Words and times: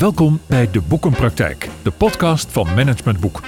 Welkom 0.00 0.40
bij 0.46 0.70
De 0.70 0.80
Boekenpraktijk, 0.80 1.68
de 1.82 1.90
podcast 1.90 2.52
van 2.52 2.74
Management 2.74 3.20
Boek. 3.20 3.40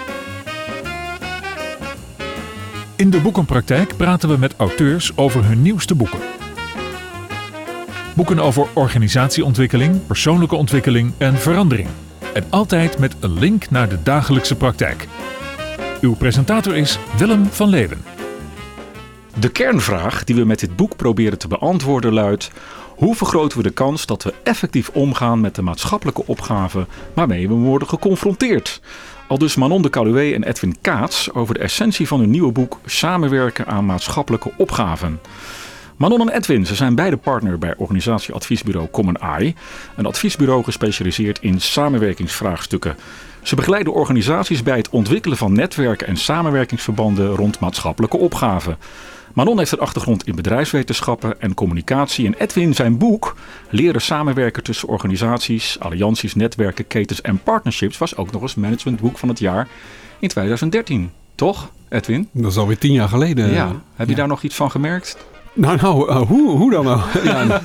In 2.96 3.10
De 3.10 3.20
Boekenpraktijk 3.20 3.96
praten 3.96 4.28
we 4.28 4.36
met 4.36 4.56
auteurs 4.56 5.16
over 5.16 5.44
hun 5.44 5.62
nieuwste 5.62 5.94
boeken. 5.94 6.18
Boeken 8.14 8.38
over 8.38 8.66
organisatieontwikkeling, 8.72 10.06
persoonlijke 10.06 10.56
ontwikkeling 10.56 11.12
en 11.18 11.34
verandering. 11.34 11.88
En 12.34 12.44
altijd 12.50 12.98
met 12.98 13.16
een 13.20 13.38
link 13.38 13.70
naar 13.70 13.88
de 13.88 14.02
dagelijkse 14.02 14.56
praktijk. 14.56 15.08
Uw 16.00 16.14
presentator 16.14 16.76
is 16.76 16.98
Willem 17.16 17.44
van 17.44 17.68
Leeuwen. 17.68 18.02
De 19.38 19.48
kernvraag 19.48 20.24
die 20.24 20.36
we 20.36 20.44
met 20.44 20.60
dit 20.60 20.76
boek 20.76 20.96
proberen 20.96 21.38
te 21.38 21.48
beantwoorden 21.48 22.12
luidt: 22.12 22.50
hoe 23.02 23.14
vergroten 23.14 23.56
we 23.56 23.62
de 23.62 23.70
kans 23.70 24.06
dat 24.06 24.22
we 24.22 24.34
effectief 24.42 24.88
omgaan 24.88 25.40
met 25.40 25.54
de 25.54 25.62
maatschappelijke 25.62 26.26
opgaven 26.26 26.86
waarmee 27.14 27.48
we 27.48 27.54
worden 27.54 27.88
geconfronteerd? 27.88 28.80
Al 29.28 29.38
dus 29.38 29.56
Manon 29.56 29.82
de 29.82 29.90
Calouet 29.90 30.34
en 30.34 30.42
Edwin 30.42 30.76
Kaats 30.80 31.32
over 31.32 31.54
de 31.54 31.60
essentie 31.60 32.06
van 32.06 32.20
hun 32.20 32.30
nieuwe 32.30 32.52
boek 32.52 32.78
Samenwerken 32.84 33.66
aan 33.66 33.86
maatschappelijke 33.86 34.52
opgaven. 34.56 35.20
Manon 35.96 36.20
en 36.20 36.36
Edwin, 36.36 36.66
ze 36.66 36.74
zijn 36.74 36.94
beide 36.94 37.16
partner 37.16 37.58
bij 37.58 37.74
organisatieadviesbureau 37.76 38.88
Common 38.90 39.16
Eye, 39.16 39.54
een 39.96 40.06
adviesbureau 40.06 40.64
gespecialiseerd 40.64 41.38
in 41.40 41.60
samenwerkingsvraagstukken. 41.60 42.96
Ze 43.42 43.54
begeleiden 43.54 43.92
organisaties 43.92 44.62
bij 44.62 44.76
het 44.76 44.90
ontwikkelen 44.90 45.36
van 45.36 45.52
netwerken 45.52 46.06
en 46.06 46.16
samenwerkingsverbanden 46.16 47.34
rond 47.34 47.60
maatschappelijke 47.60 48.16
opgaven. 48.16 48.76
Manon 49.34 49.58
heeft 49.58 49.72
een 49.72 49.78
achtergrond 49.78 50.26
in 50.26 50.34
bedrijfswetenschappen 50.34 51.40
en 51.40 51.54
communicatie. 51.54 52.26
En 52.26 52.34
Edwin 52.34 52.74
zijn 52.74 52.98
boek 52.98 53.36
Leren 53.70 54.00
samenwerken 54.00 54.62
tussen 54.62 54.88
organisaties, 54.88 55.76
allianties, 55.80 56.34
netwerken, 56.34 56.86
ketens 56.86 57.20
en 57.20 57.42
partnerships 57.42 57.98
was 57.98 58.16
ook 58.16 58.32
nog 58.32 58.42
eens 58.42 58.54
managementboek 58.54 59.18
van 59.18 59.28
het 59.28 59.38
jaar 59.38 59.68
in 60.18 60.28
2013. 60.28 61.10
Toch, 61.34 61.70
Edwin? 61.88 62.28
Dat 62.32 62.50
is 62.50 62.56
alweer 62.56 62.78
tien 62.78 62.92
jaar 62.92 63.08
geleden. 63.08 63.52
Ja. 63.52 63.82
Heb 63.94 64.08
je 64.08 64.14
daar 64.14 64.28
nog 64.28 64.42
iets 64.42 64.54
van 64.54 64.70
gemerkt? 64.70 65.16
Nou, 65.54 65.76
nou, 65.80 66.10
uh, 66.10 66.20
hoe, 66.20 66.56
hoe 66.56 66.70
dan 66.70 66.84
nou? 66.84 67.00
ja, 67.24 67.62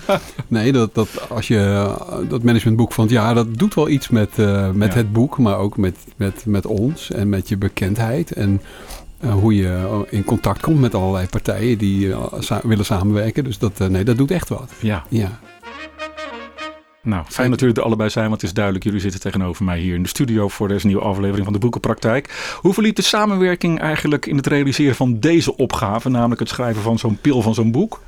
nee, 0.48 0.72
dat, 0.72 0.96
dat, 0.96 1.30
als 1.30 1.48
je, 1.48 1.56
uh, 1.56 2.30
dat 2.30 2.44
managementboek 2.44 2.94
van 2.94 3.04
het 3.04 3.14
jaar, 3.14 3.36
dat 3.36 3.58
doet 3.58 3.74
wel 3.74 3.90
iets 3.90 4.10
met, 4.10 4.38
uh, 4.38 4.72
met 4.72 4.94
ja. 4.94 4.98
het 4.98 5.14
boek, 5.14 5.38
maar 5.38 5.58
ook 5.58 5.78
met, 5.78 5.98
met, 6.16 6.46
met 6.46 6.66
ons 6.66 7.12
en 7.12 7.30
met 7.30 7.50
je 7.50 7.58
bekendheid. 7.58 8.32
En 8.32 8.62
hoe 9.22 9.56
je 9.56 10.06
in 10.10 10.24
contact 10.24 10.62
komt 10.62 10.80
met 10.80 10.96
allerlei 10.96 11.28
partijen 11.28 11.78
die 11.78 12.14
sa 12.40 12.62
willen 12.64 12.86
samenwerken. 12.86 13.44
Dus 13.44 13.58
dat, 13.58 13.80
nee, 13.80 14.04
dat 14.04 14.18
doet 14.18 14.32
echt 14.32 14.50
wat. 14.50 14.72
Ja. 14.80 15.06
ja. 15.10 15.40
Nou, 17.08 17.26
fijn 17.28 17.50
dat 17.50 17.60
jullie 17.60 17.76
er 17.76 17.82
allebei 17.82 18.10
zijn, 18.10 18.28
want 18.28 18.42
het 18.42 18.50
is 18.50 18.56
duidelijk, 18.56 18.86
jullie 18.86 19.00
zitten 19.00 19.20
tegenover 19.20 19.66
mij 19.66 19.80
hier 19.80 19.96
in 19.96 20.04
de 20.04 20.10
studio 20.10 20.48
voor 20.48 20.68
deze 20.68 20.88
nieuwe 20.88 21.02
aflevering 21.02 21.44
van 21.44 21.54
de 21.54 21.60
Boekenpraktijk. 21.60 22.56
Hoe 22.62 22.74
verliep 22.74 22.96
de 22.96 23.02
samenwerking 23.02 23.80
eigenlijk 23.80 24.26
in 24.26 24.36
het 24.36 24.48
realiseren 24.48 24.96
van 24.96 25.20
deze 25.20 25.58
opgave, 25.58 26.10
namelijk 26.10 26.40
het 26.40 26.50
schrijven 26.50 26.82
van 26.82 27.00
zo'n 27.00 27.18
pil 27.22 27.42
van 27.42 27.54
zo'n 27.54 27.72
boek? 27.72 28.02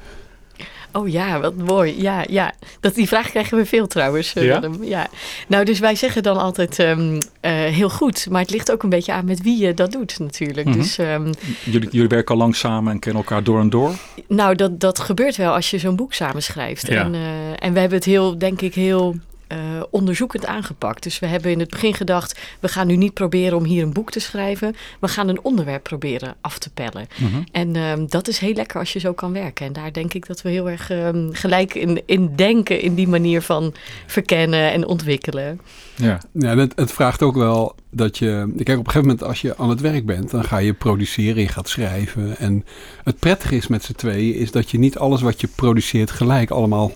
Oh 0.92 1.09
ja, 1.09 1.40
wat 1.40 1.56
mooi. 1.56 2.02
Ja, 2.02 2.23
ja. 2.30 2.54
Dat, 2.80 2.95
die 2.95 3.08
vraag 3.08 3.30
krijgen 3.30 3.58
we 3.58 3.66
veel 3.66 3.88
trouwens. 3.88 4.34
Ja? 4.34 4.62
ja. 4.82 5.08
Nou, 5.48 5.66
dus 5.66 5.80
wij 5.80 5.95
zeggen 5.95 6.23
dan 6.23 6.38
altijd 6.38 6.80
um, 6.80 7.14
uh, 7.14 7.20
heel 7.42 7.90
goed. 7.90 8.28
Maar 8.30 8.42
het 8.42 8.50
ligt 8.50 8.72
ook 8.72 8.84
een 8.84 8.90
beetje 8.90 9.14
aan 9.14 9.26
met 9.26 9.42
wie 9.42 9.66
je 9.66 9.73
dat 9.73 9.92
doet 9.92 10.20
natuurlijk. 10.20 10.67
Mm 10.67 10.73
-hmm. 10.73 10.82
dus, 10.82 10.98
um, 10.98 11.30
jullie, 11.64 11.90
jullie 11.92 12.08
werken 12.08 12.36
al 12.36 12.42
lang 12.42 12.56
samen 12.56 12.94
en 12.94 13.00
kennen 13.00 13.22
elkaar 13.22 13.44
door 13.44 13.60
en 13.60 13.70
door? 13.70 13.92
Nou, 14.28 14.56
dat, 14.56 14.80
dat 14.80 15.00
gebeurt 15.00 15.36
wel 15.36 15.54
als 15.54 15.70
je 15.70 15.78
zo'n 15.78 15.95
boek 15.95 16.14
samenschrijft. 16.14 16.88
Ja. 16.88 17.04
En, 17.04 17.14
uh, 17.14 17.22
en 17.56 17.73
we 17.73 17.80
hebben 17.80 17.98
het 17.98 18.06
heel, 18.06 18.38
denk 18.38 18.62
ik, 18.62 18.76
heel 18.76 19.16
uh, 19.52 19.83
onderzoekend 19.89 20.45
aangepakt. 20.45 21.03
Dus 21.03 21.19
we 21.19 21.25
hebben 21.25 21.52
in 21.52 21.60
het 21.60 21.70
begin 21.70 21.93
gedacht, 21.93 22.39
we 22.60 22.67
gaan 22.67 22.87
nu 22.87 22.95
niet 22.95 23.14
proberen 23.14 23.58
om 23.58 23.64
hier 23.64 23.83
een 23.83 23.93
boek 23.93 24.11
te 24.11 24.20
schrijven. 24.20 24.76
We 24.99 25.08
gaan 25.08 25.27
een 25.27 25.43
onderwerp 25.43 25.83
proberen 25.83 26.36
af 26.42 26.58
te 26.58 26.70
pellen. 26.70 27.08
Mhm. 27.14 27.23
Mm 27.23 27.32
-hmm. 27.32 27.43
En 27.52 27.76
um, 27.76 28.08
dat 28.08 28.27
is 28.27 28.37
heel 28.37 28.54
lekker 28.54 28.80
als 28.80 28.93
je 28.93 28.99
zo 28.99 29.14
kan 29.14 29.33
werken. 29.33 29.65
En 29.65 29.73
daar 29.73 29.93
denk 29.93 30.14
ik 30.14 30.27
dat 30.27 30.42
we 30.42 30.49
heel 30.49 30.70
erg 30.70 30.92
um, 30.92 31.30
gelijk 31.33 31.76
in, 31.76 32.02
in 32.05 32.36
denken 32.36 32.82
in 32.82 32.95
die 32.95 33.08
manier 33.08 33.42
van 33.42 33.73
verkennen 34.05 34.71
en 34.71 34.87
ontwikkelen. 34.87 35.60
Ja, 36.02 36.20
ja 36.33 36.58
het, 36.58 36.73
het 36.76 36.92
vraagt 36.92 37.21
ook 37.21 37.36
wel 37.36 37.76
dat 37.92 38.17
je... 38.17 38.54
Kijk, 38.64 38.80
op 38.80 38.86
een 38.86 38.92
gegeven 38.92 39.02
moment 39.02 39.23
als 39.23 39.42
je 39.42 39.58
aan 39.58 39.70
het 39.70 39.82
werk 39.82 40.05
bent... 40.05 40.32
dan 40.32 40.43
ga 40.43 40.58
je 40.58 40.73
produceren, 40.73 41.42
je 41.42 41.48
gaat 41.48 41.70
schrijven. 41.70 42.37
En 42.37 42.65
het 43.04 43.20
prettige 43.20 43.55
is 43.55 43.67
met 43.67 43.83
z'n 43.83 43.93
tweeën... 43.93 44.36
is 44.36 44.52
dat 44.52 44.70
je 44.70 44.80
niet 44.80 44.98
alles 44.98 45.21
wat 45.21 45.42
je 45.42 45.48
produceert 45.55 46.11
gelijk 46.11 46.49
allemaal 46.49 46.92
100% 46.92 46.93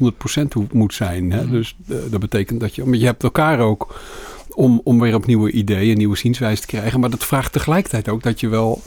moet 0.71 0.93
zijn. 0.93 1.31
Hè? 1.31 1.41
Mm 1.41 1.47
-hmm. 1.47 1.51
Dus 1.51 1.75
uh, 1.87 1.97
dat 2.09 2.19
betekent 2.19 2.59
dat 2.59 2.75
je... 2.75 2.85
Maar 2.85 2.97
je 2.97 3.05
hebt 3.05 3.23
elkaar 3.23 3.59
ook 3.59 3.99
om, 4.49 4.81
om 4.83 4.99
weer 4.99 5.15
op 5.15 5.25
nieuwe 5.25 5.51
ideeën, 5.51 5.97
nieuwe 5.97 6.17
zienswijze 6.17 6.61
te 6.61 6.67
krijgen. 6.67 6.99
Maar 6.99 7.09
dat 7.09 7.25
vraagt 7.25 7.51
tegelijkertijd 7.51 8.09
ook 8.09 8.23
dat 8.23 8.39
je 8.39 8.47
wel... 8.47 8.81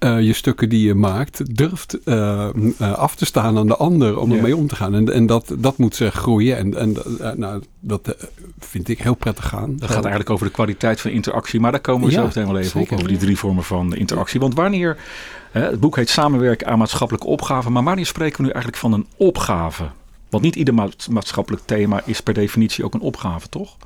Uh, 0.00 0.20
je 0.20 0.32
stukken 0.32 0.68
die 0.68 0.86
je 0.86 0.94
maakt, 0.94 1.56
durft 1.56 1.98
uh, 2.04 2.48
uh, 2.54 2.92
af 2.92 3.14
te 3.14 3.24
staan 3.24 3.58
aan 3.58 3.66
de 3.66 3.76
ander 3.76 4.18
om 4.18 4.32
ermee 4.32 4.56
om 4.56 4.66
te 4.66 4.76
gaan. 4.76 4.94
En, 4.94 5.12
en 5.12 5.26
dat, 5.26 5.54
dat 5.58 5.78
moet 5.78 5.94
zich 5.94 6.14
groeien. 6.14 6.56
En, 6.56 6.76
en 6.76 6.96
nou, 7.36 7.62
dat 7.80 8.16
vind 8.58 8.88
ik 8.88 8.98
heel 8.98 9.14
prettig 9.14 9.48
gaan. 9.48 9.76
Dat 9.76 9.88
gaat 9.88 10.00
eigenlijk 10.02 10.30
over 10.30 10.46
de 10.46 10.52
kwaliteit 10.52 11.00
van 11.00 11.10
interactie. 11.10 11.60
Maar 11.60 11.70
daar 11.70 11.80
komen 11.80 12.06
we 12.06 12.12
ja, 12.12 12.18
zo 12.18 12.26
meteen 12.26 12.46
wel 12.46 12.58
even 12.58 12.80
op, 12.80 12.92
over 12.92 13.08
die 13.08 13.16
drie 13.16 13.38
vormen 13.38 13.64
van 13.64 13.94
interactie. 13.94 14.40
Want 14.40 14.54
wanneer, 14.54 14.96
het 15.50 15.80
boek 15.80 15.96
heet 15.96 16.08
Samenwerken 16.08 16.66
aan 16.66 16.78
maatschappelijke 16.78 17.26
opgaven. 17.26 17.72
Maar 17.72 17.84
wanneer 17.84 18.06
spreken 18.06 18.36
we 18.36 18.42
nu 18.42 18.50
eigenlijk 18.50 18.82
van 18.82 18.92
een 18.92 19.06
opgave? 19.16 19.84
Want 20.30 20.42
niet 20.42 20.56
ieder 20.56 20.74
ma 20.74 20.88
maatschappelijk 21.10 21.62
thema 21.66 22.02
is 22.04 22.20
per 22.20 22.34
definitie 22.34 22.84
ook 22.84 22.94
een 22.94 23.00
opgave, 23.00 23.48
toch? 23.48 23.76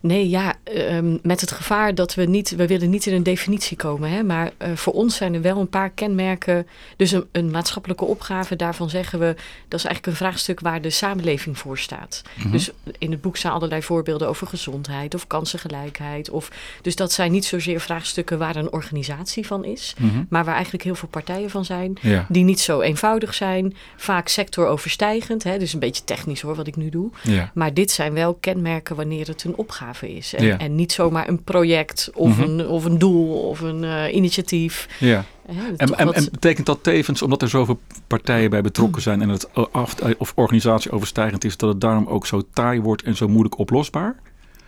Nee, 0.00 0.28
ja, 0.28 0.54
um, 0.76 1.18
met 1.22 1.40
het 1.40 1.50
gevaar 1.50 1.94
dat 1.94 2.14
we 2.14 2.24
niet, 2.24 2.50
we 2.50 2.66
willen 2.66 2.90
niet 2.90 3.06
in 3.06 3.14
een 3.14 3.22
definitie 3.22 3.76
komen, 3.76 4.10
hè, 4.10 4.22
maar 4.22 4.50
uh, 4.62 4.68
voor 4.74 4.92
ons 4.92 5.16
zijn 5.16 5.34
er 5.34 5.42
wel 5.42 5.58
een 5.58 5.68
paar 5.68 5.90
kenmerken. 5.90 6.66
Dus 6.96 7.12
een, 7.12 7.26
een, 7.32 7.50
maatschappelijke 7.50 8.04
opgave, 8.04 8.56
daarvan 8.56 8.90
zeggen 8.90 9.18
we, 9.18 9.34
dat 9.68 9.78
is 9.78 9.84
eigenlijk 9.84 10.06
een 10.06 10.26
vraagstuk 10.26 10.60
waar 10.60 10.80
de 10.80 10.90
samenleving 10.90 11.58
voor 11.58 11.78
staat. 11.78 12.22
Mm 12.24 12.42
-hmm. 12.42 12.52
Dus 12.52 12.70
in 12.98 13.10
het 13.10 13.20
boek 13.20 13.36
staan 13.36 13.52
allerlei 13.52 13.82
voorbeelden 13.82 14.28
over 14.28 14.46
gezondheid 14.46 15.14
of 15.14 15.26
kansengelijkheid. 15.26 16.30
Of, 16.30 16.50
dus 16.82 16.96
dat 16.96 17.12
zijn 17.12 17.32
niet 17.32 17.44
zozeer 17.44 17.80
vraagstukken 17.80 18.38
waar 18.38 18.56
een 18.56 18.72
organisatie 18.72 19.46
van 19.46 19.64
is, 19.64 19.94
mm 19.98 20.10
-hmm. 20.10 20.26
maar 20.28 20.44
waar 20.44 20.54
eigenlijk 20.54 20.84
heel 20.84 20.94
veel 20.94 21.08
partijen 21.08 21.50
van 21.50 21.64
zijn, 21.64 21.98
ja. 22.00 22.26
die 22.28 22.44
niet 22.44 22.60
zo 22.60 22.80
eenvoudig 22.80 23.34
zijn, 23.34 23.76
vaak 23.96 24.28
sectoroverstijgend, 24.28 25.44
hè, 25.44 25.58
dus 25.58 25.72
een 25.72 25.78
beetje 25.78 26.04
technisch 26.04 26.40
hoor 26.40 26.54
wat 26.54 26.66
ik 26.66 26.76
nu 26.76 26.88
doe. 26.88 27.10
Ja. 27.22 27.50
Maar 27.54 27.74
dit 27.74 27.90
zijn 27.90 28.12
wel 28.12 28.34
kenmerken 28.34 28.96
wanneer 28.96 29.26
het 29.26 29.44
een 29.44 29.56
opgave 29.56 29.86
is. 30.02 30.34
En, 30.34 30.44
ja. 30.44 30.58
en, 30.58 30.74
niet 30.74 30.92
zomaar 30.92 31.28
een 31.28 31.42
project 31.42 32.10
of, 32.14 32.28
mm 32.28 32.44
-hmm. 32.44 32.58
een, 32.58 32.68
of 32.68 32.84
een 32.84 32.98
doel 32.98 33.48
of 33.48 33.60
een 33.60 33.82
uh, 33.82 34.14
initiatief. 34.14 34.88
Ja. 34.98 35.24
Ja, 35.50 35.62
en, 35.76 35.98
en, 35.98 36.06
wat... 36.06 36.14
en, 36.14 36.28
betekent 36.30 36.66
dat 36.66 36.82
tevens, 36.82 37.22
omdat 37.22 37.42
er 37.42 37.48
zoveel 37.48 37.80
partijen 38.06 38.50
bij 38.50 38.62
betrokken 38.62 39.02
zijn 39.02 39.22
en 39.22 39.28
het 39.28 39.48
af, 39.72 39.94
of 40.18 40.32
organisatie 40.34 40.90
overstijgend 40.90 41.44
is, 41.44 41.56
dat 41.56 41.68
het 41.68 41.80
daarom 41.80 42.06
ook 42.06 42.26
zo 42.26 42.42
taai 42.52 42.80
wordt 42.80 43.02
en 43.02 43.16
zo 43.16 43.28
moeilijk 43.28 43.58
oplosbaar? 43.58 44.16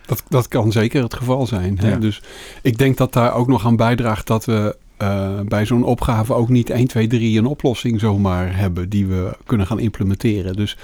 Dat, 0.05 0.23
dat 0.27 0.47
kan 0.47 0.71
zeker 0.71 1.03
het 1.03 1.13
geval 1.13 1.45
zijn. 1.47 1.77
Ja. 1.81 1.87
Hè? 1.87 1.99
Dus 1.99 2.21
ik 2.61 2.77
denk 2.77 2.97
dat 2.97 3.13
daar 3.13 3.33
ook 3.33 3.47
nog 3.47 3.65
aan 3.65 3.75
bijdraagt 3.75 4.27
dat 4.27 4.45
we 4.45 4.75
uh, 5.01 5.39
bij 5.39 5.65
zo'n 5.65 5.83
opgave 5.83 6.33
ook 6.33 6.49
niet 6.49 6.69
1, 6.69 6.87
2, 6.87 7.07
3 7.07 7.37
een 7.37 7.45
oplossing 7.45 7.99
zomaar 7.99 8.57
hebben 8.57 8.89
die 8.89 9.05
we 9.05 9.37
kunnen 9.45 9.67
gaan 9.67 9.79
implementeren. 9.79 10.55
Dus 10.55 10.77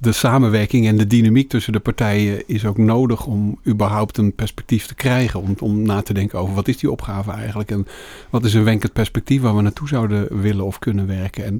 de 0.00 0.12
samenwerking 0.12 0.86
en 0.86 0.96
de 0.96 1.06
dynamiek 1.06 1.48
tussen 1.48 1.72
de 1.72 1.80
partijen 1.80 2.48
is 2.48 2.64
ook 2.64 2.78
nodig 2.78 3.26
om 3.26 3.58
überhaupt 3.66 4.18
een 4.18 4.34
perspectief 4.34 4.86
te 4.86 4.94
krijgen. 4.94 5.40
Om, 5.40 5.54
om 5.58 5.82
na 5.82 6.02
te 6.02 6.14
denken 6.14 6.38
over 6.38 6.54
wat 6.54 6.68
is 6.68 6.76
die 6.76 6.90
opgave 6.90 7.30
eigenlijk 7.30 7.70
en 7.70 7.86
wat 8.30 8.44
is 8.44 8.54
een 8.54 8.64
wenkend 8.64 8.92
perspectief 8.92 9.40
waar 9.40 9.56
we 9.56 9.62
naartoe 9.62 9.88
zouden 9.88 10.40
willen 10.40 10.64
of 10.64 10.78
kunnen 10.78 11.06
werken. 11.06 11.44
En 11.44 11.58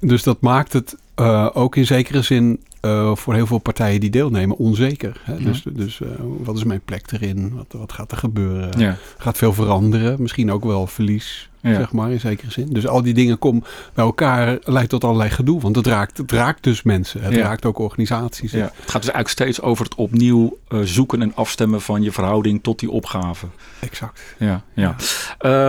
dus 0.00 0.22
dat 0.22 0.40
maakt 0.40 0.72
het 0.72 0.96
uh, 1.16 1.48
ook 1.52 1.76
in 1.76 1.86
zekere 1.86 2.22
zin 2.22 2.60
uh, 2.82 3.16
voor 3.16 3.34
heel 3.34 3.46
veel 3.46 3.58
partijen 3.58 4.00
die 4.00 4.10
deelnemen 4.10 4.56
onzeker. 4.56 5.20
Hè? 5.24 5.34
Ja. 5.34 5.44
Dus, 5.44 5.62
dus 5.72 6.00
uh, 6.00 6.08
wat 6.20 6.56
is 6.56 6.64
mijn 6.64 6.80
plek 6.84 7.12
erin? 7.12 7.52
Wat, 7.54 7.66
wat 7.80 7.92
gaat 7.92 8.12
er 8.12 8.18
gebeuren? 8.18 8.78
Ja. 8.78 8.96
Gaat 9.18 9.38
veel 9.38 9.52
veranderen? 9.52 10.22
Misschien 10.22 10.52
ook 10.52 10.64
wel 10.64 10.86
verlies, 10.86 11.50
ja. 11.62 11.74
zeg 11.74 11.92
maar, 11.92 12.10
in 12.10 12.20
zekere 12.20 12.50
zin. 12.50 12.66
Dus 12.66 12.86
al 12.86 13.02
die 13.02 13.14
dingen 13.14 13.38
komen 13.38 13.64
bij 13.94 14.04
elkaar, 14.04 14.58
leidt 14.62 14.88
tot 14.88 15.04
allerlei 15.04 15.30
gedoe. 15.30 15.60
Want 15.60 15.76
het 15.76 15.86
raakt, 15.86 16.18
het 16.18 16.32
raakt 16.32 16.62
dus 16.62 16.82
mensen. 16.82 17.22
Het 17.22 17.34
raakt 17.34 17.64
ook 17.64 17.78
organisaties. 17.78 18.52
Het 18.52 18.60
gaat 18.62 18.76
dus 18.76 18.92
eigenlijk 18.92 19.28
steeds 19.28 19.60
over 19.60 19.84
het 19.84 19.94
opnieuw 19.94 20.58
uh, 20.68 20.80
zoeken 20.84 21.22
en 21.22 21.34
afstemmen 21.34 21.80
van 21.80 22.02
je 22.02 22.12
verhouding 22.12 22.62
tot 22.62 22.78
die 22.78 22.90
opgave. 22.90 23.46
Exact. 23.80 24.20
Ja, 24.38 24.62
ja. 24.74 24.96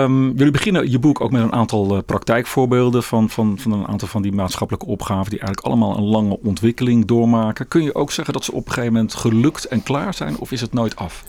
Um, 0.03 0.37
jullie 0.37 0.51
beginnen 0.51 0.91
je 0.91 0.99
boek 0.99 1.21
ook 1.21 1.31
met 1.31 1.41
een 1.41 1.53
aantal 1.53 2.01
praktijkvoorbeelden 2.01 3.03
van, 3.03 3.29
van, 3.29 3.59
van 3.59 3.71
een 3.71 3.87
aantal 3.87 4.07
van 4.07 4.21
die 4.21 4.31
maatschappelijke 4.31 4.87
opgaven 4.87 5.29
die 5.29 5.39
eigenlijk 5.39 5.67
allemaal 5.67 5.97
een 5.97 6.03
lange 6.03 6.39
ontwikkeling 6.43 7.05
doormaken. 7.05 7.67
Kun 7.67 7.83
je 7.83 7.95
ook 7.95 8.11
zeggen 8.11 8.33
dat 8.33 8.43
ze 8.43 8.51
op 8.51 8.65
een 8.65 8.73
gegeven 8.73 8.93
moment 8.93 9.13
gelukt 9.13 9.65
en 9.65 9.83
klaar 9.83 10.13
zijn 10.13 10.37
of 10.37 10.51
is 10.51 10.61
het 10.61 10.73
nooit 10.73 10.95
af? 10.95 11.23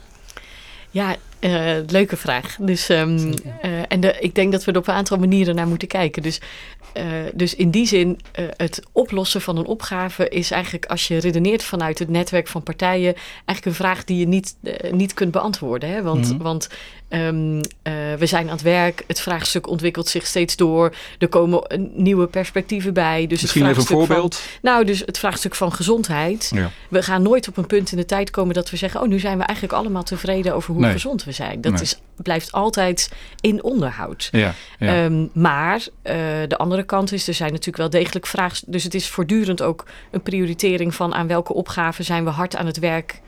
Ja, 0.91 1.17
Uh, 1.41 1.75
leuke 1.87 2.17
vraag. 2.17 2.57
Dus, 2.61 2.89
um, 2.89 3.17
uh, 3.19 3.35
en 3.95 4.01
de, 4.01 4.17
ik 4.21 4.35
denk 4.35 4.53
dat 4.53 4.65
we 4.65 4.73
er 4.73 4.79
op 4.79 4.89
een 4.89 4.95
aantal 4.95 5.19
manieren 5.19 5.55
naar 5.55 5.67
moeten 5.67 5.89
kijken. 5.89 6.23
Dus, 6.23 6.41
uh, 6.97 7.05
dus 7.35 7.55
in 7.55 7.71
die 7.71 7.87
zin, 7.87 8.21
het 8.57 8.83
oplossen 8.93 9.41
van 9.41 9.57
een 9.57 9.67
opgave 9.67 10.29
is 10.29 10.51
eigenlijk, 10.51 10.87
als 10.87 11.09
je 11.09 11.19
redeneert 11.19 11.63
vanuit 11.63 11.99
het 11.99 12.09
netwerk 12.09 12.49
van 12.49 12.63
partijen, 12.63 13.15
eigenlijk 13.15 13.65
een 13.65 13.75
vraag 13.75 14.05
die 14.05 14.19
je 14.19 14.27
niet, 14.27 14.57
niet 14.91 15.15
kunt 15.15 15.31
beantwoorden. 15.31 15.89
Hè? 15.89 16.03
Want, 16.03 16.25
mm 16.25 16.31
-hmm. 16.31 16.43
want 16.43 16.69
um, 17.15 17.61
we 18.19 18.27
zijn 18.27 18.47
aan 18.47 18.53
het 18.53 18.63
werk, 18.63 19.05
het 19.07 19.21
vraagstuk 19.21 19.69
ontwikkelt 19.69 20.09
zich 20.09 20.27
steeds 20.27 20.57
door, 20.57 20.95
er 21.19 21.29
komen 21.29 21.91
nieuwe 21.95 22.27
perspectieven 22.27 22.95
bij. 22.95 23.27
Dus 23.27 23.41
Misschien 23.41 23.67
het 23.67 23.71
even 23.71 23.83
een 23.83 24.07
voorbeeld. 24.07 24.37
Van, 24.37 24.59
nou, 24.63 24.85
dus 24.85 25.03
het 25.07 25.19
vraagstuk 25.19 25.55
van 25.55 25.73
gezondheid. 25.73 26.51
Ja. 26.55 26.71
We 26.89 27.03
gaan 27.03 27.23
nooit 27.23 27.49
op 27.49 27.57
een 27.57 27.67
punt 27.67 27.91
in 27.91 27.97
de 27.97 28.05
tijd 28.05 28.31
komen 28.31 28.55
dat 28.55 28.71
we 28.71 28.77
zeggen, 28.77 29.01
oh, 29.01 29.09
nu 29.09 29.19
zijn 29.19 29.39
we 29.39 29.45
eigenlijk 29.45 29.79
allemaal 29.79 30.03
tevreden 30.03 30.55
over 30.55 30.73
hoe 30.73 30.83
nee. 30.83 30.93
gezond 30.93 31.25
we 31.25 31.33
zijn. 31.33 31.61
Dat 31.61 31.73
nee. 31.73 31.83
is, 31.83 31.99
blijft 32.17 32.53
altijd 32.53 33.11
in 33.41 33.63
onderhoud. 33.63 34.29
Ja, 34.33 34.55
ja. 34.79 35.05
Um, 35.05 35.31
maar 35.33 35.77
uh, 35.77 36.15
de 36.49 36.57
andere 36.57 36.83
kant 36.83 37.13
is, 37.13 37.29
er 37.29 37.35
zijn 37.35 37.51
natuurlijk 37.51 37.79
wel 37.79 37.91
degelijk 37.91 38.27
vragen. 38.27 38.59
Dus 38.67 38.85
het 38.85 38.95
is 38.95 39.09
voortdurend 39.09 39.63
ook 39.63 39.85
een 40.11 40.23
prioritering 40.23 40.95
van 40.95 41.15
aan 41.15 41.27
welke 41.27 41.55
opgaven 41.55 42.05
zijn 42.05 42.25
we 42.25 42.31
hard 42.31 42.57
aan 42.57 42.67
het 42.67 42.79
werk 42.79 43.23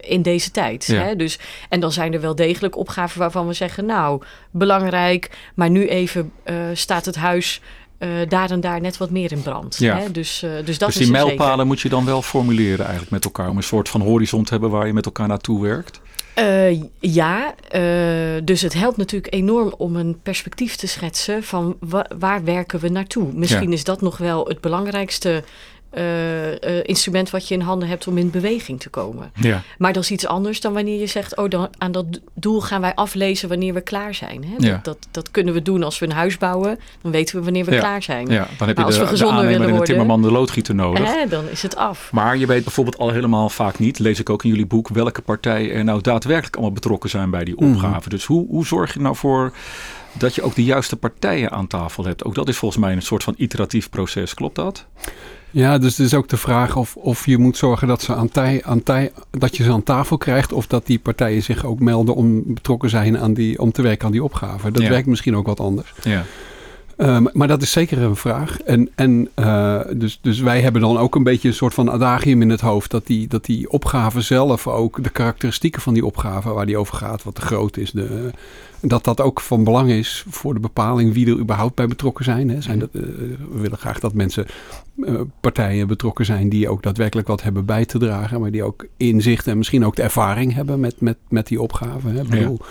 in 0.00 0.22
deze 0.22 0.50
tijd. 0.50 0.84
Ja. 0.86 1.02
Hè? 1.02 1.16
Dus, 1.16 1.38
en 1.68 1.80
dan 1.80 1.92
zijn 1.92 2.14
er 2.14 2.20
wel 2.20 2.34
degelijk 2.34 2.76
opgaven 2.76 3.18
waarvan 3.18 3.46
we 3.46 3.52
zeggen, 3.52 3.86
nou, 3.86 4.22
belangrijk, 4.50 5.30
maar 5.54 5.70
nu 5.70 5.88
even 5.88 6.32
uh, 6.44 6.54
staat 6.72 7.04
het 7.04 7.16
huis 7.16 7.60
uh, 7.98 8.08
daar 8.28 8.50
en 8.50 8.60
daar 8.60 8.80
net 8.80 8.96
wat 8.96 9.10
meer 9.10 9.32
in 9.32 9.42
brand. 9.42 9.76
Ja. 9.78 9.98
Hè? 9.98 10.10
Dus, 10.10 10.42
uh, 10.42 10.50
dus 10.64 10.78
dat 10.78 10.88
dus 10.88 10.98
is 10.98 11.02
die 11.02 11.10
mijlpalen 11.10 11.66
moet 11.66 11.80
je 11.80 11.88
dan 11.88 12.04
wel 12.04 12.22
formuleren 12.22 12.80
eigenlijk 12.80 13.10
met 13.10 13.24
elkaar. 13.24 13.48
Om 13.48 13.56
een 13.56 13.62
soort 13.62 13.88
van 13.88 14.00
horizon 14.00 14.44
te 14.44 14.50
hebben 14.52 14.70
waar 14.70 14.86
je 14.86 14.92
met 14.92 15.04
elkaar 15.04 15.28
naartoe 15.28 15.62
werkt. 15.62 16.00
Uh, 16.38 16.82
ja, 16.98 17.54
dus 18.44 18.62
het 18.62 18.72
helpt 18.72 18.96
natuurlijk 18.96 19.34
enorm 19.34 19.74
om 19.78 19.96
een 19.96 20.20
perspectief 20.22 20.76
te 20.76 20.86
schetsen 20.86 21.42
van 21.42 21.76
wa 21.80 22.06
waar 22.18 22.44
werken 22.44 22.80
we 22.80 22.88
naartoe. 22.88 23.32
Misschien 23.32 23.68
Ja. 23.68 23.74
is 23.74 23.84
dat 23.84 24.00
nog 24.00 24.16
wel 24.18 24.46
het 24.46 24.60
belangrijkste 24.60 25.44
uh, 25.94 26.50
uh, 26.50 26.54
instrument 26.82 27.30
wat 27.30 27.48
je 27.48 27.54
in 27.54 27.60
handen 27.60 27.88
hebt 27.88 28.06
om 28.06 28.18
in 28.18 28.30
beweging 28.30 28.80
te 28.80 28.88
komen. 28.88 29.30
Ja. 29.34 29.62
Maar 29.78 29.92
dat 29.92 30.02
is 30.02 30.10
iets 30.10 30.26
anders 30.26 30.60
dan 30.60 30.72
wanneer 30.72 31.00
je 31.00 31.06
zegt, 31.06 31.36
oh, 31.36 31.48
dan, 31.48 31.68
aan 31.78 31.92
dat 31.92 32.06
doel 32.34 32.60
gaan 32.60 32.80
wij 32.80 32.94
aflezen 32.94 33.48
wanneer 33.48 33.74
we 33.74 33.80
klaar 33.80 34.14
zijn. 34.14 34.44
Hè? 34.44 34.66
Ja. 34.66 34.72
Dat, 34.72 34.84
dat, 34.84 35.08
dat 35.10 35.30
kunnen 35.30 35.54
we 35.54 35.62
doen 35.62 35.82
als 35.82 35.98
we 35.98 36.06
een 36.06 36.12
huis 36.12 36.38
bouwen, 36.38 36.78
dan 37.02 37.10
weten 37.12 37.36
we 37.36 37.42
wanneer 37.44 37.64
we 37.64 37.72
Ja. 37.72 37.78
klaar 37.78 38.02
zijn. 38.02 38.26
Ja, 38.28 38.36
dan 38.36 38.46
heb 38.46 38.58
je 38.68 38.74
Maar 38.74 38.84
als 38.84 38.94
de, 38.94 39.00
we 39.06 39.16
de 39.16 39.24
aannemer 39.24 39.42
willen 39.46 39.60
en 39.60 39.66
de 39.66 39.68
worden, 39.68 39.84
timmerman 39.86 40.22
de 40.22 40.30
loodgieter 40.30 40.74
nodig. 40.74 41.14
hè, 41.14 41.26
dan 41.28 41.48
is 41.48 41.62
het 41.62 41.76
af. 41.76 42.12
Maar 42.12 42.36
je 42.36 42.46
weet 42.46 42.62
bijvoorbeeld 42.64 42.98
al 42.98 43.10
helemaal 43.10 43.48
vaak 43.48 43.78
niet, 43.78 43.98
lees 43.98 44.20
ik 44.20 44.30
ook 44.30 44.42
in 44.44 44.50
jullie 44.50 44.66
boek, 44.66 44.88
welke 44.88 45.22
partijen 45.22 45.74
er 45.74 45.84
nou 45.84 46.00
daadwerkelijk 46.00 46.54
allemaal 46.56 46.74
betrokken 46.74 47.10
zijn 47.10 47.30
bij 47.30 47.44
die 47.44 47.54
Mhm. 47.58 47.72
opgave. 47.72 48.08
Dus 48.08 48.24
hoe, 48.24 48.46
hoe 48.48 48.66
zorg 48.66 48.94
je 48.94 49.00
nou 49.00 49.16
voor 49.16 49.52
dat 50.12 50.34
je 50.34 50.42
ook 50.42 50.54
de 50.54 50.64
juiste 50.64 50.96
partijen 50.96 51.50
aan 51.50 51.66
tafel 51.66 52.04
hebt? 52.04 52.24
Ook 52.24 52.34
dat 52.34 52.48
is 52.48 52.56
volgens 52.56 52.80
mij 52.80 52.92
een 52.92 53.02
soort 53.02 53.22
van 53.22 53.34
iteratief 53.36 53.90
proces, 53.90 54.34
klopt 54.34 54.54
dat? 54.56 54.86
Ja, 55.52 55.78
dus 55.78 55.96
het 55.96 56.06
is 56.06 56.14
ook 56.14 56.28
de 56.28 56.36
vraag 56.36 56.76
of, 56.76 56.96
of 56.96 57.26
je 57.26 57.38
moet 57.38 57.56
zorgen 57.56 57.88
dat, 57.88 58.02
ze 58.02 58.14
aan 58.14 58.28
tij, 58.28 58.60
aan 58.64 58.82
tij, 58.82 59.12
dat 59.30 59.56
je 59.56 59.62
ze 59.62 59.72
aan 59.72 59.82
tafel 59.82 60.16
krijgt. 60.18 60.52
Of 60.52 60.66
dat 60.66 60.86
die 60.86 60.98
partijen 60.98 61.42
zich 61.42 61.64
ook 61.64 61.80
melden 61.80 62.14
om 62.14 62.42
betrokken 62.54 62.90
zijn 62.90 63.18
aan 63.18 63.34
die, 63.34 63.58
om 63.60 63.72
te 63.72 63.82
werken 63.82 64.06
aan 64.06 64.12
die 64.12 64.24
opgave. 64.24 64.70
Dat 64.70 64.82
Ja. 64.82 64.88
werkt 64.88 65.06
misschien 65.06 65.36
ook 65.36 65.46
wat 65.46 65.60
anders. 65.60 65.92
Ja. 66.02 66.24
Uh, 67.00 67.18
maar, 67.18 67.32
maar 67.34 67.48
dat 67.48 67.62
is 67.62 67.72
zeker 67.72 67.98
een 67.98 68.16
vraag. 68.16 68.60
En, 68.60 68.88
en 68.94 69.28
uh, 69.38 69.80
dus, 69.92 70.18
dus 70.22 70.40
wij 70.40 70.60
hebben 70.60 70.80
dan 70.80 70.98
ook 70.98 71.14
een 71.14 71.22
beetje 71.22 71.48
een 71.48 71.54
soort 71.54 71.74
van 71.74 71.90
adagium 71.90 72.42
in 72.42 72.50
het 72.50 72.60
hoofd. 72.60 72.90
Dat 72.90 73.06
die, 73.06 73.28
dat 73.28 73.44
die 73.44 73.70
opgave 73.70 74.20
zelf 74.20 74.66
ook, 74.66 75.02
de 75.02 75.10
karakteristieken 75.10 75.82
van 75.82 75.94
die 75.94 76.06
opgave 76.06 76.52
waar 76.52 76.66
die 76.66 76.76
over 76.76 76.96
gaat, 76.96 77.22
wat 77.22 77.34
te 77.34 77.40
groot 77.40 77.76
is. 77.76 77.90
De, 77.90 78.30
dat 78.80 79.04
dat 79.04 79.20
ook 79.20 79.40
van 79.40 79.64
belang 79.64 79.90
is 79.90 80.24
voor 80.28 80.54
de 80.54 80.60
bepaling 80.60 81.12
wie 81.12 81.26
er 81.26 81.38
überhaupt 81.38 81.74
bij 81.74 81.86
betrokken 81.86 82.24
zijn. 82.24 82.48
Hè. 82.48 82.60
zijn 82.60 82.78
dat, 82.78 82.88
uh, 82.92 83.02
we 83.50 83.60
willen 83.60 83.78
graag 83.78 84.00
dat 84.00 84.14
mensen, 84.14 84.46
uh, 84.96 85.20
partijen 85.40 85.86
betrokken 85.86 86.24
zijn 86.24 86.48
die 86.48 86.68
ook 86.68 86.82
daadwerkelijk 86.82 87.28
wat 87.28 87.42
hebben 87.42 87.64
bij 87.64 87.84
te 87.84 87.98
dragen. 87.98 88.40
Maar 88.40 88.50
die 88.50 88.64
ook 88.64 88.86
inzicht 88.96 89.46
en 89.46 89.58
misschien 89.58 89.84
ook 89.84 89.96
de 89.96 90.02
ervaring 90.02 90.54
hebben 90.54 90.80
met, 90.80 91.00
met, 91.00 91.16
met 91.28 91.46
die 91.46 91.60
opgave. 91.60 92.08
Hè. 92.08 92.20
Ik 92.20 92.28
bedoel, 92.28 92.58
Ja. 92.60 92.66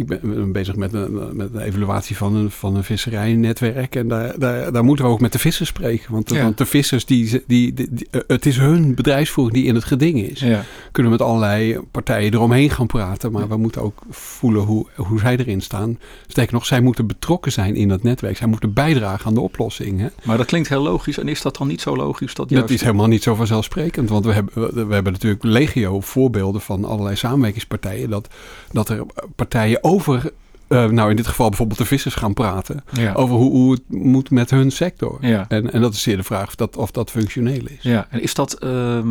Ik 0.00 0.06
ben 0.06 0.52
bezig 0.52 0.76
met 0.76 0.92
een, 0.92 1.36
met 1.36 1.54
een 1.54 1.60
evaluatie 1.60 2.16
van 2.16 2.34
een, 2.34 2.50
van 2.50 2.76
een 2.76 2.84
visserijnetwerk. 2.84 3.94
En 3.96 4.08
daar, 4.08 4.38
daar, 4.38 4.72
daar 4.72 4.84
moeten 4.84 5.04
we 5.04 5.10
ook 5.10 5.20
met 5.20 5.32
de 5.32 5.38
vissers 5.38 5.68
spreken. 5.68 6.12
Want 6.12 6.30
Ja. 6.30 6.42
want 6.42 6.58
de 6.58 6.66
vissers, 6.66 7.04
die, 7.04 7.42
die, 7.46 7.74
die, 7.74 7.88
die- 7.90 8.08
het 8.26 8.46
is 8.46 8.56
hun 8.56 8.94
bedrijfsvoering 8.94 9.56
die 9.56 9.66
in 9.66 9.74
het 9.74 9.84
geding 9.84 10.18
is. 10.22 10.40
Ja. 10.40 10.64
Kunnen 10.92 11.12
we 11.12 11.18
met 11.18 11.26
allerlei 11.28 11.78
partijen 11.90 12.34
eromheen 12.34 12.70
gaan 12.70 12.86
praten. 12.86 13.32
Maar 13.32 13.48
we 13.48 13.56
moeten 13.56 13.82
ook 13.82 14.02
voelen 14.10 14.62
hoe, 14.62 14.86
hoe 14.96 15.18
zij 15.18 15.36
erin 15.36 15.60
staan. 15.60 15.98
Sterker 16.26 16.54
nog, 16.54 16.66
zij 16.66 16.80
moeten 16.80 17.06
betrokken 17.06 17.52
zijn 17.52 17.74
in 17.76 17.88
dat 17.88 18.02
netwerk. 18.02 18.36
Zij 18.36 18.46
moeten 18.46 18.72
bijdragen 18.72 19.26
aan 19.26 19.34
de 19.34 19.40
oplossing. 19.40 20.00
Hè? 20.00 20.06
Maar 20.22 20.36
dat 20.36 20.46
klinkt 20.46 20.68
heel 20.68 20.82
logisch. 20.82 21.18
En 21.18 21.28
is 21.28 21.42
dat 21.42 21.56
dan 21.56 21.66
niet 21.66 21.80
zo 21.80 21.96
logisch? 21.96 22.34
Dat, 22.34 22.48
Dat 22.48 22.58
juist... 22.58 22.74
is 22.74 22.80
helemaal 22.80 23.06
niet 23.06 23.22
zo 23.22 23.34
vanzelfsprekend. 23.34 24.08
Want 24.08 24.24
we 24.24 24.32
hebben, 24.32 24.54
we, 24.74 24.86
we 24.86 24.94
hebben 24.94 25.12
natuurlijk 25.12 25.42
legio 25.42 26.00
voorbeelden 26.00 26.60
van 26.60 26.84
allerlei 26.84 27.16
samenwerkingspartijen. 27.16 28.10
Dat, 28.10 28.28
dat 28.72 28.88
er 28.88 29.06
partijen 29.36 29.82
over, 29.90 30.32
eh, 30.68 30.84
nou 30.84 31.10
in 31.10 31.16
dit 31.16 31.26
geval 31.26 31.48
bijvoorbeeld 31.48 31.78
de 31.78 31.84
vissers 31.84 32.14
gaan 32.14 32.34
praten. 32.34 32.84
Ja. 32.92 33.12
Over 33.12 33.36
hoe, 33.36 33.50
hoe 33.50 33.72
het 33.72 33.82
moet 33.88 34.30
met 34.30 34.50
hun 34.50 34.70
sector. 34.70 35.18
Ja. 35.20 35.44
En, 35.48 35.72
en 35.72 35.80
dat 35.80 35.94
is 35.94 36.02
zeer 36.02 36.16
de 36.16 36.22
vraag 36.22 36.46
of 36.46 36.54
dat, 36.54 36.76
of 36.76 36.90
dat 36.90 37.10
functioneel 37.10 37.66
is. 37.66 37.82
Ja, 37.82 38.06
en 38.10 38.22
is 38.22 38.34
dat 38.34 38.52
ehm, 38.52 39.08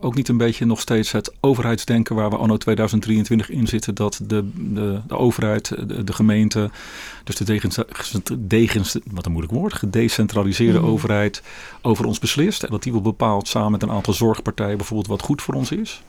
ook 0.00 0.14
niet 0.14 0.28
een 0.28 0.36
beetje 0.36 0.66
nog 0.66 0.80
steeds 0.80 1.12
het 1.12 1.32
overheidsdenken 1.40 2.14
waar 2.16 2.30
we 2.30 2.36
anno 2.36 2.56
2023 2.56 3.50
in 3.50 3.66
zitten? 3.66 3.94
Dat 3.94 4.20
de, 4.26 4.48
de, 4.54 5.00
de 5.06 5.16
overheid, 5.16 5.68
de, 5.88 6.04
de 6.04 6.12
gemeente, 6.12 6.70
dus 7.24 7.36
de 7.36 7.44
degens, 7.44 7.78
degens, 8.38 8.98
wat 9.10 9.26
een 9.26 9.32
moeilijk 9.32 9.54
woord, 9.54 9.72
gedecentraliseerde 9.72 10.78
Mhm. 10.78 10.88
overheid 10.88 11.42
over 11.82 12.04
ons 12.04 12.18
beslist. 12.18 12.62
En 12.62 12.70
dat 12.70 12.82
die 12.82 12.92
wel 12.92 13.00
bepaalt 13.00 13.48
samen 13.48 13.70
met 13.70 13.82
een 13.82 13.90
aantal 13.90 14.12
zorgpartijen 14.14 14.76
bijvoorbeeld 14.76 15.08
wat 15.08 15.22
goed 15.22 15.42
voor 15.42 15.54
ons 15.54 15.70
is? 15.70 16.02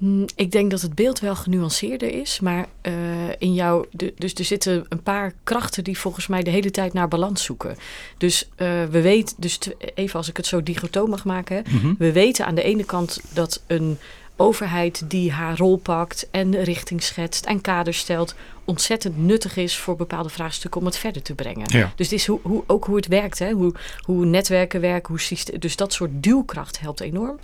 Mm, 0.00 0.24
Ik 0.34 0.52
denk 0.52 0.70
dat 0.70 0.80
het 0.80 0.94
beeld 0.94 1.18
wel 1.20 1.34
genuanceerder 1.36 2.12
is, 2.20 2.40
maar 2.40 2.66
eh, 2.80 2.92
in 3.38 3.54
jou, 3.54 3.86
de, 3.90 4.12
dus 4.18 4.34
er 4.34 4.44
zitten 4.44 4.84
een 4.88 5.02
paar 5.02 5.32
krachten 5.44 5.84
die 5.84 5.98
volgens 5.98 6.26
mij 6.26 6.42
de 6.42 6.50
hele 6.50 6.70
tijd 6.70 6.92
naar 6.92 7.08
balans 7.08 7.44
zoeken. 7.44 7.76
Dus 8.18 8.48
eh, 8.56 8.84
we 8.90 9.00
weten, 9.00 9.36
dus 9.38 9.58
even 9.94 10.16
als 10.18 10.28
ik 10.28 10.36
het 10.36 10.46
zo 10.46 10.62
dichotoom 10.62 11.10
mag 11.10 11.24
maken, 11.24 11.64
Mhm. 11.70 11.94
we 11.98 12.12
weten 12.12 12.46
aan 12.46 12.54
de 12.54 12.62
ene 12.62 12.84
kant 12.84 13.20
dat 13.32 13.62
een 13.66 13.98
overheid 14.40 15.10
die 15.10 15.32
haar 15.32 15.56
rol 15.56 15.76
pakt 15.76 16.28
en 16.30 16.62
richting 16.62 17.02
schetst 17.02 17.44
en 17.44 17.60
kaders 17.60 17.98
stelt, 17.98 18.34
ontzettend 18.64 19.18
nuttig 19.18 19.56
is 19.56 19.76
voor 19.76 19.96
bepaalde 19.96 20.28
vraagstukken 20.28 20.80
om 20.80 20.86
het 20.86 20.96
verder 20.96 21.22
te 21.22 21.34
brengen. 21.34 21.64
Ja. 21.66 21.92
Dus 21.96 22.10
het 22.10 22.18
is 22.18 22.26
hoe, 22.26 22.38
hoe, 22.42 22.62
ook 22.66 22.84
hoe 22.84 22.96
het 22.96 23.06
werkt, 23.06 23.38
hè? 23.38 23.50
Hoe, 23.50 23.74
hoe 24.00 24.24
netwerken 24.24 24.80
werken, 24.80 25.14
hoe 25.14 25.58
dus 25.58 25.76
dat 25.76 25.92
soort 25.92 26.10
duwkracht 26.12 26.80
helpt 26.80 27.00
enorm. 27.00 27.38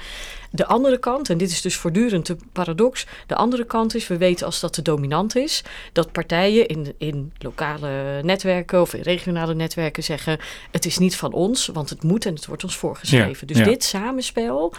De 0.51 0.67
andere 0.67 0.99
kant, 0.99 1.31
en 1.31 1.39
dit 1.39 1.51
is 1.51 1.61
dus 1.61 1.77
voortdurend 1.77 2.27
de 2.27 2.37
paradox, 2.53 3.07
de 3.27 3.35
andere 3.35 3.65
kant 3.65 3.95
is, 3.95 4.07
we 4.07 4.17
weten 4.17 4.47
als 4.47 4.61
dat 4.61 4.73
te 4.73 4.83
dominant 4.83 5.37
is, 5.37 5.65
dat 5.93 6.13
partijen 6.13 6.67
in, 6.69 6.95
in 6.99 7.33
lokale 7.39 8.21
netwerken 8.23 8.81
of 8.81 8.95
in 8.95 9.03
regionale 9.03 9.55
netwerken 9.55 10.03
zeggen, 10.03 10.39
het 10.71 10.87
is 10.87 10.99
niet 10.99 11.17
van 11.17 11.33
ons, 11.33 11.67
want 11.67 11.91
het 11.91 12.03
moet 12.03 12.27
en 12.27 12.35
het 12.35 12.47
wordt 12.47 12.65
ons 12.65 12.77
voorgeschreven. 12.77 13.47
Ja, 13.47 13.55
dus 13.55 13.59
ja. 13.59 13.65
dit 13.65 13.85
samenspel, 13.85 14.75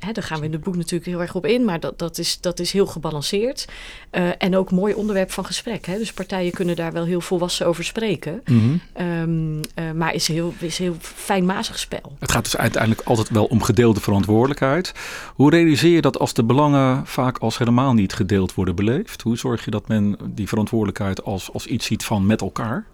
hè, 0.00 0.12
daar 0.12 0.24
gaan 0.24 0.40
we 0.40 0.46
in 0.46 0.52
het 0.52 0.62
boek 0.62 0.76
natuurlijk 0.76 1.10
heel 1.10 1.20
erg 1.20 1.34
op 1.34 1.46
in, 1.46 1.64
maar 1.64 1.80
dat, 1.80 1.98
dat, 1.98 2.18
is, 2.18 2.40
dat 2.40 2.60
is 2.60 2.72
heel 2.72 2.86
gebalanceerd. 2.86 3.68
Eh, 4.10 4.28
en 4.38 4.56
ook 4.56 4.70
mooi 4.70 4.94
onderwerp 4.94 5.30
van 5.30 5.44
gesprek. 5.44 5.86
Hè? 5.86 5.98
Dus 5.98 6.12
partijen 6.12 6.52
kunnen 6.52 6.76
daar 6.76 6.92
wel 6.92 7.04
heel 7.04 7.20
volwassen 7.20 7.66
over 7.66 7.84
spreken. 7.84 8.42
Mhm. 8.46 8.76
Ehm, 8.92 9.62
eh, 9.74 9.92
maar 9.92 10.14
is 10.14 10.28
heel, 10.28 10.54
is 10.58 10.78
heel 10.78 10.96
fijnmazig 11.00 11.78
spel. 11.78 12.16
Het 12.18 12.32
gaat 12.32 12.44
dus 12.44 12.56
uiteindelijk 12.56 13.02
altijd 13.08 13.28
wel 13.30 13.44
om 13.44 13.62
gedeelde 13.62 14.00
verantwoordelijkheid. 14.00 14.92
Hoe 15.34 15.50
realiseer 15.50 15.94
je 15.94 16.00
dat 16.00 16.18
als 16.18 16.34
de 16.34 16.44
belangen 16.44 17.06
vaak 17.06 17.38
als 17.38 17.58
helemaal 17.58 17.94
niet 17.94 18.12
gedeeld 18.12 18.54
worden 18.54 18.74
beleefd? 18.74 19.22
Hoe 19.22 19.36
zorg 19.36 19.64
je 19.64 19.70
dat 19.70 19.88
men 19.88 20.16
die 20.26 20.48
verantwoordelijkheid 20.48 21.24
als, 21.24 21.52
als 21.52 21.66
iets 21.66 21.86
ziet 21.86 22.04
van 22.04 22.26
met 22.26 22.40
elkaar? 22.40 22.86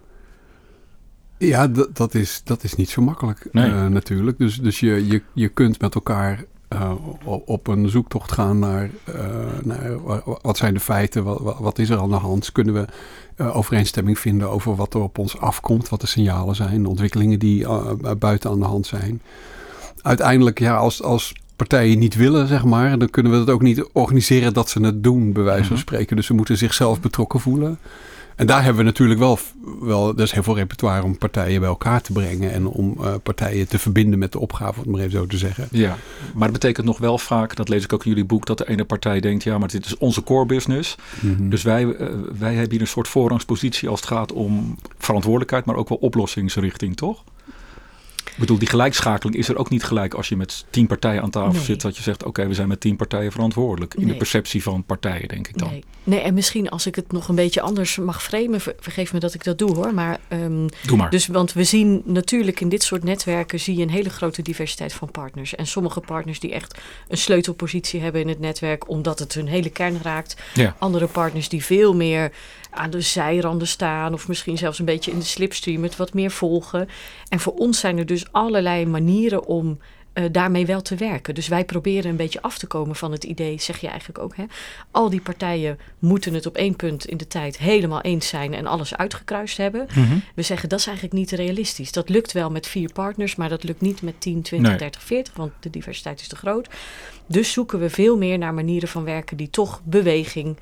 Ja, 1.39 1.69
dat, 1.69 1.97
dat, 1.97 2.15
is, 2.15 2.41
dat 2.45 2.65
is 2.65 2.75
niet 2.75 2.91
zo 2.91 3.03
makkelijk 3.03 3.49
Nee. 3.53 3.71
eh, 3.71 3.87
natuurlijk. 3.87 4.39
Dus, 4.39 4.57
dus 4.61 4.81
je, 4.81 5.07
je, 5.07 5.23
je 5.33 5.49
kunt 5.49 5.81
met 5.81 5.95
elkaar 5.95 6.45
eh, 6.68 6.90
op 7.44 7.66
een 7.66 7.88
zoektocht 7.88 8.32
gaan 8.32 8.58
naar, 8.58 8.90
eh, 9.04 9.14
naar 9.62 9.96
wat 10.42 10.56
zijn 10.56 10.75
de 10.75 10.80
feiten, 10.80 11.25
wat, 11.25 11.58
wat- 11.58 11.78
is 11.78 11.90
er 11.90 11.99
aan 11.99 12.11
de 12.11 12.14
hand. 12.16 12.52
Kunnen 12.52 12.75
we 12.75 12.85
eh, 13.37 13.56
overeenstemming 13.56 14.18
vinden 14.18 14.50
over 14.50 14.76
wat 14.76 14.94
er 14.94 15.00
op 15.00 15.18
ons 15.18 15.38
afkomt, 15.38 15.88
wat 15.88 16.00
de 16.00 16.06
signalen 16.06 16.54
zijn, 16.54 16.82
de 16.82 16.88
ontwikkelingen 16.88 17.38
die 17.38 17.66
buiten 18.18 18.50
aan 18.50 18.58
de 18.58 18.64
hand 18.64 18.87
zijn. 18.87 19.23
Uiteindelijk, 20.02 20.58
ja, 20.58 20.76
als, 20.76 21.02
als 21.02 21.32
partijen 21.56 21.99
niet 21.99 22.14
willen, 22.14 22.46
zeg 22.49 22.64
maar, 22.64 22.99
dan 22.99 23.11
kunnen 23.11 23.32
we 23.32 23.38
het 23.38 23.50
ook 23.50 23.62
niet 23.62 23.88
organiseren 23.92 24.52
dat 24.54 24.68
ze 24.70 24.80
het 24.80 25.02
doen, 25.02 25.32
bij 25.32 25.42
wijze 25.42 25.62
van 25.64 25.73
Mhm. 25.73 25.80
spreken. 25.82 26.16
Dus 26.16 26.26
ze 26.26 26.35
moeten 26.35 26.56
zichzelf 26.56 27.00
betrokken 27.00 27.40
voelen. 27.40 27.78
En 28.37 28.47
daar 28.47 28.62
hebben 28.62 28.76
we 28.76 28.88
natuurlijk 28.88 29.21
wel, 29.21 29.38
wel 29.81 30.14
is 30.14 30.33
heel 30.33 30.43
veel 30.43 30.57
repertoire 30.57 31.02
om 31.02 31.19
partijen 31.19 31.61
bij 31.61 31.69
elkaar 31.69 32.02
te 32.02 32.12
brengen 32.12 32.52
en 32.52 32.66
om 32.66 32.97
uh, 33.00 33.14
partijen 33.23 33.69
te 33.69 33.78
verbinden 33.78 34.19
met 34.19 34.33
de 34.33 34.38
opgave, 34.38 34.73
om 34.73 34.78
het 34.78 34.87
maar 34.87 35.00
even 35.00 35.19
zo 35.19 35.26
te 35.26 35.38
zeggen. 35.38 35.69
Ja, 35.71 35.97
maar 36.35 36.49
het 36.49 36.52
betekent 36.52 36.87
nog 36.87 36.99
wel 36.99 37.19
vaak, 37.19 37.57
dat 37.57 37.69
lees 37.69 37.85
ik 37.85 37.93
ook 37.93 38.05
in 38.05 38.11
jullie 38.11 38.25
boek, 38.25 38.47
dat 38.47 38.59
de 38.59 38.69
ene 38.69 38.85
partij 38.85 39.21
denkt, 39.21 39.43
ja, 39.45 39.59
maar 39.59 39.69
dit 39.69 39.85
is 39.85 39.99
onze 39.99 40.23
core 40.23 40.47
business. 40.47 40.97
Mhm. 41.21 41.49
Dus 41.49 41.62
wij, 41.62 41.85
uh, 41.85 42.09
wij 42.38 42.52
hebben 42.52 42.71
hier 42.71 42.81
een 42.81 42.87
soort 42.87 43.09
voorrangspositie 43.09 43.88
als 43.88 44.00
het 44.00 44.09
gaat 44.09 44.33
om 44.33 44.78
verantwoordelijkheid, 44.99 45.64
maar 45.64 45.76
ook 45.76 45.88
wel 45.88 45.99
oplossingsrichting, 45.99 46.97
toch? 46.97 47.23
Ik 48.37 48.43
bedoel, 48.43 48.59
die 48.59 48.69
gelijkschakeling 48.69 49.37
is 49.37 49.49
er 49.49 49.57
ook 49.57 49.71
niet 49.71 49.85
gelijk 49.85 50.14
als 50.14 50.28
je 50.28 50.37
met 50.37 50.64
tien 50.71 50.87
partijen 50.87 51.23
aan 51.23 51.31
tafel 51.31 51.52
Nee. 51.52 51.62
zit. 51.62 51.81
Dat 51.81 51.97
je 51.97 52.02
zegt, 52.02 52.25
oké, 52.25 52.47
we 52.47 52.55
zijn 52.55 52.69
met 52.69 52.81
tien 52.81 52.97
partijen 52.97 53.33
verantwoordelijk. 53.33 53.95
In 53.95 54.07
de 54.07 54.14
perceptie 54.16 54.62
van 54.62 54.85
partijen, 54.85 55.28
denk 55.28 55.49
ik 55.49 55.59
dan. 55.59 55.69
Nee. 55.71 55.85
nee, 56.05 56.21
en 56.21 56.35
misschien 56.35 56.69
als 56.69 56.87
ik 56.87 56.95
het 56.95 57.12
nog 57.12 57.28
een 57.28 57.35
beetje 57.35 57.61
anders 57.61 57.97
mag 57.97 58.23
framen, 58.23 58.61
ver- 58.61 58.75
vergeef 58.81 59.12
me 59.12 59.19
dat 59.19 59.35
ik 59.35 59.45
dat 59.45 59.59
doe 59.59 59.75
hoor. 59.75 59.95
Maar, 59.95 60.19
ehm, 60.28 60.66
Doe 60.87 60.97
maar. 60.97 61.11
dus, 61.11 61.26
want 61.26 61.52
we 61.52 61.64
zien 61.64 62.02
natuurlijk 62.05 62.61
in 62.61 62.69
dit 62.69 62.83
soort 62.83 63.05
netwerken 63.05 63.61
zie 63.61 63.76
je 63.76 63.83
een 63.83 63.90
hele 63.90 64.11
grote 64.11 64.43
diversiteit 64.43 64.93
van 64.93 65.11
partners. 65.11 65.55
En 65.55 65.66
sommige 65.66 66.00
partners 66.00 66.40
die 66.40 66.52
echt 66.52 66.78
een 67.09 67.19
sleutelpositie 67.19 68.00
hebben 68.00 68.21
in 68.21 68.28
het 68.28 68.40
netwerk, 68.40 68.88
omdat 68.88 69.19
het 69.19 69.35
hun 69.35 69.47
hele 69.47 69.71
kern 69.71 69.99
raakt. 70.02 70.37
ja. 70.55 70.76
Andere 70.78 71.07
partners 71.07 71.49
die 71.49 71.64
veel 71.64 71.95
meer 71.95 72.33
aan 72.76 72.90
de 72.90 73.00
zijranden 73.00 73.68
staan, 73.68 74.12
of 74.12 74.28
misschien 74.28 74.59
zelfs 74.59 74.78
een 74.78 74.85
beetje 74.85 75.11
in 75.11 75.18
de 75.18 75.25
slipstream 75.25 75.83
het 75.83 75.97
wat 75.97 76.14
meer 76.14 76.30
volgen. 76.30 76.88
En 77.28 77.40
voor 77.40 77.54
ons 77.54 77.80
zijn 77.80 77.99
er 77.99 78.06
dus 78.06 78.33
allerlei 78.33 78.87
manieren 78.87 79.47
om 79.47 79.78
eh, 80.16 80.25
daarmee 80.33 80.66
wel 80.66 80.83
te 80.83 80.95
werken. 80.95 81.35
Dus 81.35 81.49
wij 81.49 81.64
proberen 81.64 82.11
een 82.11 82.16
beetje 82.16 82.42
af 82.42 82.59
te 82.59 82.66
komen 82.66 82.97
van 82.97 83.12
het 83.12 83.25
idee, 83.25 83.61
zeg 83.61 83.78
je 83.78 83.88
eigenlijk 83.88 84.18
ook. 84.18 84.37
Hè? 84.37 84.45
Al 84.90 85.11
die 85.11 85.21
partijen 85.21 85.78
moeten 85.99 86.35
het 86.35 86.47
op 86.47 86.56
één 86.56 86.76
punt 86.76 87.06
in 87.06 87.16
de 87.16 87.26
tijd 87.26 87.59
helemaal 87.59 88.00
eens 88.00 88.28
zijn 88.28 88.54
en 88.54 88.66
alles 88.66 88.97
uitgekruist 88.97 89.56
hebben. 89.56 89.87
Mhm. 89.95 90.18
We 90.35 90.42
zeggen 90.42 90.68
dat 90.68 90.78
is 90.78 90.87
eigenlijk 90.87 91.16
niet 91.16 91.30
realistisch. 91.30 91.92
Dat 91.92 92.09
lukt 92.09 92.33
wel 92.33 92.50
met 92.50 92.66
vier 92.66 92.92
partners, 92.92 93.35
maar 93.37 93.49
dat 93.49 93.64
lukt 93.64 93.80
niet 93.80 94.02
met 94.02 94.21
10, 94.21 94.42
20, 94.42 94.71
Nee. 94.71 94.78
30, 94.78 95.02
40, 95.02 95.35
want 95.35 95.52
de 95.61 95.71
diversiteit 95.71 96.21
is 96.21 96.28
te 96.28 96.37
groot. 96.37 96.68
Dus 97.26 97.52
zoeken 97.52 97.78
we 97.78 97.90
veel 97.90 98.16
meer 98.16 98.38
naar 98.38 98.54
manieren 98.54 98.88
van 98.88 99.04
werken 99.04 99.37
die 99.37 99.50
toch 99.50 99.80
beweging 99.85 100.56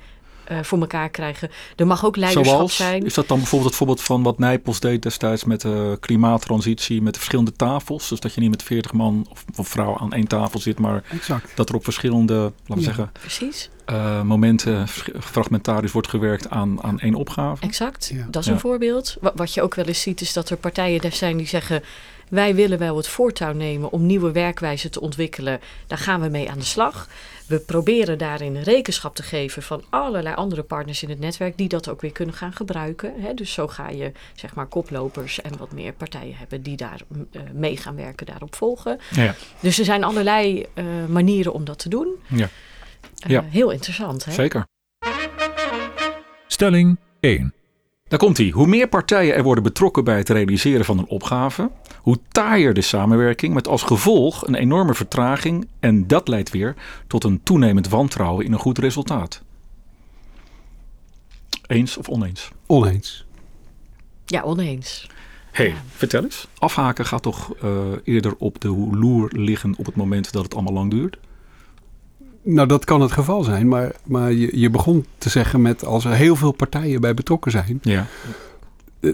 eh, 0.47 0.63
voor 0.63 0.79
elkaar 0.79 1.09
krijgen. 1.09 1.49
Er 1.75 1.87
mag 1.87 2.05
ook 2.05 2.15
leiderschap 2.15 2.55
Zoals, 2.55 2.75
zijn. 2.75 3.05
is 3.05 3.13
dat 3.13 3.27
dan 3.27 3.37
bijvoorbeeld 3.37 3.69
het 3.69 3.79
voorbeeld 3.79 4.01
van 4.01 4.23
wat 4.23 4.39
Nijpels 4.39 4.79
deed 4.79 5.01
destijds 5.03 5.43
met 5.43 5.61
de 5.61 5.97
klimaattransitie, 5.99 7.01
met 7.01 7.13
de 7.13 7.19
verschillende 7.19 7.53
tafels? 7.55 8.09
Dus 8.09 8.19
dat 8.19 8.33
je 8.33 8.41
niet 8.41 8.49
met 8.49 8.63
40 8.63 8.93
man 8.93 9.25
of, 9.29 9.45
of 9.55 9.67
vrouw 9.67 9.97
aan 9.97 10.13
één 10.13 10.27
tafel 10.27 10.59
zit, 10.59 10.79
maar 10.79 11.03
Exact. 11.09 11.51
dat 11.55 11.69
er 11.69 11.75
op 11.75 11.83
verschillende, 11.83 12.33
laten 12.35 12.53
we 12.65 12.75
Ja. 12.75 12.81
zeggen, 12.81 13.11
Precies, 13.19 13.69
eh, 13.85 14.21
momenten 14.21 14.87
fragmentarisch 15.19 15.91
wordt 15.91 16.07
gewerkt 16.09 16.49
aan, 16.49 16.83
aan 16.83 16.99
één 16.99 17.15
opgave. 17.15 17.63
exact. 17.63 18.09
Ja. 18.13 18.25
Dat 18.29 18.41
is 18.41 18.47
Ja. 18.47 18.53
een 18.53 18.59
voorbeeld. 18.59 19.17
Wa- 19.21 19.31
Wat 19.35 19.53
je 19.53 19.61
ook 19.61 19.75
wel 19.75 19.85
eens 19.85 20.01
ziet 20.01 20.21
is 20.21 20.33
dat 20.33 20.49
er 20.49 20.57
partijen 20.57 21.01
daar 21.01 21.13
zijn 21.13 21.37
die 21.37 21.47
zeggen... 21.47 21.83
wij 22.29 22.55
willen 22.55 22.79
wel 22.79 22.97
het 22.97 23.07
voortouw 23.07 23.53
nemen 23.53 23.91
om 23.91 24.05
nieuwe 24.05 24.31
werkwijzen 24.31 24.91
te 24.91 25.01
ontwikkelen. 25.01 25.59
Daar 25.87 25.97
gaan 25.97 26.21
we 26.21 26.29
mee 26.29 26.49
aan 26.49 26.57
de 26.59 26.65
slag. 26.65 27.07
We 27.47 27.59
proberen 27.59 28.17
daarin 28.17 28.61
rekenschap 28.61 29.15
te 29.15 29.23
geven 29.23 29.63
van 29.63 29.83
allerlei 29.89 30.35
andere 30.35 30.63
partners 30.63 31.03
in 31.03 31.09
het 31.09 31.19
netwerk... 31.19 31.57
die 31.57 31.67
dat 31.67 31.89
ook 31.89 32.01
weer 32.01 32.11
kunnen 32.11 32.35
gaan 32.35 32.53
gebruiken. 32.53 33.13
Hè? 33.21 33.33
Dus 33.33 33.53
zo 33.53 33.67
ga 33.67 33.89
je 33.89 34.11
zeg 34.35 34.55
maar 34.55 34.65
koplopers 34.65 35.41
en 35.41 35.57
wat 35.57 35.71
meer 35.71 35.93
partijen 35.93 36.35
hebben... 36.37 36.61
die 36.61 36.77
daar 36.77 37.01
mm, 37.07 37.27
eh, 37.31 37.41
mee 37.53 37.77
gaan 37.77 37.95
werken, 37.95 38.25
daarop 38.25 38.55
volgen. 38.55 38.99
Ja, 39.11 39.35
Dus 39.59 39.79
er 39.79 39.85
zijn 39.85 40.03
allerlei 40.03 40.65
eh, 40.73 40.85
manieren 41.07 41.53
om 41.53 41.63
dat 41.63 41.79
te 41.79 41.89
doen. 41.89 42.15
Ja. 42.27 42.49
Eh, 43.19 43.29
Ja. 43.29 43.43
Heel 43.49 43.69
interessant, 43.69 44.25
hè? 44.25 44.31
zeker. 44.31 44.65
Stelling 46.47 46.97
1. 47.19 47.54
Daar 48.15 48.23
komt 48.23 48.37
hij. 48.37 48.49
Hoe 48.49 48.67
meer 48.67 48.87
partijen 48.87 49.35
er 49.35 49.43
worden 49.43 49.63
betrokken 49.63 50.03
bij 50.03 50.17
het 50.17 50.29
realiseren 50.29 50.85
van 50.85 50.97
een 50.97 51.07
opgave, 51.07 51.71
hoe 52.01 52.19
taaier 52.31 52.73
de 52.73 52.81
samenwerking 52.81 53.53
met 53.53 53.67
als 53.67 53.83
gevolg 53.83 54.47
een 54.47 54.55
enorme 54.55 54.93
vertraging 54.93 55.67
en 55.79 56.07
dat 56.07 56.27
leidt 56.27 56.49
weer 56.49 56.75
tot 57.07 57.23
een 57.23 57.43
toenemend 57.43 57.89
wantrouwen 57.89 58.45
in 58.45 58.53
een 58.53 58.59
goed 58.59 58.77
resultaat. 58.77 59.41
Eens 61.67 61.97
of 61.97 62.09
oneens? 62.09 62.51
Oneens. 62.65 63.25
Ja, 64.25 64.41
oneens. 64.41 65.07
hey, 65.51 65.67
Ja. 65.67 65.75
vertel 65.87 66.23
eens. 66.23 66.47
Afhaken 66.57 67.05
gaat 67.05 67.23
toch 67.23 67.55
eh, 67.55 67.69
eerder 68.03 68.35
op 68.37 68.61
de 68.61 68.69
loer 68.91 69.29
liggen 69.33 69.73
op 69.77 69.85
het 69.85 69.95
moment 69.95 70.31
dat 70.31 70.43
het 70.43 70.53
allemaal 70.53 70.73
lang 70.73 70.91
duurt? 70.91 71.17
Nou, 72.47 72.67
dat 72.67 72.85
kan 72.85 73.01
het 73.01 73.11
geval 73.11 73.43
zijn, 73.43 73.67
maar, 73.67 73.91
maar 74.05 74.31
je, 74.31 74.59
je 74.59 74.69
begon 74.69 75.05
te 75.17 75.29
zeggen 75.29 75.61
met 75.61 75.85
als 75.85 76.05
er 76.05 76.11
heel 76.13 76.35
veel 76.35 76.51
partijen 76.51 77.01
bij 77.01 77.13
betrokken 77.13 77.51
zijn. 77.51 77.79
Ja. 77.81 78.05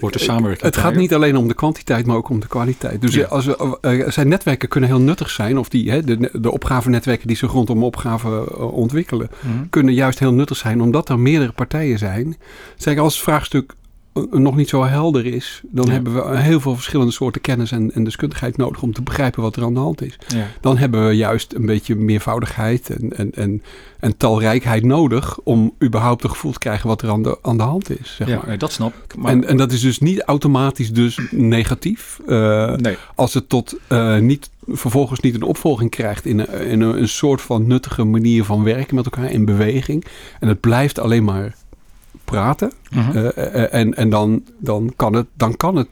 Wordt 0.00 0.14
de 0.14 0.20
eh, 0.20 0.26
samenwerking 0.26 0.64
Het 0.66 0.76
gaat 0.76 0.94
niet 0.94 1.14
alleen 1.14 1.36
om 1.36 1.48
de 1.48 1.54
kwantiteit, 1.54 2.06
maar 2.06 2.16
ook 2.16 2.28
om 2.28 2.40
de 2.40 2.46
kwaliteit. 2.46 3.00
Dus 3.00 3.14
Ja. 3.14 3.26
als 3.26 3.46
eh, 3.80 4.08
zijn 4.08 4.28
netwerken 4.28 4.68
kunnen 4.68 4.88
heel 4.90 5.00
nuttig 5.00 5.30
zijn, 5.30 5.58
of 5.58 5.68
die, 5.68 5.90
hè, 5.90 6.02
de, 6.02 6.30
de 6.32 6.50
opgavenetwerken 6.50 7.26
die 7.26 7.36
zich 7.36 7.52
rondom 7.52 7.84
opgaven 7.84 8.30
eh, 8.48 8.72
ontwikkelen, 8.72 9.30
Mhm. 9.40 9.52
kunnen 9.70 9.94
juist 9.94 10.18
heel 10.18 10.32
nuttig 10.32 10.56
zijn, 10.56 10.80
omdat 10.82 11.08
er 11.08 11.18
meerdere 11.18 11.52
partijen 11.52 11.98
zijn. 11.98 12.36
Zeg, 12.76 12.98
als 12.98 13.14
het 13.14 13.22
vraagstuk 13.22 13.70
eh, 13.72 13.76
nog 14.30 14.56
niet 14.56 14.68
zo 14.68 14.84
helder 14.84 15.26
is, 15.26 15.60
dan 15.70 15.86
Ja. 15.86 15.92
hebben 15.92 16.14
we 16.14 16.36
heel 16.38 16.60
veel 16.60 16.74
verschillende 16.74 17.12
soorten 17.12 17.40
kennis 17.40 17.72
en, 17.72 17.92
en 17.94 18.04
deskundigheid 18.04 18.56
nodig 18.56 18.82
om 18.82 18.92
te 18.92 19.02
begrijpen 19.02 19.42
wat 19.42 19.56
er 19.56 19.62
aan 19.64 19.74
de 19.74 19.80
hand 19.80 20.02
is. 20.02 20.18
Ja. 20.28 20.46
Dan 20.60 20.76
hebben 20.78 21.06
we 21.06 21.12
juist 21.16 21.54
een 21.54 21.66
beetje 21.66 21.94
meervoudigheid 21.94 22.90
en, 22.90 23.16
en, 23.16 23.30
en, 23.34 23.62
en 24.00 24.16
talrijkheid 24.16 24.84
nodig 24.84 25.38
om 25.44 25.72
überhaupt 25.82 26.24
een 26.24 26.30
gevoel 26.30 26.52
te 26.52 26.58
krijgen 26.58 26.88
wat 26.88 27.02
er 27.02 27.10
aan 27.10 27.22
de, 27.22 27.38
aan 27.42 27.56
de 27.56 27.62
hand 27.62 27.90
is. 28.00 28.14
Zeg 28.16 28.28
ja, 28.28 28.36
maar. 28.36 28.46
nee, 28.46 28.56
dat 28.56 28.72
snap 28.72 28.94
ik. 29.04 29.16
Maar, 29.16 29.32
En, 29.32 29.44
en 29.46 29.56
dat 29.56 29.72
is 29.72 29.80
dus 29.80 29.98
niet 29.98 30.20
automatisch 30.22 30.92
dus 30.92 31.18
negatief. 31.30 32.20
eh, 32.26 32.74
nee, 32.74 32.96
als 33.14 33.34
het 33.34 33.48
tot 33.48 33.74
eh, 33.88 34.18
niet, 34.18 34.50
vervolgens 34.68 35.20
niet 35.20 35.34
een 35.34 35.42
opvolging 35.42 35.90
krijgt 35.90 36.24
in, 36.26 36.38
een, 36.38 36.66
in 36.66 36.80
een, 36.80 36.98
een 36.98 37.08
soort 37.08 37.40
van 37.40 37.66
nuttige 37.66 38.04
manier 38.04 38.44
van 38.44 38.62
werken 38.64 38.94
met 38.94 39.04
elkaar 39.04 39.30
in 39.30 39.44
beweging. 39.44 40.04
En 40.40 40.48
het 40.48 40.60
blijft 40.60 40.98
alleen 40.98 41.24
maar 41.24 41.54
praten. 42.32 42.72
Mhm. 42.90 43.16
eh, 43.16 43.54
eh, 43.54 43.74
en 43.74 43.94
en 43.94 44.10
dan, 44.10 44.42
dan, 44.58 44.92
kan 44.96 45.12
het, 45.12 45.26
dan 45.34 45.56
kan 45.56 45.76
het 45.76 45.88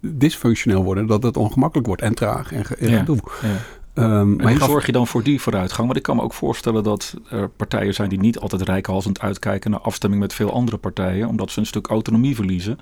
dysfunctioneel 0.00 0.84
worden. 0.84 1.06
Dat 1.06 1.22
het 1.22 1.36
ongemakkelijk 1.36 1.86
wordt 1.86 2.02
en 2.02 2.14
traag 2.14 2.52
en, 2.52 2.64
en 2.78 2.90
Ja. 2.90 2.98
gedoe. 2.98 3.18
ja. 3.42 3.48
Ehm, 3.94 4.36
maar 4.36 4.52
hoe 4.56 4.64
zorg 4.64 4.86
je 4.86 4.92
dan 4.92 5.06
voor 5.06 5.22
die 5.22 5.40
vooruitgang? 5.40 5.86
Want 5.86 5.96
ik 5.98 6.02
kan 6.02 6.16
me 6.16 6.22
ook 6.22 6.32
voorstellen 6.34 6.82
dat 6.84 7.14
er 7.30 7.48
partijen 7.48 7.94
zijn 7.94 8.08
die 8.08 8.18
niet 8.20 8.38
altijd 8.38 8.62
rijkhalsend 8.62 9.20
uitkijken 9.20 9.70
naar 9.70 9.80
afstemming 9.80 10.22
met 10.22 10.34
veel 10.34 10.52
andere 10.52 10.76
partijen, 10.76 11.28
omdat 11.28 11.50
ze 11.50 11.60
een 11.60 11.66
stuk 11.66 11.86
autonomie 11.86 12.34
verliezen. 12.34 12.78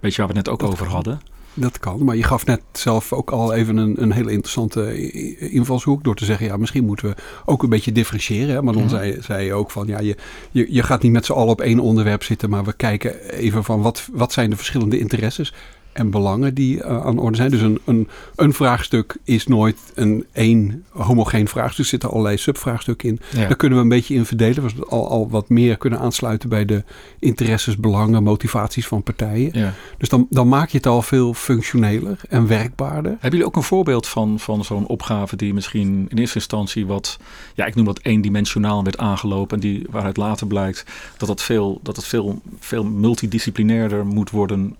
Weet 0.00 0.14
je 0.14 0.22
waar 0.22 0.30
we 0.30 0.36
het 0.36 0.44
net 0.46 0.54
ook 0.54 0.60
Dat 0.60 0.70
over 0.70 0.86
hadden? 0.86 1.20
Dat 1.54 1.78
kan, 1.78 2.04
maar 2.04 2.16
je 2.16 2.22
gaf 2.22 2.46
net 2.46 2.62
zelf 2.72 3.12
ook 3.12 3.30
al 3.30 3.52
even 3.52 3.76
een, 3.76 4.02
een 4.02 4.12
hele 4.12 4.30
interessante 4.30 5.10
invalshoek 5.50 6.04
door 6.04 6.14
te 6.14 6.24
zeggen, 6.24 6.46
ja, 6.46 6.56
misschien 6.56 6.84
moeten 6.84 7.08
we 7.08 7.14
ook 7.44 7.62
een 7.62 7.68
beetje 7.68 7.92
differentiëren. 7.92 8.54
Hè? 8.54 8.62
Maar 8.62 8.74
dan 8.74 8.88
zei, 8.88 9.16
zei 9.20 9.44
je 9.44 9.54
ook 9.54 9.70
van, 9.70 9.86
ja, 9.86 10.00
je, 10.00 10.16
je, 10.50 10.66
je 10.74 10.82
gaat 10.82 11.02
niet 11.02 11.12
met 11.12 11.24
z'n 11.24 11.32
allen 11.32 11.48
op 11.48 11.60
één 11.60 11.78
onderwerp 11.78 12.22
zitten, 12.22 12.50
maar 12.50 12.64
we 12.64 12.72
kijken 12.72 13.30
even 13.30 13.64
van 13.64 13.82
wat, 13.82 14.08
wat 14.12 14.32
zijn 14.32 14.50
de 14.50 14.56
verschillende 14.56 14.98
interesses 14.98 15.52
en 15.92 16.10
belangen 16.10 16.54
die 16.54 16.82
eh, 16.82 17.04
aan 17.04 17.14
de 17.14 17.20
orde 17.20 17.36
zijn. 17.36 17.50
Dus 17.50 17.60
een, 17.60 17.80
een, 17.84 18.08
een 18.36 18.52
vraagstuk 18.52 19.16
is 19.24 19.46
nooit 19.46 19.78
een 19.94 20.26
één 20.32 20.84
homogeen 20.88 21.48
vraagstuk. 21.48 21.78
Er 21.84 21.90
zitten 21.90 22.10
allerlei 22.10 22.36
subvraagstukken 22.36 23.08
in. 23.08 23.20
Ja. 23.30 23.46
Daar 23.46 23.56
kunnen 23.56 23.78
we 23.78 23.84
een 23.84 23.90
beetje 23.90 24.14
in 24.14 24.24
verdelen. 24.24 24.62
We 24.64 24.84
al, 24.84 25.08
al 25.08 25.30
wat 25.30 25.48
meer 25.48 25.76
kunnen 25.76 25.98
aansluiten 25.98 26.48
bij 26.48 26.64
de 26.64 26.84
interesses, 27.18 27.76
belangen, 27.76 28.22
motivaties 28.22 28.86
van 28.86 29.02
partijen. 29.02 29.50
Ja. 29.52 29.74
Dus 29.98 30.08
dan, 30.08 30.26
dan 30.30 30.48
maak 30.48 30.68
je 30.68 30.76
het 30.76 30.86
al 30.86 31.02
veel 31.02 31.34
functioneler 31.34 32.20
en 32.28 32.46
werkbaarder. 32.46 33.10
Hebben 33.10 33.30
jullie 33.30 33.46
ook 33.46 33.56
een 33.56 33.62
voorbeeld 33.62 34.06
van, 34.06 34.40
van 34.40 34.64
zo'n 34.64 34.86
opgave 34.86 35.36
die 35.36 35.54
misschien 35.54 36.06
in 36.08 36.18
eerste 36.18 36.38
instantie 36.38 36.86
wat, 36.86 37.18
ja, 37.54 37.66
ik 37.66 37.74
noem 37.74 37.84
dat 37.84 38.00
eendimensionaal 38.02 38.84
werd 38.84 38.98
aangelopen 38.98 39.54
en 39.56 39.60
die, 39.60 39.86
waaruit 39.90 40.16
later 40.16 40.46
blijkt 40.46 40.84
dat 41.16 41.28
het 41.28 41.42
veel, 41.42 41.80
dat 41.82 41.96
het 41.96 42.04
veel, 42.04 42.40
veel 42.58 42.84
multidisciplinairder 42.84 44.06
moet 44.06 44.30
worden 44.30 44.76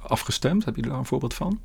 afgestemd? 0.00 0.64
Hebben 0.64 0.74
jullie 0.74 0.90
daar 0.90 0.98
een 0.98 1.06
voorbeeld 1.06 1.34
van? 1.34 1.58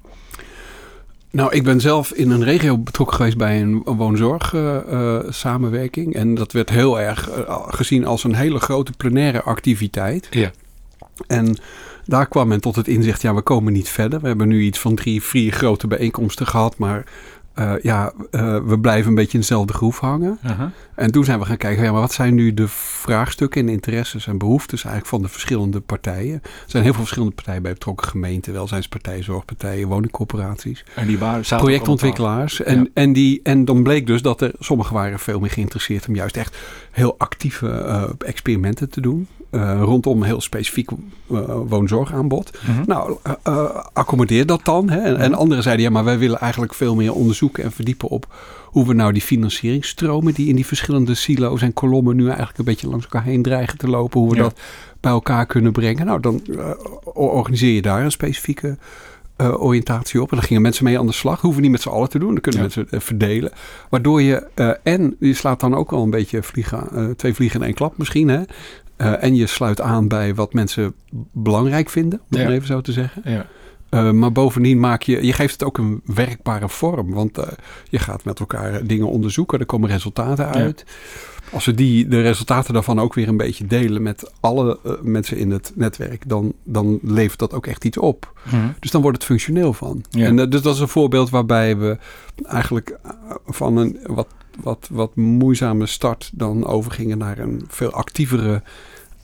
Nou, 1.35 1.53
ik 1.53 1.63
ben 1.63 1.81
zelf 1.81 2.11
in 2.11 2.31
een 2.31 2.43
regio 2.43 2.77
betrokken 2.77 3.15
geweest 3.15 3.37
bij 3.37 3.61
een 3.61 3.81
woonzorg-samenwerking. 3.83 6.15
en 6.15 6.35
dat 6.35 6.51
werd 6.51 6.69
heel 6.69 6.99
erg 6.99 7.29
eh, 7.29 7.63
gezien 7.67 8.05
als 8.05 8.23
een 8.23 8.35
hele 8.35 8.59
grote 8.59 8.91
plenaire 8.91 9.41
activiteit. 9.41 10.27
Ja. 10.29 10.51
En 11.27 11.57
daar 12.05 12.27
kwam 12.27 12.47
men 12.47 12.61
tot 12.61 12.75
het 12.75 12.87
inzicht, 12.87 13.21
ja, 13.21 13.33
we 13.33 13.41
komen 13.41 13.73
niet 13.73 13.89
verder. 13.89 14.21
We 14.21 14.27
hebben 14.27 14.47
nu 14.47 14.61
iets 14.61 14.79
van 14.79 14.95
drie, 14.95 15.23
vier 15.23 15.51
grote 15.51 15.87
bijeenkomsten 15.87 16.47
gehad, 16.47 16.77
maar 16.77 17.03
uh, 17.59 17.73
ja, 17.81 18.13
uh, 18.31 18.57
we 18.65 18.79
blijven 18.79 19.09
een 19.09 19.15
beetje 19.15 19.33
in 19.33 19.39
dezelfde 19.39 19.73
groef 19.73 19.99
hangen. 19.99 20.39
Uh 20.45 20.51
-huh. 20.51 20.67
En 20.95 21.11
toen 21.11 21.23
zijn 21.23 21.39
we 21.39 21.45
gaan 21.45 21.57
kijken, 21.57 21.83
ja, 21.83 21.91
maar 21.91 22.01
wat 22.01 22.13
zijn 22.13 22.35
nu 22.35 22.53
de 22.53 22.67
vraagstukken 22.67 23.61
en 23.61 23.69
interesses 23.69 24.27
en 24.27 24.37
behoeftes 24.37 24.83
eigenlijk 24.83 25.07
van 25.07 25.21
de 25.21 25.27
verschillende 25.27 25.79
partijen? 25.79 26.33
Er 26.43 26.49
zijn 26.65 26.83
heel 26.83 26.91
veel 26.91 27.01
verschillende 27.01 27.35
partijen 27.35 27.61
bij 27.61 27.71
betrokken, 27.71 28.07
gemeenten, 28.07 28.53
welzijnspartijen, 28.53 29.23
zorgpartijen, 29.23 29.87
woningcorporaties. 29.87 30.85
En 30.95 31.07
die 31.07 31.17
waren 31.17 31.57
projectontwikkelaars. 31.57 32.61
En, 32.61 32.79
ja. 32.79 32.85
en, 32.93 33.13
die, 33.13 33.39
en 33.43 33.65
dan 33.65 33.83
bleek 33.83 34.07
dus 34.07 34.21
dat 34.21 34.41
er 34.41 34.51
sommigen 34.59 34.93
waren 34.93 35.19
veel 35.19 35.39
meer 35.39 35.51
geïnteresseerd 35.51 36.07
om 36.07 36.15
juist 36.15 36.37
echt 36.37 36.57
heel 36.91 37.15
actieve 37.17 37.67
uh, 37.67 38.03
experimenten 38.17 38.89
te 38.89 39.01
doen. 39.01 39.27
Uh, 39.51 39.81
rondom 39.81 40.21
een 40.21 40.27
heel 40.27 40.41
specifiek 40.41 40.89
uh, 40.91 41.39
woonzorgaanbod. 41.67 42.51
Mm 42.67 42.75
-hmm. 42.75 42.83
Nou, 42.85 43.17
uh, 43.47 43.65
accommodeer 43.93 44.45
dat 44.45 44.65
dan. 44.65 44.89
Hè? 44.89 44.99
En, 44.99 45.09
mm 45.09 45.15
-hmm. 45.15 45.23
en, 45.23 45.33
anderen 45.33 45.63
zeiden, 45.63 45.85
ja, 45.85 45.91
maar 45.91 46.03
wij 46.03 46.17
willen 46.17 46.39
eigenlijk 46.39 46.73
veel 46.73 46.95
meer 46.95 47.13
onderzoeken 47.13 47.63
en 47.63 47.71
verdiepen 47.71 48.09
op 48.09 48.33
hoe 48.65 48.87
we 48.87 48.93
nou 48.93 49.13
die 49.13 49.21
financieringstromen 49.21 50.33
die 50.33 50.47
in 50.47 50.55
die 50.55 50.65
verschillende 50.65 51.15
silo's 51.15 51.61
en 51.61 51.73
kolommen 51.73 52.15
nu 52.15 52.27
eigenlijk 52.27 52.57
een 52.57 52.65
beetje 52.65 52.87
langs 52.87 53.03
elkaar 53.03 53.23
heen 53.23 53.41
dreigen 53.41 53.77
te 53.77 53.87
lopen, 53.87 54.19
hoe 54.19 54.29
we 54.29 54.35
ja. 54.35 54.41
dat 54.41 54.59
bij 54.99 55.11
elkaar 55.11 55.45
kunnen 55.45 55.71
brengen. 55.71 56.05
Nou, 56.05 56.19
dan 56.19 56.41
organiseer 57.13 57.73
je 57.73 57.81
daar 57.81 58.03
een 58.03 58.11
specifieke 58.11 58.77
uh, 59.37 59.61
oriëntatie 59.61 60.21
op. 60.21 60.31
En 60.31 60.37
dan 60.37 60.45
gingen 60.45 60.61
mensen 60.61 60.83
mee 60.83 60.99
aan 60.99 61.05
de 61.05 61.13
slag. 61.13 61.41
Hoeven 61.41 61.61
niet 61.61 61.71
met 61.71 61.81
z'n 61.81 61.89
allen 61.89 62.09
te 62.09 62.19
doen. 62.19 62.31
Dan 62.31 62.41
kunnen 62.41 62.61
ja. 62.61 62.65
mensen 62.65 62.87
uh, 62.91 62.99
verdelen. 62.99 63.51
Waardoor 63.89 64.21
je, 64.21 64.47
uh, 64.55 64.71
en 64.83 65.15
je 65.19 65.33
slaat 65.33 65.59
dan 65.59 65.75
ook 65.75 65.91
al 65.91 66.03
een 66.03 66.09
beetje 66.09 66.43
vliegen, 66.43 67.15
twee 67.15 67.33
vliegen 67.33 67.59
in 67.59 67.65
één 67.65 67.75
klap 67.75 67.97
misschien. 67.97 68.27
Hè? 68.27 68.41
En 68.97 69.35
je 69.35 69.47
sluit 69.47 69.81
aan 69.81 70.07
bij 70.07 70.35
wat 70.35 70.53
mensen 70.53 70.93
belangrijk 71.31 71.89
vinden. 71.89 72.21
Om 72.31 72.39
ja. 72.39 72.49
even 72.49 72.67
zo 72.67 72.81
te 72.81 72.91
zeggen. 72.91 73.21
Ja. 73.25 73.45
Uh, 73.89 74.11
maar 74.11 74.31
bovendien 74.31 74.79
maak 74.79 75.01
je, 75.01 75.25
je 75.25 75.33
geeft 75.33 75.51
het 75.51 75.63
ook 75.63 75.77
een 75.77 76.01
werkbare 76.05 76.69
vorm. 76.69 77.13
Want 77.13 77.37
uh, 77.37 77.45
je 77.89 77.99
gaat 77.99 78.23
met 78.23 78.39
elkaar 78.39 78.85
dingen 78.85 79.09
onderzoeken, 79.09 79.59
er 79.59 79.65
komen 79.65 79.89
resultaten 79.89 80.47
uit. 80.47 80.83
Ja. 80.85 80.93
Als 81.51 81.65
we 81.65 81.73
die, 81.73 82.07
de 82.07 82.21
resultaten 82.21 82.73
daarvan 82.73 82.99
ook 82.99 83.13
weer 83.13 83.27
een 83.27 83.37
beetje 83.37 83.67
delen 83.67 84.01
met 84.01 84.31
alle 84.39 84.79
uh, 84.85 84.91
mensen 85.01 85.37
in 85.37 85.51
het 85.51 85.71
netwerk, 85.75 86.29
dan, 86.29 86.53
dan 86.63 86.99
levert 87.01 87.39
dat 87.39 87.53
ook 87.53 87.67
echt 87.67 87.85
iets 87.85 87.97
op. 87.97 88.33
Hmm. 88.43 88.73
Dus 88.79 88.91
dan 88.91 89.01
wordt 89.01 89.17
het 89.17 89.25
functioneel 89.25 89.73
van. 89.73 90.03
Ja. 90.09 90.25
En 90.25 90.35
dus 90.35 90.61
dat 90.61 90.75
is 90.75 90.79
een 90.79 90.87
voorbeeld 90.87 91.29
waarbij 91.29 91.77
we 91.77 91.97
eigenlijk 92.43 92.97
van 93.45 93.77
een 93.77 93.99
wat, 94.05 94.27
wat, 94.59 94.87
wat 94.91 95.15
moeizame 95.15 95.85
start 95.85 96.29
dan 96.33 96.65
overgingen 96.65 97.17
naar 97.17 97.37
een 97.37 97.65
veel 97.67 97.91
actievere 97.91 98.61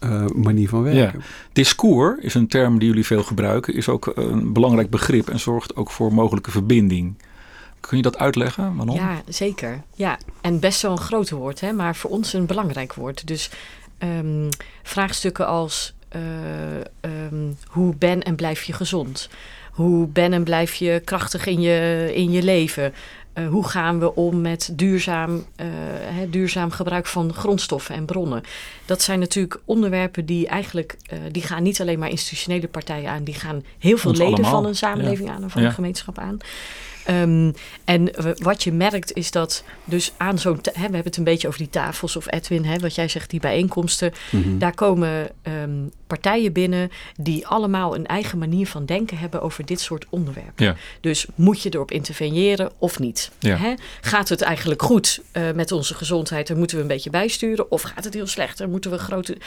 uh, 0.04 0.26
manier 0.26 0.70
van 0.70 0.84
werken. 0.84 1.20
Ja. 1.20 1.26
Discours 1.54 2.24
is 2.24 2.34
een 2.34 2.48
term 2.48 2.80
die 2.80 2.88
jullie 2.88 3.06
veel 3.06 3.24
gebruiken, 3.24 3.74
is 3.74 3.90
ook 3.90 4.12
een 4.16 4.54
belangrijk 4.54 4.90
begrip 4.90 5.30
en 5.30 5.40
zorgt 5.40 5.76
ook 5.76 5.92
voor 5.92 6.14
mogelijke 6.14 6.52
verbinding. 6.52 7.16
Kun 7.80 7.98
je 7.98 8.04
dat 8.04 8.18
uitleggen, 8.18 8.76
Manon? 8.76 8.96
Ja, 8.96 9.22
zeker. 9.28 9.82
Ja, 9.96 10.18
en 10.42 10.60
best 10.60 10.82
wel 10.82 10.92
een 10.92 10.98
groot 10.98 11.30
woord, 11.30 11.60
hè, 11.60 11.74
maar 11.74 11.96
voor 11.96 12.10
ons 12.10 12.34
een 12.34 12.46
belangrijk 12.46 12.94
woord. 12.94 13.28
Dus 13.28 13.50
um, 14.00 14.50
vraagstukken 14.84 15.48
als 15.48 15.94
uh, 16.16 16.22
um, 17.32 17.58
hoe 17.68 17.96
ben 17.96 18.24
en 18.24 18.36
blijf 18.36 18.64
je 18.64 18.74
gezond? 18.74 19.30
Hoe 19.72 20.08
ben 20.08 20.34
en 20.34 20.44
blijf 20.44 20.74
je 20.74 21.02
krachtig 21.06 21.46
in 21.46 21.62
je, 21.62 22.12
in 22.14 22.32
je 22.32 22.44
leven? 22.44 22.94
Uh, 23.36 23.48
hoe 23.48 23.68
gaan 23.68 24.00
we 24.00 24.16
om 24.16 24.42
met 24.42 24.70
duurzaam, 24.74 25.36
uh, 25.36 25.66
hè, 26.02 26.30
duurzaam 26.30 26.72
gebruik 26.72 27.06
van 27.08 27.34
grondstoffen 27.34 27.96
en 27.96 28.06
bronnen? 28.06 28.42
Dat 28.86 29.02
zijn 29.02 29.20
natuurlijk 29.20 29.60
onderwerpen 29.66 30.26
die 30.26 30.48
eigenlijk, 30.48 30.98
uh, 31.14 31.20
die 31.32 31.42
gaan 31.42 31.64
niet 31.64 31.82
alleen 31.82 32.00
maar 32.00 32.10
institutionele 32.10 32.68
partijen 32.68 33.10
aan, 33.10 33.24
die 33.24 33.34
gaan 33.34 33.64
heel 33.80 33.98
veel 33.98 34.10
Ons 34.10 34.20
leden 34.20 34.34
allemaal. 34.34 34.52
van 34.52 34.66
een 34.66 34.76
samenleving 34.76 35.28
Ja. 35.28 35.36
aan 35.36 35.44
en 35.44 35.50
van 35.50 35.62
Ja. 35.62 35.68
een 35.68 35.74
gemeenschap 35.74 36.18
aan. 36.18 36.38
Um, 37.12 37.54
en 37.86 38.12
wat 38.38 38.64
je 38.64 38.72
merkt 38.72 39.14
is 39.14 39.32
dat 39.32 39.64
dus 39.84 40.12
aan 40.18 40.40
zo'n, 40.40 40.60
hè, 40.62 40.72
we 40.72 40.80
hebben 40.80 41.04
het 41.04 41.18
een 41.18 41.24
beetje 41.24 41.48
over 41.48 41.60
die 41.60 41.70
tafels 41.70 42.16
of 42.16 42.32
Edwin, 42.32 42.66
hè, 42.66 42.80
wat 42.80 42.96
jij 42.96 43.08
zegt, 43.08 43.30
die 43.30 43.40
bijeenkomsten, 43.40 44.12
Mhm. 44.32 44.58
daar 44.58 44.74
komen 44.74 45.30
um, 45.64 45.92
partijen 46.08 46.54
binnen 46.54 46.92
die 47.18 47.48
allemaal 47.48 47.96
een 47.96 48.06
eigen 48.06 48.38
manier 48.38 48.68
van 48.68 48.86
denken 48.86 49.18
hebben 49.18 49.42
over 49.42 49.66
dit 49.66 49.82
soort 49.82 50.06
onderwerpen. 50.10 50.66
Ja. 50.66 50.76
Dus 51.02 51.26
moet 51.36 51.62
je 51.62 51.70
erop 51.74 51.92
interveneren 51.92 52.72
of 52.78 53.00
niet? 53.00 53.32
Ja. 53.40 53.56
Hè? 53.58 53.74
Gaat 54.02 54.30
het 54.30 54.42
eigenlijk 54.42 54.82
goed 54.82 55.22
uh, 55.34 55.52
met 55.52 55.72
onze 55.72 55.94
gezondheid 55.94 56.50
en 56.50 56.58
moeten 56.58 56.76
we 56.78 56.82
een 56.82 56.88
beetje 56.88 57.10
bijsturen? 57.10 57.72
Of 57.72 57.82
gaat 57.82 58.04
het 58.04 58.14
heel 58.14 58.28
slecht 58.28 58.60
en 58.60 58.70
moeten 58.70 58.92
we 58.92 58.98
grote... 58.98 59.38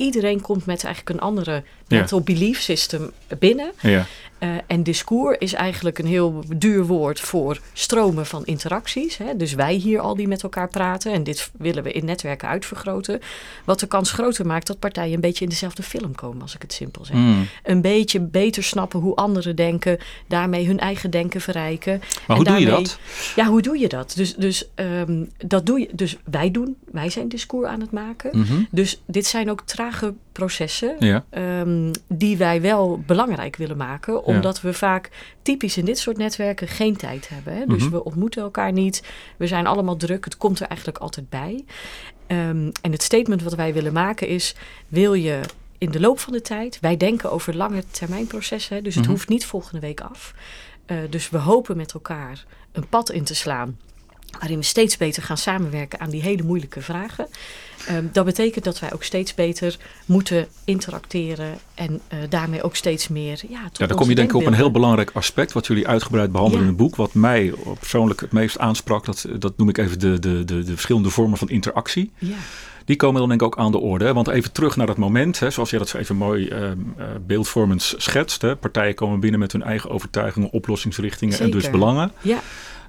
Iedereen 0.00 0.40
komt 0.40 0.66
met 0.66 0.84
eigenlijk 0.84 1.16
een 1.16 1.24
andere 1.26 1.52
Ja. 1.52 1.96
mental 1.96 2.20
belief 2.20 2.60
system 2.60 3.10
binnen. 3.38 3.72
Ja. 3.80 4.06
Uh, 4.42 4.48
en 4.66 4.82
discours 4.82 5.38
is 5.38 5.52
eigenlijk 5.52 5.98
een 5.98 6.06
heel 6.06 6.44
duur 6.56 6.86
woord 6.86 7.20
voor 7.20 7.60
stromen 7.72 8.26
van 8.26 8.44
interacties. 8.44 9.16
Hè? 9.16 9.36
Dus 9.36 9.54
wij 9.54 9.74
hier 9.74 10.00
al 10.00 10.14
die 10.14 10.28
met 10.28 10.42
elkaar 10.42 10.68
praten. 10.68 11.12
En 11.12 11.22
dit 11.22 11.50
willen 11.58 11.82
we 11.82 11.92
in 11.92 12.04
netwerken 12.04 12.48
uitvergroten. 12.48 13.20
Wat 13.64 13.80
de 13.80 13.86
kans 13.86 14.10
groter 14.12 14.46
maakt 14.46 14.66
dat 14.66 14.78
partijen 14.78 15.14
een 15.14 15.20
beetje 15.20 15.44
in 15.44 15.50
dezelfde 15.50 15.82
film 15.82 16.14
komen, 16.14 16.42
als 16.42 16.54
ik 16.54 16.62
het 16.62 16.72
simpel 16.72 17.04
zeg. 17.04 17.16
Mm. 17.16 17.46
Een 17.62 17.80
beetje 17.80 18.20
beter 18.20 18.62
snappen 18.62 19.00
hoe 19.00 19.14
anderen 19.14 19.56
denken. 19.56 19.98
Daarmee 20.28 20.66
hun 20.66 20.78
eigen 20.78 21.10
denken 21.10 21.40
verrijken. 21.40 22.02
Maar 22.26 22.36
hoe 22.36 22.46
doe 22.46 22.58
je 22.58 22.66
dat? 22.66 22.98
Ja, 23.36 23.46
hoe 23.46 23.62
doe 23.62 23.78
je 23.78 23.88
dat? 23.88 24.12
Dus, 24.16 24.34
dus, 24.34 24.68
um, 24.74 25.30
dat 25.46 25.66
doe 25.66 25.80
je, 25.80 25.88
dus 25.92 26.16
wij 26.24 26.50
doen, 26.50 26.76
wij 26.92 27.10
zijn 27.10 27.28
discours 27.28 27.68
aan 27.68 27.80
het 27.80 27.90
maken. 27.90 28.38
Mhm. 28.38 28.62
Dus 28.70 29.02
dit 29.06 29.26
zijn 29.26 29.50
ook 29.50 29.62
trage 29.90 30.14
processen 30.32 30.96
Ja. 30.98 31.24
um, 31.60 31.90
die 32.08 32.36
wij 32.36 32.60
wel 32.60 33.00
belangrijk 33.06 33.56
willen 33.56 33.76
maken. 33.76 34.24
Omdat 34.24 34.60
we 34.60 34.72
vaak 34.72 35.10
typisch 35.42 35.76
in 35.76 35.84
dit 35.84 35.98
soort 35.98 36.16
netwerken 36.16 36.68
geen 36.68 36.96
tijd 36.96 37.28
hebben. 37.28 37.54
Hè? 37.56 37.66
Dus 37.66 37.82
Mhm. 37.82 37.90
we 37.90 38.04
ontmoeten 38.04 38.42
elkaar 38.42 38.72
niet. 38.72 39.02
We 39.36 39.46
zijn 39.46 39.66
allemaal 39.66 39.96
druk. 39.96 40.24
Het 40.24 40.36
komt 40.36 40.60
er 40.60 40.66
eigenlijk 40.66 40.98
altijd 40.98 41.28
bij. 41.28 41.64
Um, 42.26 42.72
en 42.82 42.92
het 42.92 43.02
statement 43.02 43.42
wat 43.42 43.54
wij 43.54 43.72
willen 43.72 43.92
maken 43.92 44.28
is... 44.28 44.54
wil 44.88 45.14
je 45.14 45.40
in 45.78 45.90
de 45.90 46.00
loop 46.00 46.18
van 46.18 46.32
de 46.32 46.40
tijd... 46.42 46.78
wij 46.80 46.96
denken 46.96 47.30
over 47.32 47.56
lange 47.56 47.84
termijn 47.90 48.26
processen. 48.26 48.84
Dus 48.84 48.94
het 48.94 49.04
Mhm. 49.04 49.12
hoeft 49.12 49.28
niet 49.28 49.46
volgende 49.46 49.80
week 49.80 50.00
af. 50.00 50.34
Uh, 50.86 50.96
dus 51.10 51.30
we 51.30 51.38
hopen 51.38 51.76
met 51.76 51.92
elkaar 51.92 52.44
een 52.72 52.88
pad 52.88 53.10
in 53.10 53.24
te 53.24 53.34
slaan 53.34 53.78
waarin 54.38 54.58
we 54.58 54.64
steeds 54.64 54.96
beter 54.96 55.22
gaan 55.22 55.36
samenwerken 55.38 56.00
aan 56.00 56.10
die 56.10 56.22
hele 56.22 56.42
moeilijke 56.42 56.80
vragen. 56.80 57.28
Um, 57.90 58.08
dat 58.12 58.24
betekent 58.24 58.64
dat 58.64 58.78
wij 58.78 58.92
ook 58.92 59.02
steeds 59.02 59.34
beter 59.34 59.76
moeten 60.06 60.46
interacteren 60.64 61.58
en 61.74 61.90
uh, 62.12 62.18
daarmee 62.28 62.62
ook 62.62 62.76
steeds 62.76 63.08
meer. 63.08 63.40
Ja, 63.48 63.62
tot 63.64 63.78
Ja, 63.78 63.86
dan 63.86 63.96
kom 63.96 64.08
je 64.08 64.14
denk 64.14 64.30
ik 64.30 64.36
op 64.36 64.46
een 64.46 64.52
heel 64.52 64.70
belangrijk 64.70 65.10
aspect 65.14 65.52
wat 65.52 65.66
jullie 65.66 65.88
uitgebreid 65.88 66.32
behandelen 66.32 66.64
Ja. 66.64 66.70
in 66.70 66.76
het 66.76 66.82
boek. 66.86 66.96
Wat 66.96 67.14
mij 67.14 67.52
persoonlijk 67.78 68.20
het 68.20 68.32
meest 68.32 68.58
aansprak, 68.58 69.04
dat, 69.04 69.26
dat 69.38 69.56
noem 69.56 69.68
ik 69.68 69.78
even 69.78 69.98
de, 69.98 70.18
de, 70.18 70.44
de, 70.44 70.64
de 70.64 70.72
verschillende 70.72 71.10
vormen 71.10 71.38
van 71.38 71.48
interactie. 71.48 72.12
Ja. 72.18 72.36
Die 72.84 72.96
komen 72.96 73.20
dan 73.20 73.28
denk 73.28 73.40
ik 73.40 73.46
ook 73.46 73.58
aan 73.58 73.72
de 73.72 73.78
orde. 73.78 74.04
hè. 74.04 74.14
Want 74.14 74.28
even 74.28 74.52
terug 74.52 74.76
naar 74.76 74.86
dat 74.86 74.96
moment, 74.96 75.38
hè, 75.38 75.50
zoals 75.50 75.70
jij 75.70 75.78
dat 75.78 75.88
zo 75.88 75.98
even 75.98 76.16
mooi 76.16 76.48
uh, 76.48 76.70
beeldvormend 77.26 77.94
schetst. 77.96 78.42
Hè. 78.42 78.56
Partijen 78.56 78.94
komen 78.94 79.20
binnen 79.20 79.40
met 79.40 79.52
hun 79.52 79.62
eigen 79.62 79.90
overtuigingen, 79.90 80.50
oplossingsrichtingen 80.50 81.38
en 81.38 81.50
dus 81.50 81.70
belangen. 81.70 82.12
Ja. 82.20 82.38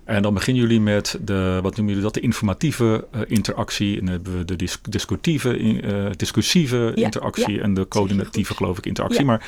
En 0.05 0.21
dan 0.21 0.33
beginnen 0.33 0.63
jullie 0.63 0.81
met 0.81 1.17
de, 1.21 1.59
wat 1.61 1.75
noemen 1.75 1.87
jullie 1.87 2.01
dat, 2.01 2.13
de 2.13 2.19
informatieve 2.19 3.07
uh, 3.15 3.21
interactie. 3.27 3.99
En 3.99 4.05
dan 4.05 4.13
hebben 4.13 4.37
we 4.37 4.45
de 4.45 4.55
dis 4.55 4.79
discussieve, 4.89 5.59
uh, 5.59 6.05
discussieve 6.15 6.91
Ja, 6.95 7.03
interactie 7.05 7.55
ja. 7.55 7.61
en 7.61 7.73
de 7.73 7.87
coördinatieve, 7.87 8.55
geloof 8.55 8.77
ik, 8.77 8.85
interactie. 8.85 9.19
Ja. 9.19 9.25
Maar 9.25 9.45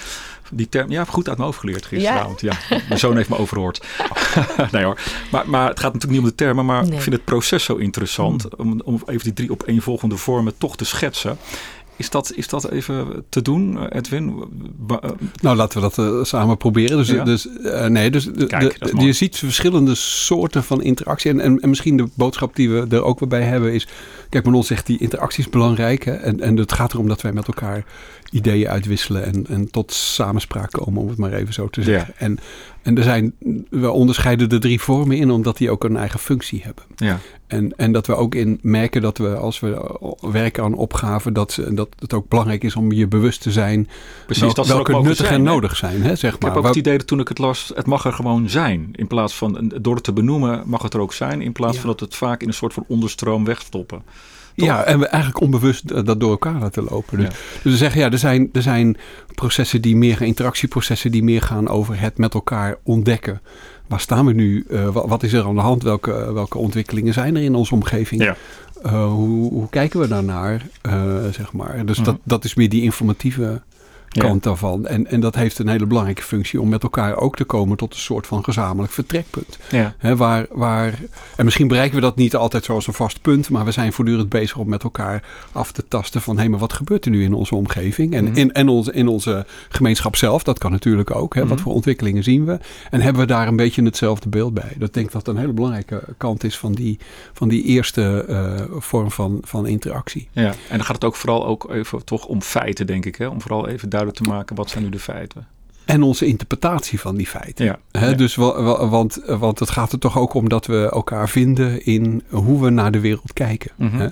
die 0.52 0.70
term, 0.70 0.92
ja, 0.92 1.06
goed 1.06 1.28
uit 1.28 1.38
mijn 1.38 1.50
hoofd 1.50 1.60
geleerd 1.60 1.86
gisteravond. 1.86 2.42
Ja. 2.42 2.54
ja. 2.70 2.82
Mijn 2.88 3.00
zoon 3.00 3.16
heeft 3.16 3.30
me 3.30 3.38
overhoord. 3.38 3.86
nee 4.72 4.84
hoor. 4.84 5.00
Maar, 5.32 5.50
maar 5.50 5.68
het 5.70 5.80
gaat 5.80 5.94
natuurlijk 5.94 6.22
niet 6.22 6.32
om 6.32 6.38
de 6.38 6.44
termen, 6.44 6.66
maar 6.66 6.84
Nee. 6.84 6.92
ik 6.94 7.02
vind 7.02 7.16
het 7.16 7.26
proces 7.26 7.63
zo 7.63 7.76
interessant. 7.76 8.56
Om, 8.56 8.82
om 8.84 9.02
even 9.06 9.24
die 9.24 9.34
drie 9.34 9.52
opeenvolgende 9.52 10.18
vormen 10.18 10.54
toch 10.58 10.76
te 10.78 10.86
schetsen. 10.86 11.38
Is 12.04 12.10
dat, 12.10 12.34
is 12.36 12.48
dat 12.48 12.70
even 12.72 13.24
te 13.30 13.42
doen, 13.42 13.88
Edwin? 13.88 14.44
Ba- 14.78 15.00
uh, 15.04 15.10
Nou, 15.42 15.56
laten 15.56 15.82
we 15.82 15.89
dat 15.94 15.98
uh, 15.98 16.24
samen 16.24 16.58
proberen. 16.58 16.98
Dus, 16.98 17.08
Ja. 17.08 17.24
dus 17.24 17.48
uh, 17.63 17.86
nee, 17.86 18.12
dus 18.12 18.30
Kijk, 18.48 18.80
de- 18.80 18.96
de- 18.96 19.06
je 19.06 19.13
ziet 19.13 19.38
verschillende 19.38 19.96
soorten 19.96 20.63
van 20.63 20.82
interactie. 20.82 21.32
En, 21.32 21.39
en, 21.39 21.60
en 21.60 21.70
misschien 21.70 21.98
de 21.98 22.08
boodschap 22.16 22.56
die 22.56 22.70
we 22.70 22.86
er 22.89 23.04
ook 23.04 23.28
bij 23.28 23.42
hebben 23.42 23.74
is... 23.74 23.88
Kijk, 24.30 24.46
Manon 24.46 24.63
zegt 24.63 24.86
die 24.86 24.98
interactie 25.00 25.44
is 25.44 25.50
belangrijk. 25.50 26.04
Hè? 26.06 26.12
En, 26.13 26.39
en 26.39 26.58
het 26.58 26.72
gaat 26.72 26.94
erom 26.94 27.08
dat 27.08 27.22
wij 27.22 27.32
met 27.34 27.48
elkaar 27.48 27.86
ideeën 28.34 28.67
uitwisselen... 28.67 29.24
en, 29.26 29.46
en 29.48 29.72
tot 29.72 29.93
samenspraak 29.93 30.72
komen, 30.72 31.02
om 31.02 31.08
het 31.08 31.17
maar 31.17 31.34
even 31.34 31.54
zo 31.54 31.67
te 31.69 31.84
zeggen. 31.84 32.13
En, 32.17 32.39
en 32.82 32.98
er 32.98 33.04
zijn, 33.04 33.34
we 33.69 33.91
onderscheiden 33.91 34.50
de 34.50 34.60
drie 34.60 34.82
vormen 34.82 35.17
in... 35.17 35.32
omdat 35.32 35.58
die 35.58 35.69
ook 35.72 35.84
een 35.84 35.98
eigen 35.98 36.19
functie 36.19 36.62
hebben. 36.63 36.84
ja. 36.96 37.19
En, 37.48 37.74
en 37.78 37.91
dat 37.91 38.08
we 38.08 38.15
ook 38.15 38.36
in 38.36 38.60
merken 38.62 39.02
dat 39.02 39.17
we 39.17 39.36
als 39.36 39.60
we 39.60 39.98
werken 40.32 40.63
aan 40.63 40.74
opgaven... 40.74 41.34
dat, 41.34 41.52
ze- 41.52 41.74
dat 41.74 41.89
het 42.00 42.13
ook 42.13 42.28
belangrijk 42.30 42.63
is 42.63 42.76
om 42.76 42.91
je 42.91 43.08
bewust 43.08 43.41
te 43.41 43.52
zijn... 43.52 43.89
Precies, 44.26 44.43
wel- 44.43 44.54
dat 44.54 44.72
ook 44.72 44.88
welke 44.88 45.08
nuttig 45.08 45.26
zijn, 45.28 45.39
en 45.39 45.46
hè? 45.46 45.52
nodig 45.52 45.76
zijn. 45.76 46.02
Hè, 46.02 46.15
zeg 46.15 46.34
Ik 46.34 46.41
maar. 46.41 46.50
heb 46.52 46.60
ook 46.60 46.67
het 46.67 46.76
idee 46.76 46.98
dat 46.98 47.08
toen 47.08 47.19
ik 47.19 47.28
het 47.28 47.38
las, 47.38 47.72
het 47.76 47.86
mag 47.86 48.06
er 48.06 48.13
gewoon 48.13 48.50
zijn. 48.50 48.89
In 48.91 49.08
plaats 49.08 49.34
van, 49.36 49.72
door 49.82 49.96
het 49.96 50.04
te 50.04 50.13
benoemen, 50.13 50.63
mag 50.65 50.82
het 50.82 50.93
er 50.93 51.00
ook 51.00 51.13
zijn. 51.13 51.41
In 51.41 51.52
plaats 51.52 51.74
Ja. 51.76 51.80
van 51.82 51.89
dat 51.89 52.00
het 52.00 52.15
vaak 52.15 52.41
in 52.41 52.48
een 52.48 52.54
soort 52.54 52.74
van 52.74 52.84
onderstroom 52.88 53.46
wegstoppen. 53.46 54.02
Ja, 54.56 54.84
en 54.84 55.00
we 55.00 55.08
eigenlijk 55.08 55.44
onbewust 55.44 56.06
dat 56.06 56.20
door 56.20 56.32
elkaar 56.32 56.60
laten 56.60 56.84
lopen. 56.89 57.18
Dus, 57.18 57.28
dus 57.62 57.72
we 57.72 57.78
zeggen, 57.78 58.02
ja, 58.02 58.12
er 58.12 58.18
zijn, 58.18 58.50
er 58.54 58.62
zijn 58.62 58.98
processen 59.36 59.82
die 59.82 59.96
meer 59.96 60.18
gaan, 60.18 60.28
interactieprocessen 60.28 61.12
die 61.12 61.24
meer 61.24 61.42
gaan 61.42 61.68
over 61.68 62.00
het 62.00 62.18
met 62.18 62.34
elkaar 62.34 62.78
ontdekken. 62.84 63.42
Waar 63.88 64.00
staan 64.00 64.26
we 64.26 64.34
nu? 64.34 64.66
Uh, 64.70 64.88
wat, 64.89 65.24
is 65.24 65.34
er 65.34 65.46
aan 65.46 65.56
de 65.56 65.62
hand? 65.62 65.84
Welke, 65.84 66.34
welke 66.34 66.58
ontwikkelingen 66.58 67.13
zijn 67.13 67.36
er 67.36 67.42
in 67.42 67.56
onze 67.56 67.74
omgeving? 67.74 68.24
Ja. 68.24 68.36
Uh, 68.86 69.06
hoe, 69.06 69.52
hoe, 69.52 69.70
kijken 69.70 70.00
we 70.00 70.08
daarnaar? 70.08 70.66
Uh, 70.88 71.13
zeg 71.32 71.54
maar. 71.54 71.86
Dus 71.86 71.98
mm. 71.98 72.04
dat, 72.04 72.18
dat 72.24 72.44
is 72.44 72.56
meer 72.56 72.70
die 72.70 72.82
informatieve 72.82 73.62
kant 74.17 74.43
daarvan. 74.43 74.88
En, 74.88 75.08
en 75.08 75.19
dat 75.19 75.36
heeft 75.36 75.60
een 75.60 75.67
hele 75.67 75.86
belangrijke 75.86 76.23
functie 76.23 76.62
om 76.62 76.69
met 76.69 76.84
elkaar 76.84 77.17
ook 77.17 77.36
te 77.36 77.43
komen 77.43 77.78
tot 77.78 77.93
een 77.93 77.99
soort 77.99 78.28
van 78.28 78.43
gezamenlijk 78.43 78.93
vertrekpunt. 78.93 79.58
Ja. 79.69 80.15
waar, 80.15 80.45
waar, 80.52 80.99
en 81.36 81.45
misschien 81.45 81.67
bereiken 81.67 81.95
we 81.95 82.02
dat 82.02 82.15
niet 82.15 82.36
altijd 82.36 82.63
zoals 82.63 82.88
een 82.88 82.93
vast 82.93 83.21
punt, 83.21 83.49
maar 83.49 83.65
we 83.65 83.71
zijn 83.71 83.93
voortdurend 83.93 84.30
bezig 84.30 84.58
om 84.58 84.69
met 84.69 84.84
elkaar 84.84 85.23
af 85.52 85.71
te 85.71 85.88
tasten 85.88 86.21
van 86.21 86.36
hé, 86.36 86.41
hey, 86.41 86.49
maar 86.49 86.60
wat 86.60 86.73
gebeurt 86.73 87.06
er 87.06 87.12
nu 87.12 87.23
in 87.23 87.34
onze 87.34 87.56
omgeving? 87.56 88.13
En, 88.13 88.23
mhm. 88.23 88.36
in, 88.36 88.54
en 88.54 88.69
onze, 88.69 88.93
in 88.93 89.08
onze 89.08 89.45
gemeenschap 89.69 90.15
zelf, 90.15 90.43
dat 90.43 90.60
kan 90.60 90.71
natuurlijk 90.71 91.15
ook. 91.15 91.36
Hè, 91.36 91.41
Wat 91.41 91.49
mhm. 91.49 91.62
voor 91.62 91.73
ontwikkelingen 91.73 92.23
zien 92.23 92.45
we? 92.45 92.60
En 92.89 93.02
hebben 93.02 93.21
we 93.21 93.28
daar 93.28 93.47
een 93.47 93.56
beetje 93.56 93.84
hetzelfde 93.84 94.30
beeld 94.30 94.54
bij? 94.54 94.73
Dat 94.78 94.93
denk 94.93 95.06
ik 95.06 95.12
dat 95.12 95.28
een 95.28 95.38
hele 95.38 95.54
belangrijke 95.54 96.04
kant 96.17 96.43
is 96.43 96.58
van 96.58 96.73
die, 96.73 96.99
van 97.34 97.47
die 97.47 97.63
eerste 97.63 98.26
uh, 98.30 98.78
vorm 98.80 99.12
van, 99.12 99.38
van 99.41 99.67
interactie. 99.67 100.28
Ja, 100.32 100.49
en 100.49 100.78
dan 100.78 100.86
gaat 100.86 100.95
het 100.95 101.04
ook 101.04 101.15
vooral 101.15 101.45
ook 101.45 101.71
even 101.71 102.06
toch 102.06 102.26
om 102.26 102.41
feiten, 102.41 102.88
denk 102.88 103.06
ik. 103.06 103.15
Hè? 103.15 103.28
Om 103.28 103.41
vooral 103.41 103.67
even 103.67 103.89
duidelijk 103.89 104.03
te 104.12 104.24
maken 104.24 104.56
wat 104.56 104.70
zijn 104.70 104.84
nu 104.84 104.89
de 104.89 105.00
feiten. 105.00 105.48
En 105.86 106.04
onze 106.04 106.26
interpretatie 106.26 107.00
van 107.00 107.15
die 107.15 107.28
feiten. 107.28 107.65
Ja, 107.65 108.13
Dus, 108.13 108.36
want, 108.36 109.22
want 109.26 109.60
het 109.60 109.69
gaat 109.69 109.91
er 109.91 110.00
toch 110.00 110.17
ook 110.17 110.34
om 110.34 110.50
dat 110.50 110.65
we 110.65 110.89
elkaar 110.91 111.30
vinden 111.30 111.86
in 111.86 112.24
hoe 112.30 112.62
we 112.62 112.69
naar 112.69 112.91
de 112.91 113.00
wereld 113.00 113.34
kijken. 113.34 113.72
Mhm. 113.76 114.10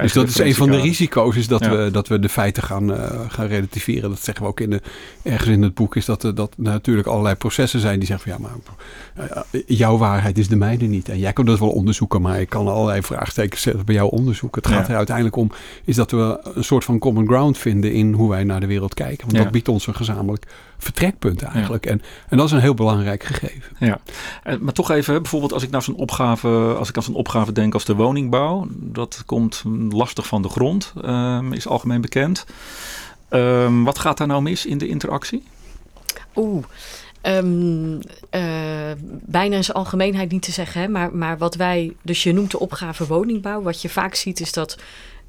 Dus 0.00 0.12
dat 0.12 0.28
is 0.28 0.38
een 0.38 0.54
van 0.54 0.70
de 0.70 0.80
risico's, 0.80 1.36
is 1.36 1.48
dat, 1.48 1.66
we, 1.66 1.88
dat 1.92 2.08
we 2.08 2.18
de 2.18 2.28
feiten 2.28 2.62
gaan, 2.62 2.90
uh, 2.90 3.20
gaan 3.28 3.46
relativeren. 3.46 4.10
Dat 4.10 4.20
zeggen 4.20 4.44
we 4.44 4.50
ook 4.50 4.60
in 4.60 4.70
de, 4.70 4.80
ergens 5.22 5.50
in 5.50 5.62
het 5.62 5.74
boek, 5.74 5.96
is 5.96 6.04
dat 6.04 6.22
er 6.22 6.34
dat 6.34 6.54
natuurlijk 6.56 7.06
allerlei 7.08 7.34
processen 7.34 7.80
zijn 7.80 7.98
die 7.98 8.08
zeggen 8.08 8.30
van 8.30 8.40
ja, 8.46 8.48
maar 8.48 9.44
uh, 9.52 9.62
jouw 9.66 9.96
waarheid 9.98 10.38
is 10.38 10.48
de 10.48 10.56
mijne 10.56 10.86
niet. 10.86 11.08
En 11.08 11.18
jij 11.18 11.32
kan 11.32 11.44
dat 11.44 11.58
wel 11.58 11.70
onderzoeken, 11.70 12.22
maar 12.22 12.40
ik 12.40 12.48
kan 12.48 12.68
allerlei 12.68 13.02
vraagtekens 13.02 13.62
zetten 13.62 13.84
bij 13.84 13.94
jouw 13.94 14.08
onderzoek. 14.08 14.54
Het 14.54 14.66
gaat 14.66 14.88
er 14.88 14.96
uiteindelijk 14.96 15.36
om, 15.36 15.50
is 15.84 15.96
dat 15.96 16.10
we 16.10 16.40
een 16.54 16.64
soort 16.64 16.84
van 16.84 16.98
common 16.98 17.26
ground 17.26 17.58
vinden 17.58 17.92
in 17.92 18.12
hoe 18.12 18.30
wij 18.30 18.44
naar 18.44 18.60
de 18.60 18.66
wereld 18.66 18.94
kijken. 18.94 19.26
Want 19.26 19.42
dat 19.42 19.52
biedt 19.52 19.68
ons 19.68 19.86
een 19.86 19.94
gezamenlijk 19.94 20.46
vertrekpunt 20.82 21.42
eigenlijk. 21.42 21.86
En, 21.86 22.02
en 22.28 22.36
dat 22.36 22.46
is 22.46 22.52
een 22.52 22.60
heel 22.60 22.74
belangrijk 22.74 23.22
gegeven. 23.22 23.76
Ja, 23.78 24.00
maar 24.60 24.72
toch 24.72 24.90
even, 24.90 25.22
bijvoorbeeld 25.22 25.52
als 25.52 25.62
ik 25.62 25.70
naar 25.70 25.82
zo'n 25.82 25.94
opgave, 25.94 26.74
als 26.78 26.88
ik 26.88 26.96
aan 26.96 27.02
zo'n 27.02 27.14
opgave 27.14 27.52
denk 27.52 27.74
als 27.74 27.84
de 27.84 27.94
woningbouw, 27.94 28.66
dat 28.70 29.22
komt 29.26 29.62
lastig 29.88 30.26
van 30.26 30.42
de 30.42 30.48
grond, 30.48 30.92
um, 31.04 31.52
is 31.52 31.66
algemeen 31.66 32.00
bekend. 32.00 32.46
Um, 33.30 33.84
wat 33.84 33.98
gaat 33.98 34.18
daar 34.18 34.26
nou 34.26 34.42
mis 34.42 34.66
in 34.66 34.78
de 34.78 34.88
interactie? 34.88 35.42
Oeh. 36.36 36.64
Um, 37.22 37.94
uh, 37.94 38.00
bijna 39.26 39.56
in 39.56 39.64
zijn 39.64 39.76
algemeenheid 39.76 40.30
niet 40.30 40.42
te 40.42 40.52
zeggen, 40.52 40.80
hè, 40.80 40.88
maar, 40.88 41.14
maar 41.14 41.38
wat 41.38 41.54
wij, 41.54 41.92
dus 42.02 42.22
je 42.22 42.32
noemt 42.32 42.50
de 42.50 42.58
opgave 42.58 43.06
woningbouw. 43.06 43.62
Wat 43.62 43.82
je 43.82 43.88
vaak 43.88 44.14
ziet 44.14 44.40
is 44.40 44.52
dat 44.52 44.78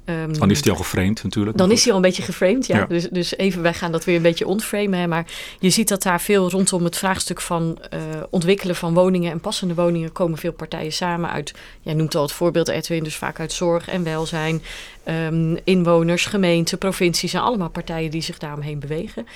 Um, 0.06 0.38
dan 0.38 0.50
is 0.50 0.64
hij 0.64 0.72
al 0.72 0.78
geframed 0.78 1.22
natuurlijk. 1.22 1.56
Dan 1.56 1.70
is 1.70 1.82
hij 1.82 1.90
al 1.90 1.96
een 1.96 2.04
beetje 2.04 2.22
geframed, 2.22 2.66
ja. 2.66 2.84
Dus, 2.84 3.08
dus 3.10 3.36
even, 3.36 3.62
wij 3.62 3.74
gaan 3.74 3.92
dat 3.92 4.04
weer 4.04 4.16
een 4.16 4.22
beetje 4.22 4.46
ontframen. 4.46 4.98
Hè. 4.98 5.06
Maar 5.06 5.26
je 5.58 5.70
ziet 5.70 5.88
dat 5.88 6.02
daar 6.02 6.20
veel 6.20 6.50
rondom 6.50 6.84
het 6.84 6.96
vraagstuk 6.96 7.40
van 7.40 7.78
uh, 7.94 8.00
ontwikkelen 8.30 8.76
van 8.76 8.94
woningen 8.94 9.30
en 9.30 9.40
passende 9.40 9.74
woningen 9.74 10.12
komen 10.12 10.38
veel 10.38 10.52
partijen 10.52 10.92
samen 10.92 11.30
uit. 11.30 11.54
Jij 11.80 11.94
noemt 11.94 12.14
al 12.14 12.22
het 12.22 12.32
voorbeeld 12.32 12.68
Edwin, 12.68 13.04
dus 13.04 13.16
vaak 13.16 13.40
uit 13.40 13.52
zorg 13.52 13.88
en 13.88 14.02
welzijn. 14.02 14.62
Um, 15.08 15.58
inwoners, 15.64 16.26
gemeenten, 16.26 16.78
provincies 16.78 17.32
en 17.34 17.40
allemaal 17.40 17.70
partijen 17.70 18.10
die 18.10 18.22
zich 18.22 18.38
daaromheen 18.38 18.78
bewegen. 18.78 19.26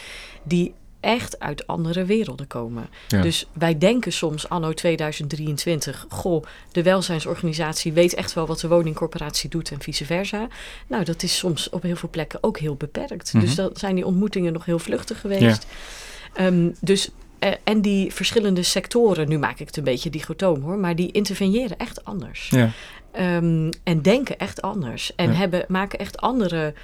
Die 0.42 0.74
echt 1.00 1.38
uit 1.38 1.66
andere 1.66 2.04
werelden 2.04 2.46
komen. 2.46 2.88
Dus 3.08 3.46
wij 3.52 3.78
denken 3.78 4.12
soms 4.12 4.48
anno 4.48 4.72
2023, 4.72 6.06
goh, 6.08 6.44
de 6.72 6.82
welzijnsorganisatie 6.82 7.92
weet 7.92 8.14
echt 8.14 8.32
wel 8.32 8.46
wat 8.46 8.60
de 8.60 8.68
woningcorporatie 8.68 9.50
doet 9.50 9.70
en 9.70 9.82
vice 9.82 10.04
versa. 10.04 10.48
Nou, 10.86 11.04
dat 11.04 11.22
is 11.22 11.36
soms 11.36 11.70
op 11.70 11.82
heel 11.82 11.96
veel 11.96 12.10
plekken 12.10 12.42
ook 12.42 12.58
heel 12.58 12.74
beperkt. 12.74 13.32
Dus 13.32 13.44
mhm. 13.44 13.56
dan 13.56 13.70
zijn 13.72 13.94
die 13.94 14.06
ontmoetingen 14.06 14.52
nog 14.52 14.64
heel 14.64 14.78
vluchtig 14.78 15.20
geweest. 15.20 15.66
Um, 16.40 16.74
dus 16.80 17.10
eh, 17.38 17.52
en 17.64 17.80
die 17.80 18.12
verschillende 18.12 18.62
sectoren, 18.62 19.28
nu 19.28 19.38
maak 19.38 19.58
ik 19.58 19.66
het 19.66 19.76
een 19.76 19.84
beetje 19.84 20.10
dichotoom 20.10 20.62
hoor, 20.62 20.78
maar 20.78 20.96
die 20.96 21.12
interveneren 21.12 21.78
echt 21.78 22.04
anders. 22.04 22.48
Ja. 22.50 22.70
Um, 23.18 23.68
en 23.84 24.02
denken 24.02 24.38
echt 24.38 24.62
anders. 24.62 25.14
En 25.16 25.36
hebben, 25.36 25.64
maken 25.68 25.98
echt 25.98 26.16
andere 26.16 26.74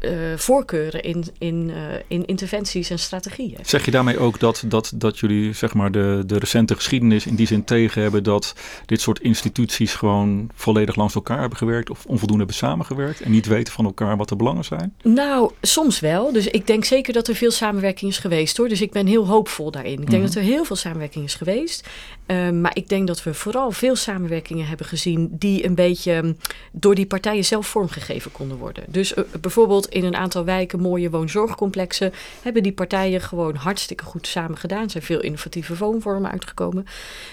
uh, 0.00 0.10
voorkeuren 0.36 1.02
in, 1.02 1.24
in, 1.38 1.68
uh, 1.68 1.76
in 2.06 2.26
interventies 2.26 2.90
en 2.90 2.98
strategieën. 2.98 3.58
Zeg 3.62 3.84
je 3.84 3.90
daarmee 3.90 4.18
ook 4.18 4.40
dat, 4.40 4.64
dat, 4.66 4.92
dat 4.94 5.18
jullie 5.18 5.52
zeg 5.52 5.74
maar, 5.74 5.90
de, 5.92 6.22
de 6.26 6.38
recente 6.38 6.74
geschiedenis 6.74 7.26
in 7.26 7.34
die 7.34 7.46
zin 7.46 7.64
tegen 7.64 8.02
hebben 8.02 8.22
dat 8.22 8.54
dit 8.86 9.00
soort 9.00 9.20
instituties 9.20 9.94
gewoon 9.94 10.50
volledig 10.54 10.96
langs 10.96 11.14
elkaar 11.14 11.40
hebben 11.40 11.58
gewerkt 11.58 11.90
of 11.90 12.06
onvoldoende 12.06 12.44
hebben 12.44 12.68
samengewerkt 12.68 13.20
en 13.20 13.30
niet 13.30 13.46
weten 13.46 13.72
van 13.72 13.84
elkaar 13.84 14.16
wat 14.16 14.28
de 14.28 14.36
belangen 14.36 14.64
zijn? 14.64 14.94
Nou, 15.02 15.50
soms 15.60 16.00
wel. 16.00 16.32
Dus 16.32 16.46
ik 16.46 16.66
denk 16.66 16.84
zeker 16.84 17.12
dat 17.12 17.28
er 17.28 17.34
veel 17.34 17.50
samenwerking 17.50 18.10
is 18.10 18.18
geweest 18.18 18.56
hoor. 18.56 18.68
Dus 18.68 18.80
ik 18.80 18.92
ben 18.92 19.06
heel 19.06 19.26
hoopvol 19.26 19.70
daarin. 19.70 20.00
Ik 20.00 20.10
denk 20.10 20.22
mhm. 20.22 20.32
dat 20.32 20.34
er 20.34 20.42
heel 20.42 20.64
veel 20.64 20.76
samenwerking 20.76 21.24
is 21.24 21.34
geweest. 21.34 21.88
Uh, 22.26 22.50
maar 22.50 22.76
ik 22.76 22.88
denk 22.88 23.06
dat 23.06 23.22
we 23.22 23.34
vooral 23.34 23.70
veel 23.70 23.96
samenwerkingen 23.96 24.66
hebben 24.66 24.86
gezien 24.86 25.28
die 25.30 25.64
een 25.64 25.74
beetje 25.74 26.22
mm, 26.22 26.36
door 26.72 26.94
die 26.94 27.06
partijen 27.06 27.44
zelf 27.44 27.66
vormgegeven 27.66 28.32
konden 28.32 28.56
worden. 28.56 28.84
Dus 28.88 29.14
bijvoorbeeld 29.40 29.88
in 29.88 30.04
een 30.04 30.16
aantal 30.16 30.44
wijken 30.44 30.80
mooie 30.80 31.10
woonzorgcomplexen 31.10 32.12
hebben 32.42 32.62
die 32.62 32.72
partijen 32.72 33.20
gewoon 33.20 33.54
hartstikke 33.54 34.04
goed 34.04 34.26
samen 34.26 34.58
gedaan. 34.58 34.82
Er 34.82 34.90
zijn 34.90 35.02
veel 35.02 35.20
innovatieve 35.20 35.76
woonvormen 35.76 36.30
uitgekomen. 36.30 36.86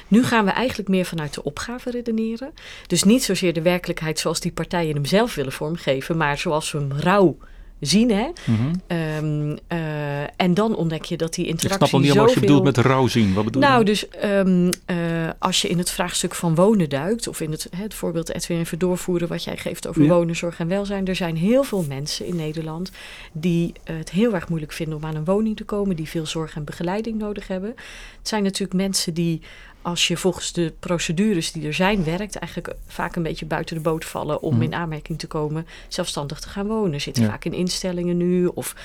Nu 0.08 0.24
gaan 0.24 0.46
we 0.46 0.52
eigenlijk 0.52 0.90
meer 0.90 1.06
vanuit 1.06 1.34
de 1.34 1.44
opgave 1.44 1.92
redeneren. 1.92 2.54
Dus 2.88 3.04
niet 3.04 3.24
zozeer 3.24 3.54
de 3.54 3.62
werkelijkheid 3.62 4.20
zoals 4.20 4.40
die 4.40 4.52
partijen 4.52 4.96
hem 4.96 5.06
zelf 5.06 5.36
willen 5.36 5.52
vormgeven, 5.52 6.18
maar 6.18 6.38
zoals 6.38 6.72
we 6.72 6.78
hem 6.78 6.92
rauw 6.92 7.38
zien. 7.86 8.12
Hè? 8.12 8.28
Mhm. 8.46 8.74
Ehm, 8.88 9.58
eh, 9.68 10.22
en 10.22 10.54
dan 10.54 10.76
ontdek 10.76 11.06
je 11.06 11.18
dat 11.18 11.34
die 11.34 11.48
interactie. 11.48 11.82
Ik 11.82 11.88
snap 11.88 12.02
al 12.02 12.08
niet 12.08 12.16
wat 12.16 12.34
je 12.34 12.40
bedoelt 12.40 12.64
met 12.64 12.78
rauw 12.78 13.08
zien. 13.08 13.34
Wat 13.34 13.44
bedoel 13.44 13.62
nou, 13.62 13.80
je? 13.80 13.86
dus 13.86 14.06
um, 14.24 14.66
uh, 14.66 15.30
als 15.40 15.62
je 15.62 15.68
in 15.68 15.78
het 15.78 15.92
vraagstuk 15.92 16.36
van 16.36 16.56
wonen 16.56 16.90
duikt, 16.90 17.28
of 17.28 17.42
in 17.42 17.52
het, 17.52 17.68
het 17.76 17.94
voorbeeld 17.94 18.34
Edwin 18.34 18.60
even 18.60 18.80
doorvoeren 18.80 19.28
wat 19.28 19.44
jij 19.44 19.58
geeft 19.58 19.88
over 19.88 20.02
ja. 20.02 20.10
wonen, 20.10 20.36
zorg 20.36 20.60
en 20.60 20.68
welzijn. 20.68 21.08
Er 21.08 21.16
zijn 21.16 21.38
heel 21.38 21.64
veel 21.64 21.86
mensen 21.88 22.26
in 22.26 22.36
Nederland 22.36 22.92
die 23.32 23.74
het 23.84 24.12
heel 24.12 24.34
erg 24.34 24.50
moeilijk 24.50 24.72
vinden 24.72 24.98
om 24.98 25.06
aan 25.06 25.16
een 25.16 25.26
woning 25.26 25.56
te 25.56 25.64
komen, 25.64 25.96
die 25.96 26.10
veel 26.10 26.26
zorg 26.26 26.56
en 26.56 26.64
begeleiding 26.64 27.18
nodig 27.18 27.48
hebben. 27.48 27.70
Het 28.18 28.28
zijn 28.28 28.44
natuurlijk 28.44 28.74
mensen 28.74 29.14
die 29.14 29.42
als 29.84 30.08
je 30.08 30.18
volgens 30.18 30.52
de 30.52 30.74
procedures 30.80 31.52
die 31.52 31.68
er 31.68 31.74
zijn 31.74 32.04
werkt, 32.04 32.36
eigenlijk 32.36 32.76
vaak 32.88 33.16
een 33.16 33.24
beetje 33.24 33.46
buiten 33.46 33.76
de 33.76 33.82
boot 33.82 34.06
vallen 34.06 34.42
om 34.42 34.54
mhm. 34.54 34.64
in 34.64 34.74
aanmerking 34.74 35.20
te 35.20 35.28
komen 35.28 35.68
zelfstandig 35.88 36.40
te 36.40 36.50
gaan 36.50 36.68
wonen. 36.68 37.02
Zitten 37.02 37.26
vaak 37.26 37.46
in 37.46 37.54
instellingen 37.54 38.18
nu. 38.18 38.46
Of, 38.46 38.76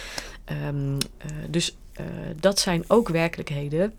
um, 0.66 0.92
uh, 0.92 0.98
dus 1.48 1.76
uh, 2.00 2.06
dat 2.40 2.58
zijn 2.58 2.84
ook 2.86 3.08
werkelijkheden 3.08 3.92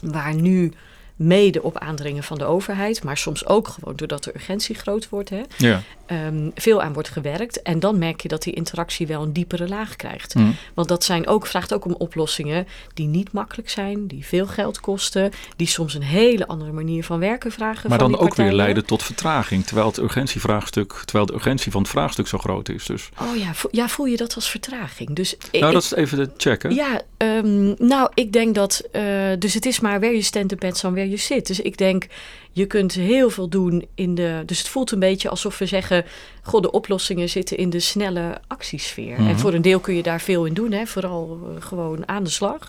waar 0.00 0.34
nu 0.34 0.72
mede 1.16 1.62
op 1.62 1.78
aandringen 1.78 2.22
van 2.22 2.38
de 2.38 2.44
overheid, 2.44 3.04
maar 3.04 3.16
soms 3.16 3.46
ook 3.46 3.68
gewoon 3.68 3.96
doordat 3.96 4.24
de 4.24 4.34
urgentie 4.34 4.74
groot 4.74 5.08
wordt, 5.08 5.30
hè, 5.30 5.40
ja. 5.56 5.82
um, 6.06 6.50
veel 6.54 6.82
aan 6.82 6.92
wordt 6.92 7.08
gewerkt. 7.08 7.62
En 7.62 7.80
dan 7.80 7.98
merk 7.98 8.20
je 8.20 8.28
dat 8.28 8.42
die 8.42 8.54
interactie 8.54 9.06
wel 9.06 9.22
een 9.22 9.32
diepere 9.32 9.68
laag 9.68 9.96
krijgt. 9.96 10.34
Mm. 10.34 10.56
Want 10.74 10.88
dat 10.88 11.04
zijn 11.04 11.26
ook, 11.26 11.46
vraagt 11.46 11.74
ook 11.74 11.84
om 11.84 11.92
oplossingen 11.92 12.66
die 12.94 13.06
niet 13.06 13.32
makkelijk 13.32 13.70
zijn, 13.70 14.06
die 14.06 14.26
veel 14.26 14.46
geld 14.46 14.80
kosten, 14.80 15.30
die 15.56 15.66
soms 15.66 15.94
een 15.94 16.02
hele 16.02 16.46
andere 16.46 16.72
manier 16.72 17.04
van 17.04 17.18
werken 17.18 17.52
vragen. 17.52 17.88
Maar 17.88 17.98
dan 17.98 18.18
ook 18.18 18.34
weer 18.34 18.52
leiden 18.52 18.86
tot 18.86 19.02
vertraging, 19.02 19.64
terwijl 19.64 19.86
het 19.86 19.98
urgentievraagstuk, 19.98 21.02
terwijl 21.04 21.26
de 21.26 21.34
urgentie 21.34 21.72
van 21.72 21.80
het 21.80 21.90
vraagstuk 21.90 22.26
zo 22.26 22.38
groot 22.38 22.68
is. 22.68 22.86
Dus. 22.86 23.08
Oh 23.20 23.36
ja, 23.36 23.54
vo 23.54 23.68
ja 23.70 23.88
voel 23.88 24.06
je 24.06 24.16
dat 24.16 24.34
als 24.34 24.50
vertraging? 24.50 25.14
Dus 25.14 25.36
nou, 25.52 25.72
dat 25.72 25.82
is 25.82 25.94
even 25.94 26.18
te 26.18 26.30
checken. 26.36 26.74
Ja, 26.74 27.00
um, 27.18 27.74
nou, 27.78 28.10
ik 28.14 28.32
denk 28.32 28.54
dat, 28.54 28.82
uh, 28.92 29.02
dus 29.38 29.54
het 29.54 29.66
is 29.66 29.80
maar 29.80 29.98
where 29.98 30.12
you 30.12 30.22
stand 30.22 30.48
depends 30.48 30.84
on 30.84 30.92
where 30.92 31.05
je 31.08 31.16
zit. 31.16 31.46
Dus 31.46 31.60
ik 31.60 31.76
denk, 31.76 32.06
je 32.52 32.66
kunt 32.66 32.92
heel 32.92 33.30
veel 33.30 33.48
doen 33.48 33.86
in 33.94 34.14
de. 34.14 34.42
Dus 34.46 34.58
het 34.58 34.68
voelt 34.68 34.90
een 34.90 34.98
beetje 34.98 35.28
alsof 35.28 35.58
we 35.58 35.66
zeggen: 35.66 36.04
God, 36.42 36.62
de 36.62 36.70
oplossingen 36.70 37.28
zitten 37.28 37.56
in 37.56 37.70
de 37.70 37.80
snelle 37.80 38.40
actiesfeer. 38.46 39.16
En 39.16 39.24
mhm. 39.24 39.36
voor 39.36 39.54
een 39.54 39.62
deel 39.62 39.80
kun 39.80 39.94
je 39.94 40.02
daar 40.02 40.20
veel 40.20 40.44
in 40.44 40.54
doen, 40.54 40.72
hè? 40.72 40.86
vooral 40.86 41.38
uh, 41.42 41.62
gewoon 41.62 42.08
aan 42.08 42.24
de 42.24 42.30
slag. 42.30 42.68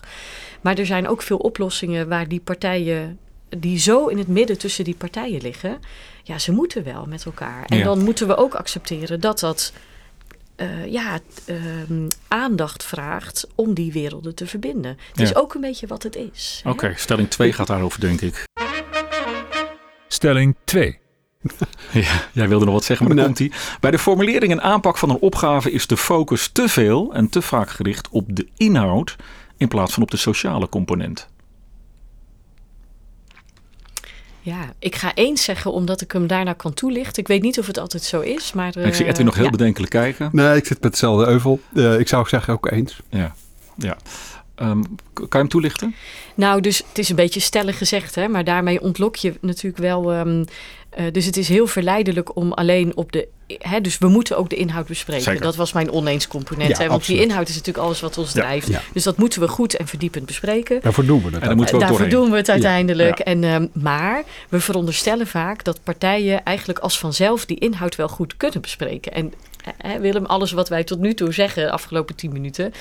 Maar 0.60 0.78
er 0.78 0.86
zijn 0.86 1.08
ook 1.08 1.22
veel 1.22 1.38
oplossingen 1.38 2.08
waar 2.08 2.28
die 2.28 2.40
partijen. 2.40 3.18
die 3.48 3.78
zo 3.78 4.06
in 4.06 4.18
het 4.18 4.28
midden 4.28 4.58
tussen 4.58 4.84
die 4.84 4.96
partijen 4.96 5.40
liggen. 5.40 5.78
Ja, 6.22 6.38
ze 6.38 6.52
moeten 6.52 6.84
wel 6.84 7.06
met 7.06 7.24
elkaar. 7.24 7.64
En 7.66 7.78
ja. 7.78 7.84
dan 7.84 8.04
moeten 8.04 8.26
we 8.26 8.36
ook 8.36 8.54
accepteren 8.54 9.20
dat 9.20 9.40
dat. 9.40 9.72
Uh, 10.60 10.86
ja, 10.86 11.18
uh, 11.46 11.56
aandacht 12.28 12.84
vraagt 12.84 13.46
om 13.54 13.74
die 13.74 13.92
werelden 13.92 14.34
te 14.34 14.46
verbinden. 14.46 14.90
Het 15.08 15.18
ja. 15.18 15.24
is 15.24 15.34
ook 15.34 15.54
een 15.54 15.60
beetje 15.60 15.86
wat 15.86 16.02
het 16.02 16.16
is. 16.16 16.60
Oké, 16.64 16.70
okay, 16.70 16.94
stelling 16.96 17.30
2 17.30 17.52
gaat 17.52 17.66
daarover, 17.66 18.00
denk 18.00 18.20
ik. 18.20 18.44
Stelling 20.08 20.56
2. 20.64 20.98
Ja, 21.92 22.28
jij 22.32 22.48
wilde 22.48 22.64
nog 22.64 22.74
wat 22.74 22.84
zeggen, 22.84 23.06
maar 23.06 23.16
dan 23.16 23.24
komt 23.24 23.38
hij. 23.38 23.52
Bij 23.80 23.90
de 23.90 23.98
formulering 23.98 24.52
en 24.52 24.62
aanpak 24.62 24.98
van 24.98 25.10
een 25.10 25.18
opgave 25.18 25.70
is 25.70 25.86
de 25.86 25.96
focus 25.96 26.48
te 26.48 26.68
veel 26.68 27.14
en 27.14 27.28
te 27.28 27.42
vaak 27.42 27.70
gericht 27.70 28.08
op 28.10 28.36
de 28.36 28.48
inhoud 28.56 29.16
in 29.56 29.68
plaats 29.68 29.94
van 29.94 30.02
op 30.02 30.10
de 30.10 30.16
sociale 30.16 30.68
component. 30.68 31.28
Ja, 34.48 34.72
ik 34.78 34.96
ga 34.96 35.14
eens 35.14 35.44
zeggen 35.44 35.72
omdat 35.72 36.00
ik 36.00 36.12
hem 36.12 36.26
daarna 36.26 36.52
kan 36.52 36.74
toelichten. 36.74 37.22
Ik 37.22 37.28
weet 37.28 37.42
niet 37.42 37.58
of 37.58 37.66
het 37.66 37.78
altijd 37.78 38.02
zo 38.02 38.20
is, 38.20 38.52
maar... 38.52 38.76
ik 38.76 38.94
zie 38.94 39.06
Edwin 39.06 39.24
nog 39.24 39.34
heel 39.34 39.44
ja. 39.44 39.50
bedenkelijk 39.50 39.90
kijken. 39.90 40.28
Nee, 40.32 40.56
ik 40.56 40.66
zit 40.66 40.80
met 40.80 40.90
hetzelfde 40.90 41.26
euvel. 41.26 41.60
Uh, 41.72 41.98
ik 41.98 42.08
zou 42.08 42.28
zeggen 42.28 42.52
ook 42.52 42.70
eens. 42.70 43.00
Ja, 43.10 43.34
ja. 43.76 43.96
Um, 44.62 44.82
kan 45.12 45.26
je 45.30 45.38
hem 45.38 45.48
toelichten? 45.48 45.94
Nou, 46.34 46.60
dus 46.60 46.78
het 46.88 46.98
is 46.98 47.08
een 47.08 47.16
beetje 47.16 47.40
stellig 47.40 47.78
gezegd, 47.78 48.14
hè, 48.14 48.28
maar 48.28 48.44
daarmee 48.44 48.80
ontlok 48.80 49.16
je 49.16 49.34
natuurlijk 49.40 49.82
wel. 49.82 50.14
Um, 50.14 50.44
uh, 50.98 51.04
dus 51.12 51.24
het 51.24 51.36
is 51.36 51.48
heel 51.48 51.66
verleidelijk 51.66 52.36
om 52.36 52.52
alleen 52.52 52.96
op 52.96 53.12
de. 53.12 53.28
Hè, 53.58 53.80
dus 53.80 53.98
we 53.98 54.08
moeten 54.08 54.36
ook 54.36 54.50
de 54.50 54.56
inhoud 54.56 54.86
bespreken. 54.86 55.22
Zeker. 55.24 55.40
Dat 55.40 55.56
was 55.56 55.72
mijn 55.72 55.90
oneens 55.90 56.28
component. 56.28 56.68
Ja, 56.68 56.76
hè, 56.76 56.82
want 56.88 56.98
absoluut. 57.00 57.20
die 57.20 57.28
inhoud 57.28 57.48
is 57.48 57.54
natuurlijk 57.54 57.84
alles 57.84 58.00
wat 58.00 58.18
ons 58.18 58.32
Ja. 58.32 58.40
drijft. 58.40 58.68
Ja. 58.68 58.82
Dus 58.92 59.02
dat 59.02 59.16
moeten 59.16 59.40
we 59.40 59.48
goed 59.48 59.76
en 59.76 59.86
verdiepend 59.86 60.26
bespreken. 60.26 60.80
Daarvoor 60.80 61.04
doen 61.04 61.22
we 61.22 61.30
het. 61.30 61.34
En 61.42 61.48
dan 61.48 61.56
moeten 61.56 61.74
we 61.74 61.80
ook 61.82 61.88
Daarvoor 61.88 62.08
doorheen. 62.08 62.22
doen 62.22 62.30
we 62.30 62.36
het 62.36 62.50
uiteindelijk. 62.50 63.18
Ja. 63.18 63.24
En, 63.24 63.44
ehm, 63.44 63.66
maar 63.72 64.22
we 64.48 64.60
veronderstellen 64.60 65.26
vaak 65.26 65.64
dat 65.64 65.80
partijen 65.82 66.44
eigenlijk 66.44 66.78
als 66.78 66.98
vanzelf 66.98 67.46
die 67.46 67.58
inhoud 67.58 67.96
wel 67.96 68.08
goed 68.08 68.36
kunnen 68.36 68.60
bespreken. 68.60 69.12
En 69.12 69.32
hè, 69.76 69.98
Willem, 70.00 70.24
alles 70.24 70.52
wat 70.52 70.68
wij 70.68 70.84
tot 70.84 70.98
nu 70.98 71.14
toe 71.14 71.32
zeggen, 71.32 71.62
de 71.64 71.70
afgelopen 71.70 72.14
tien 72.14 72.32
minuten, 72.32 72.72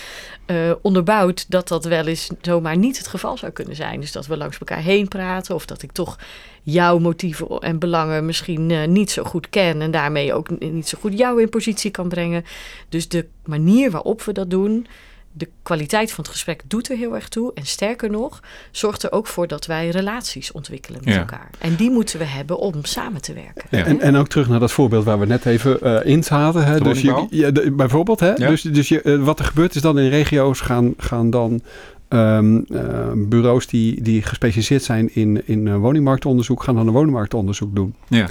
eh, 0.46 0.72
onderbouwt 0.82 1.46
dat 1.50 1.68
dat 1.68 1.86
wel 1.86 2.08
eens 2.08 2.30
zomaar 2.42 2.78
niet 2.78 2.98
het 2.98 3.08
geval 3.08 3.38
zou 3.38 3.52
kunnen 3.52 3.76
zijn. 3.76 4.00
Dus 4.00 4.12
dat 4.12 4.26
we 4.28 4.38
langs 4.38 4.58
elkaar 4.58 4.82
heen 4.82 5.08
praten 5.08 5.56
of 5.56 5.66
dat 5.66 5.82
ik 5.82 5.92
toch 5.92 6.18
jouw 6.64 7.00
motieven 7.00 7.48
en 7.60 7.80
belangen 7.80 8.26
misschien 8.26 8.72
eh, 8.72 8.88
niet 8.88 9.12
zo 9.12 9.24
goed 9.24 9.50
ken 9.50 9.82
en 9.82 9.92
daarmee 9.92 10.34
ook 10.34 10.60
niet 10.60 10.88
zo 10.88 10.98
goed 11.02 11.18
jou 11.18 11.42
in 11.42 11.50
positie 11.50 11.92
kan 11.92 12.10
brengen. 12.10 12.46
Dus 12.90 13.08
de 13.08 13.26
manier 13.46 13.92
waarop 13.92 14.22
we 14.24 14.32
dat 14.32 14.50
doen, 14.50 14.88
de 15.32 15.50
kwaliteit 15.64 16.12
van 16.12 16.24
het 16.24 16.34
gesprek 16.34 16.62
doet 16.68 16.90
er 16.90 16.98
heel 16.98 17.16
erg 17.16 17.30
toe. 17.30 17.52
En 17.54 17.66
sterker 17.66 18.10
nog, 18.10 18.40
zorgt 18.72 19.04
er 19.04 19.12
ook 19.12 19.28
voor 19.28 19.48
dat 19.48 19.66
wij 19.66 19.90
relaties 19.90 20.52
ontwikkelen 20.52 21.02
met 21.04 21.14
Ja. 21.14 21.20
elkaar. 21.20 21.50
En 21.60 21.76
die 21.76 21.90
moeten 21.92 22.20
we 22.20 22.26
hebben 22.26 22.58
om 22.60 22.74
samen 22.86 23.22
te 23.22 23.34
werken. 23.34 23.64
Ja. 23.70 23.86
En, 23.86 24.00
en 24.02 24.16
ook 24.16 24.28
terug 24.28 24.48
naar 24.50 24.60
dat 24.60 24.72
voorbeeld 24.72 25.04
waar 25.06 25.20
we 25.20 25.26
net 25.26 25.46
even 25.46 25.82
eh, 25.82 26.12
in 26.12 26.24
zaten. 26.24 26.66
Hè? 26.66 26.80
Dus 26.80 27.02
je, 27.02 27.12
woningbouw? 27.12 27.40
ja, 27.40 27.52
de- 27.52 27.72
bijvoorbeeld, 27.72 28.20
hè? 28.20 28.34
Ja. 28.34 28.50
Dus, 28.50 28.62
dus 28.62 28.90
je, 28.90 29.02
eh, 29.02 29.24
wat 29.24 29.40
er 29.40 29.46
gebeurt 29.46 29.76
is 29.76 29.82
dan 29.82 30.00
in 30.00 30.10
regio's 30.10 30.60
gaan, 30.60 30.94
gaan 30.98 31.30
dan 31.30 31.62
ehm, 32.08 32.58
eh, 32.58 33.12
bureaus 33.16 33.68
die, 33.68 34.02
die 34.02 34.22
gespecialiseerd 34.22 34.84
zijn 34.84 35.16
in, 35.16 35.48
in 35.48 35.68
eh, 35.68 35.76
woningmarktonderzoek, 35.76 36.64
gaan 36.64 36.76
dan 36.76 36.88
een 36.88 36.94
woningmarktonderzoek 36.94 37.76
doen. 37.76 37.94
Ja. 38.08 38.28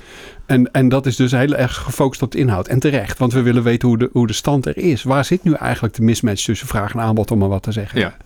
En, 0.46 0.72
en 0.72 0.88
dat 0.88 1.06
is 1.06 1.16
dus 1.16 1.32
heel 1.32 1.54
erg 1.54 1.76
gefocust 1.76 2.22
op 2.22 2.32
de 2.32 2.38
inhoud. 2.38 2.68
En 2.68 2.78
terecht, 2.78 3.18
want 3.18 3.32
we 3.32 3.42
willen 3.42 3.62
weten 3.62 3.88
hoe 3.88 3.98
de, 3.98 4.10
hoe 4.12 4.26
de 4.26 4.32
stand 4.32 4.66
er 4.66 4.76
is. 4.76 5.02
Waar 5.02 5.24
zit 5.24 5.44
nu 5.44 5.52
eigenlijk 5.52 5.94
de 5.94 6.02
mismatch 6.02 6.44
tussen 6.44 6.68
vraag 6.68 6.92
en 6.92 7.00
aanbod, 7.00 7.30
om 7.30 7.38
maar 7.38 7.48
wat 7.48 7.62
te 7.62 7.72
zeggen? 7.72 8.00
Ja. 8.00 8.16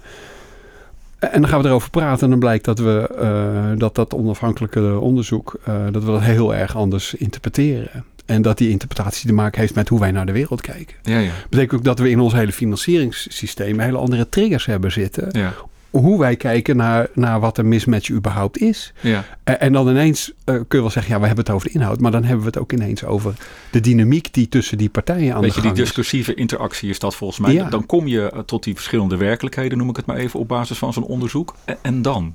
En 1.21 1.41
dan 1.41 1.51
gaan 1.51 1.63
we 1.63 1.69
erover 1.69 1.91
praten 1.91 2.25
en 2.25 2.31
dan 2.31 2.39
blijkt 2.39 2.65
dat 2.65 2.79
we 2.79 3.15
eh, 3.19 3.79
dat, 3.79 3.95
dat 3.95 4.15
onafhankelijke 4.15 4.99
onderzoek, 4.99 5.59
eh, 5.65 5.75
dat 5.91 6.05
we 6.05 6.11
dat 6.11 6.21
heel 6.21 6.55
erg 6.55 6.77
anders 6.77 7.15
interpreteren. 7.15 8.05
En 8.31 8.43
dat 8.43 8.59
die 8.59 8.71
interpretatie 8.71 9.27
te 9.27 9.35
maken 9.35 9.61
heeft 9.61 9.75
met 9.75 9.88
hoe 9.88 10.01
wij 10.01 10.11
naar 10.11 10.27
de 10.27 10.33
wereld 10.33 10.61
kijken. 10.61 10.97
Ja, 11.03 11.19
ja. 11.19 11.33
betekent 11.49 11.79
ook 11.79 11.85
dat 11.85 11.99
we 11.99 12.11
in 12.11 12.21
ons 12.21 12.33
hele 12.33 12.53
financieringssysteem 12.53 13.79
hele 13.79 13.97
andere 13.97 14.29
triggers 14.29 14.66
hebben 14.66 14.93
zitten. 14.93 15.29
Ja, 15.33 15.55
Hoe 15.90 16.19
wij 16.19 16.37
kijken 16.37 16.77
naar, 16.77 17.09
naar 17.14 17.40
wat 17.40 17.59
een 17.59 17.69
mismatch 17.69 18.11
überhaupt 18.11 18.59
is. 18.59 18.93
ja. 19.01 19.25
En, 19.45 19.61
en 19.61 19.73
dan 19.73 19.88
ineens 19.88 20.33
eh, 20.45 20.55
kun 20.55 20.64
je 20.69 20.81
wel 20.81 20.90
zeggen, 20.90 21.12
ja, 21.12 21.21
we 21.21 21.27
hebben 21.27 21.45
het 21.45 21.55
over 21.55 21.69
de 21.69 21.75
inhoud. 21.75 22.01
Maar 22.01 22.11
dan 22.11 22.23
hebben 22.23 22.40
we 22.40 22.47
het 22.47 22.59
ook 22.59 22.73
ineens 22.73 23.05
over 23.05 23.35
de 23.71 23.81
dynamiek 23.81 24.35
die 24.35 24.49
tussen 24.49 24.79
die 24.79 24.88
partijen 24.88 25.35
aan 25.35 25.40
Weet 25.40 25.55
je, 25.55 25.61
de 25.61 25.66
die 25.66 25.77
discursieve 25.77 26.35
interactie 26.35 26.90
is 26.90 26.99
dat 26.99 27.14
volgens 27.14 27.40
mij. 27.40 27.53
Ja. 27.53 27.69
Dan 27.69 27.87
kom 27.87 28.07
je 28.07 28.31
eh, 28.31 28.38
tot 28.38 28.64
die 28.64 28.75
verschillende 28.75 29.16
werkelijkheden, 29.16 29.79
noem 29.79 29.88
ik 29.88 29.97
het 29.97 30.07
maar 30.07 30.16
even, 30.16 30.40
op 30.40 30.49
basis 30.49 30.79
van 30.79 30.93
zo'n 30.93 31.05
onderzoek. 31.05 31.55
En, 31.64 31.77
en 31.83 32.03
dan? 32.03 32.35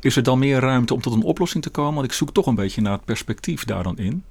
Is 0.00 0.16
er 0.16 0.22
dan 0.22 0.38
meer 0.38 0.60
ruimte 0.60 0.94
om 0.94 1.00
tot 1.00 1.12
een 1.12 1.22
oplossing 1.22 1.62
te 1.62 1.70
komen? 1.70 1.94
Want 1.94 2.06
ik 2.06 2.12
zoek 2.12 2.32
toch 2.32 2.46
een 2.46 2.54
beetje 2.54 2.80
naar 2.80 2.92
het 2.92 3.04
perspectief 3.04 3.64
daar 3.64 3.82
dan 3.82 3.98
in. 3.98 4.22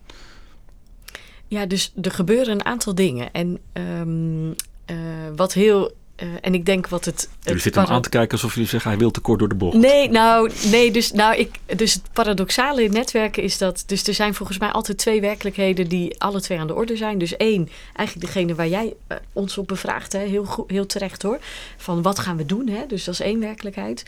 Ja, 1.48 1.66
dus 1.66 1.94
er 2.02 2.12
gebeuren 2.12 2.54
een 2.54 2.66
aantal 2.66 2.96
dingen. 2.96 3.32
En 3.32 3.60
ehm, 3.74 4.52
eh, 4.86 4.96
wat 5.36 5.54
heel. 5.54 5.92
eh, 6.16 6.28
en 6.42 6.54
ik 6.54 6.66
denk 6.66 6.88
wat 6.88 7.06
het. 7.06 7.30
Jullie 7.40 7.54
het 7.54 7.62
zitten 7.62 7.82
hem 7.82 7.92
aan 7.92 8.02
te 8.02 8.10
kijken 8.10 8.32
alsof 8.32 8.54
jullie 8.54 8.70
zeggen 8.70 8.90
hij 8.90 9.00
wil 9.00 9.12
te 9.12 9.20
kort 9.20 9.40
door 9.40 9.50
de 9.50 9.56
bocht. 9.56 9.78
Nee, 9.78 10.10
nou, 10.10 10.52
nee, 10.72 10.92
dus, 10.92 11.12
nou, 11.12 11.36
ik, 11.36 11.60
dus 11.76 11.94
het 11.94 12.04
paradoxale 12.14 12.84
in 12.84 12.92
netwerken 12.92 13.44
is 13.44 13.58
dat. 13.58 13.84
Dus 13.86 14.08
er 14.08 14.14
zijn 14.14 14.34
volgens 14.34 14.58
mij 14.58 14.70
altijd 14.72 14.98
twee 14.98 15.22
werkelijkheden 15.22 15.88
die 15.88 16.20
alle 16.22 16.42
twee 16.42 16.60
aan 16.60 16.68
de 16.68 16.74
orde 16.76 16.96
zijn. 16.96 17.18
Dus 17.18 17.38
één, 17.38 17.70
eigenlijk 17.94 18.28
degene 18.34 18.56
waar 18.56 18.68
jij 18.68 18.94
eh, 19.08 19.18
ons 19.34 19.58
op 19.58 19.68
bevraagt, 19.68 20.14
hè, 20.14 20.20
heel, 20.20 20.46
goed, 20.46 20.70
heel 20.70 20.86
terecht 20.86 21.22
hoor. 21.22 21.40
Van 21.78 22.02
wat 22.02 22.20
gaan 22.20 22.38
we 22.38 22.46
doen? 22.46 22.68
Hè? 22.68 22.86
Dus 22.88 23.04
dat 23.04 23.14
is 23.14 23.20
één 23.20 23.40
werkelijkheid. 23.40 24.04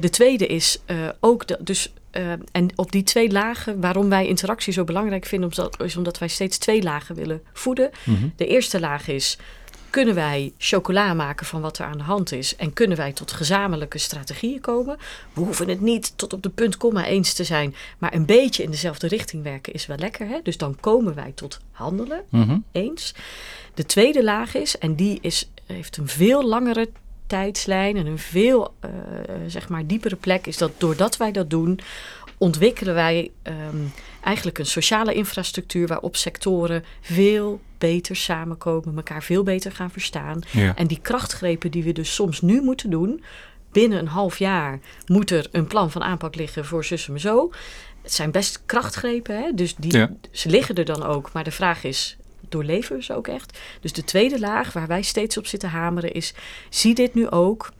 De 0.00 0.10
tweede 0.10 0.46
is 0.46 0.80
ook. 1.20 1.46
De, 1.46 1.58
dus, 1.60 1.92
eh, 2.10 2.32
en 2.52 2.68
op 2.74 2.92
die 2.92 3.02
twee 3.02 3.30
lagen, 3.32 3.80
waarom 3.80 4.08
wij 4.08 4.26
interactie 4.26 4.72
zo 4.72 4.84
belangrijk 4.84 5.26
vinden, 5.26 5.48
omdat, 5.48 5.82
is 5.82 5.96
omdat 5.96 6.18
wij 6.18 6.28
steeds 6.28 6.58
twee 6.58 6.82
lagen 6.82 7.14
willen 7.14 7.42
voeden. 7.52 7.90
Mhm. 8.04 8.28
De 8.36 8.46
eerste 8.46 8.80
laag 8.80 9.08
is. 9.08 9.38
Kunnen 9.90 10.14
wij 10.14 10.52
chocola 10.58 11.14
maken 11.14 11.46
van 11.46 11.60
wat 11.60 11.78
er 11.78 11.84
aan 11.84 11.98
de 11.98 12.04
hand 12.04 12.32
is? 12.32 12.56
En 12.56 12.72
kunnen 12.72 12.96
wij 12.96 13.12
tot 13.12 13.32
gezamenlijke 13.32 13.98
strategieën 13.98 14.60
komen? 14.60 14.96
We 15.32 15.40
hoeven 15.40 15.68
het 15.68 15.80
niet 15.80 16.12
tot 16.16 16.32
op 16.32 16.42
de 16.42 16.48
punt 16.48 16.76
komma 16.76 17.06
eens 17.06 17.32
te 17.32 17.44
zijn. 17.44 17.74
Maar 17.98 18.14
een 18.14 18.26
beetje 18.26 18.62
in 18.62 18.70
dezelfde 18.70 19.08
richting 19.08 19.42
werken 19.42 19.72
is 19.72 19.86
wel 19.86 19.96
lekker. 19.96 20.28
Hè? 20.28 20.38
Dus 20.42 20.56
dan 20.56 20.76
komen 20.80 21.14
wij 21.14 21.32
tot 21.34 21.60
handelen 21.70 22.22
Mhm. 22.28 22.58
eens. 22.72 23.14
De 23.74 23.86
tweede 23.86 24.24
laag 24.24 24.54
is, 24.54 24.78
en 24.78 24.94
die 24.94 25.18
is, 25.20 25.50
heeft 25.66 25.96
een 25.96 26.08
veel 26.08 26.44
langere 26.44 26.88
tijdslijn 27.28 27.96
en 27.96 28.06
een 28.06 28.18
veel 28.18 28.74
eh, 28.80 28.90
zeg 29.46 29.68
maar 29.68 29.86
diepere 29.86 30.16
plek, 30.16 30.46
is 30.46 30.56
dat 30.56 30.72
doordat 30.78 31.16
wij 31.16 31.32
dat 31.32 31.50
doen, 31.50 31.80
ontwikkelen 32.38 32.94
wij 32.94 33.30
ehm, 33.42 33.76
eigenlijk 34.20 34.58
een 34.58 34.66
sociale 34.66 35.14
infrastructuur 35.14 35.86
waarop 35.86 36.16
sectoren 36.16 36.84
veel 37.00 37.60
beter 37.78 38.16
samenkomen, 38.16 38.96
elkaar 38.96 39.22
veel 39.22 39.42
beter 39.42 39.72
gaan 39.72 39.90
verstaan. 39.90 40.40
Ja. 40.50 40.76
En 40.76 40.86
die 40.86 40.98
krachtgrepen 41.02 41.70
die 41.70 41.82
we 41.82 41.92
dus 41.92 42.14
soms 42.14 42.40
nu 42.40 42.62
moeten 42.62 42.90
doen, 42.90 43.22
binnen 43.72 43.98
een 43.98 44.08
half 44.08 44.38
jaar 44.38 44.80
moet 45.06 45.30
er 45.30 45.48
een 45.52 45.66
plan 45.66 45.90
van 45.90 46.02
aanpak 46.02 46.34
liggen 46.34 46.64
voor 46.64 46.84
zus 46.84 47.08
en 47.08 47.20
zo. 47.20 47.50
Het 48.02 48.12
zijn 48.12 48.30
best 48.30 48.62
krachtgrepen, 48.66 49.42
hè? 49.42 49.52
dus 49.54 49.74
die, 49.76 49.96
Ja. 49.96 50.10
ze 50.30 50.48
liggen 50.48 50.74
er 50.74 50.84
dan 50.84 51.02
ook. 51.02 51.32
Maar 51.32 51.44
de 51.44 51.50
vraag 51.50 51.84
is, 51.84 52.16
doorleven 52.50 52.96
we 52.96 53.02
ze 53.02 53.14
ook 53.16 53.28
echt? 53.28 53.58
Dus 53.80 53.92
de 53.92 54.04
tweede 54.04 54.40
laag 54.40 54.72
waar 54.72 54.86
wij 54.86 55.02
steeds 55.02 55.38
op 55.38 55.46
zitten 55.46 55.68
hameren 55.68 56.12
is, 56.12 56.34
zie 56.70 56.94
dit 56.94 57.14
nu 57.14 57.28
ook 57.30 57.70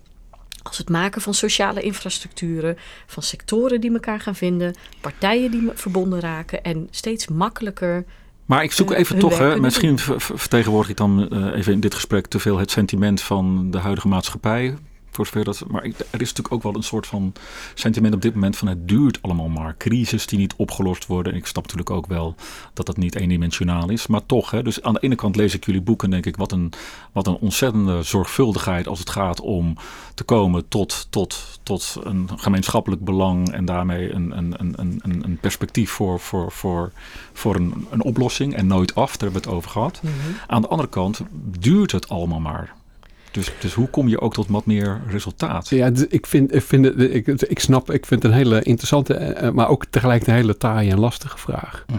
als 0.63 0.79
het 0.79 0.89
maken 0.91 1.21
van 1.23 1.35
sociale 1.35 1.81
infrastructuren, 1.81 2.77
van 3.07 3.23
sectoren 3.23 3.81
die 3.81 3.93
elkaar 3.93 4.21
gaan 4.21 4.35
vinden, 4.35 4.75
partijen 5.01 5.51
die 5.51 5.61
me- 5.63 5.73
verbonden 5.75 6.21
raken 6.21 6.63
en 6.65 6.89
steeds 6.91 7.29
makkelijker 7.29 8.05
Maar 8.47 8.63
ik 8.63 8.73
zoek 8.73 8.93
eh, 8.93 8.99
even 8.99 9.19
toch, 9.19 9.39
hè, 9.39 9.61
misschien 9.61 9.99
ver- 9.99 10.21
ver- 10.21 10.39
vertegenwoordig 10.39 10.91
ik 10.91 10.97
dan 10.97 11.29
eh, 11.31 11.59
even 11.59 11.73
in 11.73 11.81
dit 11.81 11.95
gesprek 11.95 12.27
te 12.27 12.39
veel 12.39 12.59
het 12.59 12.71
sentiment 12.71 13.21
van 13.21 13.71
de 13.71 13.79
huidige 13.79 14.09
maatschappij. 14.09 14.77
Voor 15.19 15.27
zover 15.27 15.45
dat, 15.45 15.65
maar 15.71 15.83
er 15.83 15.91
is 16.21 16.29
natuurlijk 16.29 16.53
ook 16.53 16.63
wel 16.63 16.75
een 16.75 16.83
soort 16.83 17.07
van 17.07 17.33
sentiment 17.75 18.15
op 18.15 18.23
dit 18.23 18.35
moment 18.35 18.57
van 18.57 18.69
het 18.69 18.89
duurt 18.89 19.23
allemaal 19.23 19.49
maar. 19.49 19.75
Crisis 19.77 20.27
die 20.27 20.39
niet 20.39 20.55
opgelost 20.57 21.07
worden. 21.07 21.33
En 21.33 21.39
ik 21.39 21.47
snap 21.47 21.63
natuurlijk 21.63 21.91
ook 21.91 22.07
wel 22.07 22.35
dat 22.75 22.87
dat 22.87 22.97
niet 22.97 23.15
eendimensionaal 23.15 23.91
is. 23.91 24.07
Maar 24.07 24.27
toch, 24.27 24.51
hè, 24.51 24.63
dus 24.63 24.83
aan 24.83 24.93
de 24.95 25.01
ene 25.01 25.15
kant 25.15 25.37
lees 25.37 25.55
ik 25.55 25.65
jullie 25.67 25.81
boek 25.81 26.03
en 26.03 26.11
denk 26.11 26.27
ik 26.27 26.37
wat 26.37 26.53
een, 26.53 26.73
wat 27.13 27.27
een 27.27 27.35
ontzettende 27.37 28.03
zorgvuldigheid 28.03 28.87
als 28.89 28.99
het 28.99 29.11
gaat 29.11 29.41
om 29.41 29.77
te 30.15 30.25
komen 30.25 30.69
tot, 30.69 31.07
tot, 31.11 31.59
tot 31.63 31.97
een 32.03 32.29
gemeenschappelijk 32.37 33.05
belang 33.05 33.53
en 33.53 33.65
daarmee 33.65 34.13
een, 34.13 34.39
een, 34.39 34.55
een, 34.59 34.75
een, 34.77 35.01
een- 35.25 35.39
perspectief 35.41 35.91
voor, 35.91 36.21
voor, 36.21 36.53
voor, 36.53 36.93
voor 37.33 37.55
een, 37.55 37.87
een 37.91 38.03
oplossing 38.03 38.55
en 38.55 38.67
nooit 38.67 38.95
af, 38.95 39.11
daar 39.17 39.21
hebben 39.31 39.43
we 39.43 39.49
het 39.49 39.57
over 39.57 39.71
gehad. 39.71 40.01
Aan 40.47 40.63
de 40.63 40.69
andere 40.69 40.89
kant 40.89 41.21
duurt 41.59 41.93
het 41.93 42.09
allemaal 42.09 42.41
maar. 42.41 42.75
Dus, 43.39 43.53
dus 43.61 43.75
hoe 43.75 43.89
kom 43.89 44.09
je 44.09 44.21
ook 44.21 44.35
tot 44.35 44.49
wat 44.49 44.67
meer 44.67 45.01
resultaat? 45.09 45.69
Ja, 45.69 45.91
ik 46.09 46.27
vind, 46.27 46.55
ik, 46.55 46.63
vind 46.63 47.01
ik, 47.01 47.27
ik 47.27 47.59
snap, 47.59 47.91
ik 47.91 48.07
vind 48.07 48.23
het 48.23 48.33
een 48.33 48.39
hele 48.39 48.63
interessante, 48.63 49.15
eh, 49.15 49.51
maar 49.51 49.69
ook 49.69 49.85
tegelijk 49.85 50.27
een 50.27 50.35
hele 50.35 50.57
taaie 50.57 50.91
en 50.91 50.99
lastige 50.99 51.39
vraag. 51.39 51.85
Mhm. 51.87 51.99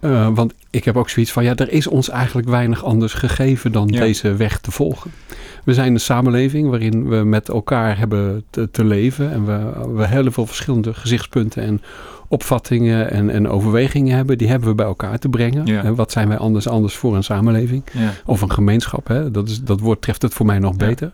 Eh, 0.00 0.28
want 0.34 0.54
ik 0.70 0.84
heb 0.84 0.96
ook 0.96 1.08
zoiets 1.08 1.32
van, 1.32 1.44
ja, 1.44 1.54
er 1.56 1.72
is 1.72 1.86
ons 1.86 2.08
eigenlijk 2.08 2.48
weinig 2.48 2.84
anders 2.84 3.12
gegeven 3.12 3.72
dan 3.72 3.88
Ja. 3.88 4.00
deze 4.00 4.34
weg 4.36 4.58
te 4.58 4.70
volgen. 4.70 5.10
We 5.64 5.74
zijn 5.74 5.92
een 5.94 6.00
samenleving 6.00 6.68
waarin 6.70 7.08
we 7.08 7.16
met 7.16 7.48
elkaar 7.48 7.98
hebben 7.98 8.44
te, 8.50 8.70
te 8.70 8.84
leven 8.84 9.32
en 9.32 9.44
we, 9.46 9.88
we 9.94 10.06
heel 10.06 10.30
veel 10.32 10.46
verschillende 10.46 10.94
gezichtspunten 10.94 11.62
en 11.62 11.80
opvattingen 12.28 13.10
en, 13.10 13.30
en 13.30 13.48
overwegingen 13.48 14.16
hebben. 14.16 14.38
Die 14.38 14.48
hebben 14.48 14.68
we 14.68 14.74
bij 14.74 14.86
elkaar 14.86 15.18
te 15.18 15.28
brengen. 15.28 15.66
Ja. 15.66 15.82
En 15.82 15.94
wat 15.94 16.12
zijn 16.12 16.28
wij 16.28 16.38
anders 16.38 16.68
anders 16.68 16.94
voor 16.96 17.16
een 17.16 17.24
samenleving? 17.24 17.82
Ja. 17.92 18.10
Of 18.24 18.40
een 18.40 18.52
gemeenschap, 18.52 19.06
hè? 19.08 19.30
Dat, 19.30 19.48
is, 19.48 19.62
dat 19.62 19.80
woord 19.80 20.02
treft 20.02 20.22
het 20.22 20.34
voor 20.34 20.46
mij 20.46 20.58
nog 20.58 20.76
beter. 20.76 21.12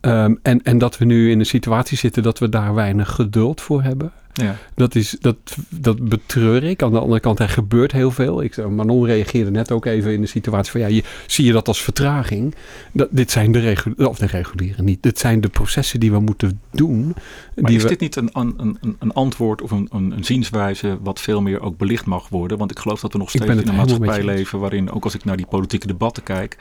Ehm, 0.00 0.34
en, 0.42 0.62
en 0.62 0.78
dat 0.78 0.98
we 0.98 1.04
nu 1.04 1.30
in 1.30 1.38
een 1.38 1.46
situatie 1.46 1.96
zitten 1.98 2.22
dat 2.22 2.38
we 2.38 2.48
daar 2.48 2.74
weinig 2.74 3.10
geduld 3.10 3.60
voor 3.60 3.82
hebben. 3.82 4.12
Ja. 4.42 4.56
Dat, 4.74 4.94
is, 4.94 5.16
dat, 5.20 5.36
dat 5.68 6.08
betreur 6.08 6.64
ik. 6.64 6.82
Aan 6.82 6.92
de 6.92 6.98
andere 6.98 7.20
kant, 7.20 7.38
er 7.38 7.48
gebeurt 7.48 7.92
heel 7.92 8.10
veel. 8.10 8.42
Ik, 8.42 8.68
Manon 8.68 9.06
reageerde 9.06 9.50
net 9.50 9.72
ook 9.72 9.84
even 9.84 10.12
in 10.12 10.20
de 10.20 10.26
situatie 10.26 10.72
van... 10.72 10.80
ja, 10.80 10.86
je, 10.86 11.02
zie 11.26 11.44
je 11.44 11.52
dat 11.52 11.68
als 11.68 11.82
vertraging? 11.82 12.54
Dat, 12.92 13.08
dit 13.10 13.30
zijn 13.30 13.52
de, 13.52 13.58
reguliere, 13.58 14.08
of 14.08 14.18
de 14.18 14.26
reguliere 14.26 14.82
niet. 14.82 15.02
Dit 15.02 15.18
zijn 15.18 15.40
de 15.40 15.48
processen 15.48 16.00
die 16.00 16.10
we 16.10 16.20
moeten 16.20 16.60
doen. 16.70 17.14
Maar 17.54 17.72
is 17.72 17.86
dit 17.86 18.00
niet 18.00 18.16
een, 18.16 18.30
een, 18.32 18.54
een, 18.80 18.96
een 18.98 19.12
antwoord 19.12 19.62
of 19.62 19.70
een, 19.70 19.88
een, 19.90 20.24
zienswijze... 20.24 20.98
wat 21.02 21.20
veel 21.20 21.42
meer 21.42 21.60
ook 21.60 21.76
belicht 21.76 22.06
mag 22.06 22.28
worden? 22.28 22.58
Want 22.58 22.70
ik 22.70 22.78
geloof 22.78 23.00
dat 23.00 23.12
we 23.12 23.18
nog 23.18 23.28
steeds 23.28 23.44
in 23.44 23.68
een 23.68 23.74
maatschappij 23.74 24.24
leven... 24.24 24.58
waarin, 24.58 24.90
ook 24.90 25.04
als 25.04 25.14
ik 25.14 25.24
naar 25.24 25.36
die 25.36 25.46
politieke 25.46 25.86
debatten 25.86 26.22
kijk... 26.22 26.56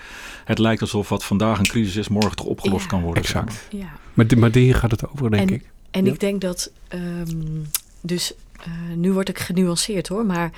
het 0.46 0.60
lijkt 0.60 0.82
alsof 0.82 1.10
wat 1.10 1.24
vandaag 1.24 1.60
een 1.60 1.68
crisis 1.68 1.96
is... 1.96 2.08
morgen 2.08 2.36
toch 2.36 2.46
opgelost 2.46 2.86
kan 2.86 3.02
worden. 3.02 3.24
Exact. 3.24 3.68
Ja. 3.70 3.92
Maar, 4.14 4.26
maar 4.38 4.52
hier 4.54 4.76
gaat 4.76 4.92
het 4.92 5.10
over, 5.10 5.32
denk 5.32 5.52
ik. 5.52 5.72
En 5.98 6.08
ik 6.08 6.20
denk 6.20 6.42
dat, 6.42 6.72
ehm, 6.88 7.62
dus 8.02 8.34
uh, 8.60 8.96
nu 8.96 9.12
word 9.12 9.30
ik 9.30 9.40
genuanceerd 9.40 10.08
hoor, 10.08 10.26
maar 10.26 10.52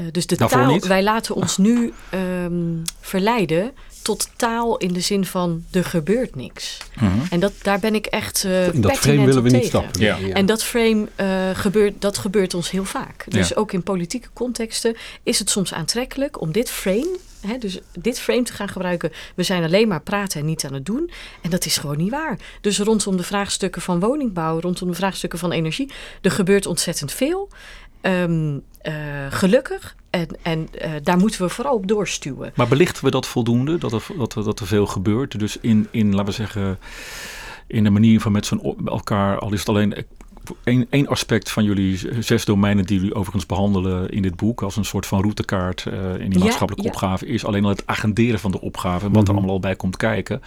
uh, 0.00 0.06
dus 0.12 0.26
de 0.26 0.36
taal, 0.36 0.78
wij 0.78 1.02
laten 1.02 1.34
ons 1.34 1.56
nu 1.56 1.92
um, 2.14 2.82
verleiden 3.00 3.72
tot 4.02 4.28
taal 4.36 4.76
in 4.76 4.92
de 4.92 5.00
zin 5.00 5.24
van 5.24 5.64
er 5.70 5.84
gebeurt 5.84 6.34
niks. 6.34 6.78
Mhm. 6.94 7.06
En 7.30 7.40
dat, 7.40 7.52
daar 7.62 7.78
ben 7.78 7.94
ik 7.94 8.06
echt 8.06 8.44
uh, 8.44 8.74
In 8.74 8.80
dat 8.80 8.98
frame 8.98 9.24
willen 9.24 9.42
we 9.42 9.48
tegen. 9.48 9.58
niet 9.58 9.68
stappen. 9.68 10.00
Ja. 10.00 10.16
Ja. 10.16 10.34
En 10.34 10.46
dat 10.46 10.64
frame 10.64 11.08
gebeurt, 11.54 11.94
dat 11.98 12.18
gebeurt 12.18 12.54
ons 12.54 12.70
heel 12.70 12.84
vaak. 12.84 13.24
Dus 13.28 13.48
ja. 13.48 13.54
ook 13.56 13.72
in 13.72 13.82
politieke 13.82 14.28
contexten 14.32 14.96
is 15.22 15.38
het 15.38 15.50
soms 15.50 15.74
aantrekkelijk 15.74 16.40
om 16.40 16.52
dit 16.52 16.70
frame 16.70 17.18
dus 17.58 17.78
dit 17.92 18.20
frame 18.20 18.42
te 18.42 18.52
gaan 18.52 18.68
gebruiken. 18.68 19.12
We 19.34 19.42
zijn 19.42 19.64
alleen 19.64 19.88
maar 19.88 20.02
praten 20.02 20.40
en 20.40 20.46
niet 20.46 20.64
aan 20.64 20.74
het 20.74 20.86
doen. 20.86 21.10
En 21.42 21.50
dat 21.50 21.64
is 21.64 21.76
gewoon 21.76 21.96
niet 21.96 22.10
waar. 22.10 22.38
Dus 22.60 22.78
rondom 22.78 23.16
de 23.16 23.22
vraagstukken 23.22 23.82
van 23.82 24.00
woningbouw, 24.00 24.60
rondom 24.60 24.88
de 24.88 24.94
vraagstukken 24.94 25.38
van 25.38 25.52
energie, 25.52 25.90
er 26.20 26.30
gebeurt 26.30 26.66
ontzettend 26.66 27.12
veel. 27.12 27.48
Um, 28.02 28.62
uh, 28.82 28.92
gelukkig. 29.30 29.96
En, 30.10 30.28
en 30.42 30.68
uh, 30.84 30.90
daar 31.02 31.18
moeten 31.18 31.42
we 31.42 31.48
vooral 31.48 31.74
op 31.74 31.86
doorstuwen. 31.86 32.52
Maar 32.54 32.68
belichten 32.68 33.04
we 33.04 33.10
dat 33.10 33.26
voldoende? 33.26 33.78
Dat 33.78 33.92
er, 33.92 34.06
dat 34.16 34.32
dat 34.32 34.60
er 34.60 34.66
veel 34.66 34.86
gebeurt? 34.86 35.38
Dus 35.38 35.56
in, 35.60 35.88
in, 35.90 36.10
laten 36.10 36.24
we 36.24 36.32
zeggen, 36.32 36.78
in 37.66 37.84
de 37.84 37.90
manier 37.90 38.20
van 38.20 38.32
met 38.32 38.46
zo'n 38.46 38.78
elkaar, 38.84 39.38
al 39.38 39.52
is 39.52 39.58
het 39.58 39.68
alleen 39.68 40.06
één 40.90 41.08
aspect 41.08 41.50
van 41.50 41.64
jullie 41.64 42.22
zes 42.22 42.44
domeinen 42.44 42.84
die 42.84 42.98
jullie 42.98 43.14
overigens 43.14 43.46
behandelen 43.46 44.08
in 44.08 44.22
dit 44.22 44.36
boek 44.36 44.62
als 44.62 44.76
een 44.76 44.84
soort 44.84 45.06
van 45.06 45.20
routekaart 45.20 45.84
uh, 45.88 46.18
in 46.18 46.30
die 46.30 46.38
maatschappelijke 46.38 46.84
ja, 46.84 46.90
opgave 46.90 47.26
is 47.26 47.44
alleen 47.44 47.64
al 47.64 47.70
het 47.70 47.86
agenderen 47.86 48.40
van 48.40 48.50
de 48.50 48.60
opgave, 48.60 49.10
wat 49.10 49.16
er 49.16 49.22
mhm. 49.22 49.30
allemaal 49.30 49.50
al 49.54 49.60
bij 49.60 49.76
komt 49.76 49.96
kijken. 49.96 50.42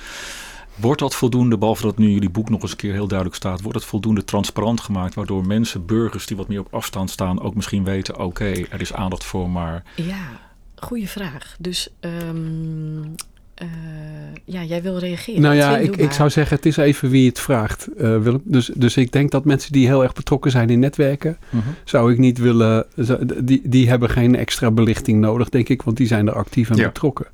Wordt 0.75 0.99
dat 0.99 1.15
voldoende, 1.15 1.57
behalve 1.57 1.81
dat 1.81 1.97
nu 1.97 2.11
jullie 2.11 2.29
boek 2.29 2.49
nog 2.49 2.61
eens 2.61 2.71
een 2.71 2.77
keer 2.77 2.93
heel 2.93 3.07
duidelijk 3.07 3.37
staat, 3.37 3.61
wordt 3.61 3.77
het 3.77 3.87
voldoende 3.87 4.23
transparant 4.23 4.81
gemaakt, 4.81 5.15
waardoor 5.15 5.45
mensen, 5.45 5.85
burgers 5.85 6.25
die 6.25 6.37
wat 6.37 6.47
meer 6.47 6.59
op 6.59 6.73
afstand 6.73 7.09
staan, 7.09 7.41
ook 7.41 7.55
misschien 7.55 7.83
weten, 7.83 8.19
oké, 8.19 8.51
er 8.69 8.81
is 8.81 8.93
aandacht 8.93 9.23
voor, 9.23 9.49
maar... 9.49 9.83
Ja, 9.95 10.39
goede 10.75 11.07
vraag. 11.07 11.55
Dus 11.59 11.89
um, 11.99 13.15
uh, 13.61 13.67
ja, 14.45 14.63
jij 14.63 14.81
wil 14.81 14.97
reageren. 14.97 15.41
Nou 15.41 15.55
ja, 15.55 15.77
ik, 15.77 15.95
ik 15.95 16.11
zou 16.11 16.29
zeggen, 16.29 16.55
het 16.55 16.65
is 16.65 16.77
even 16.77 17.09
wie 17.09 17.27
het 17.27 17.39
vraagt, 17.39 17.87
uh, 17.97 17.97
Willem. 17.97 18.41
Dus, 18.43 18.71
dus 18.75 18.97
ik 18.97 19.11
denk 19.11 19.31
dat 19.31 19.45
mensen 19.45 19.71
die 19.71 19.87
heel 19.87 20.03
erg 20.03 20.13
betrokken 20.13 20.51
zijn 20.51 20.69
in 20.69 20.79
netwerken, 20.79 21.37
uh 21.39 21.53
mhm. 21.53 21.63
-huh. 21.63 21.73
zou 21.83 22.11
ik 22.11 22.17
niet 22.17 22.37
willen, 22.37 22.85
die, 23.43 23.61
die 23.63 23.89
hebben 23.89 24.09
geen 24.09 24.35
extra 24.35 24.71
belichting 24.71 25.19
nodig, 25.19 25.49
denk 25.49 25.69
ik, 25.69 25.81
want 25.81 25.97
die 25.97 26.07
zijn 26.07 26.27
er 26.27 26.33
actief 26.33 26.71
aan 26.71 26.77
ja. 26.77 26.85
betrokken 26.85 27.27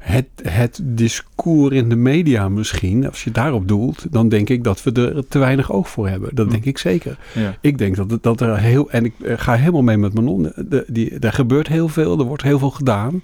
het, 0.00 0.26
het 0.42 0.80
discours 0.82 1.74
in 1.74 1.88
de 1.88 1.96
media 1.96 2.48
misschien, 2.48 3.06
als 3.08 3.24
je 3.24 3.30
daarop 3.30 3.68
doelt, 3.68 4.06
dan 4.10 4.28
denk 4.28 4.48
ik 4.48 4.64
dat 4.64 4.82
we 4.82 4.92
er 4.92 5.28
te 5.28 5.38
weinig 5.38 5.72
oog 5.72 5.88
voor 5.88 6.08
hebben. 6.08 6.34
Dat 6.34 6.46
hm. 6.46 6.52
denk 6.52 6.64
ik 6.64 6.78
zeker. 6.78 7.18
Ja. 7.34 7.56
Ik 7.60 7.78
denk 7.78 7.96
dat, 7.96 8.22
dat 8.22 8.40
er 8.40 8.58
heel, 8.58 8.90
en 8.90 9.04
ik 9.04 9.14
eh, 9.22 9.34
ga 9.36 9.54
helemaal 9.54 9.82
mee 9.82 9.96
met 9.96 10.14
Manon, 10.14 10.52
de, 10.56 10.84
die, 10.86 11.18
er 11.18 11.32
gebeurt 11.32 11.68
heel 11.68 11.88
veel, 11.88 12.18
er 12.18 12.24
wordt 12.24 12.42
heel 12.42 12.58
veel 12.58 12.70
gedaan. 12.70 13.22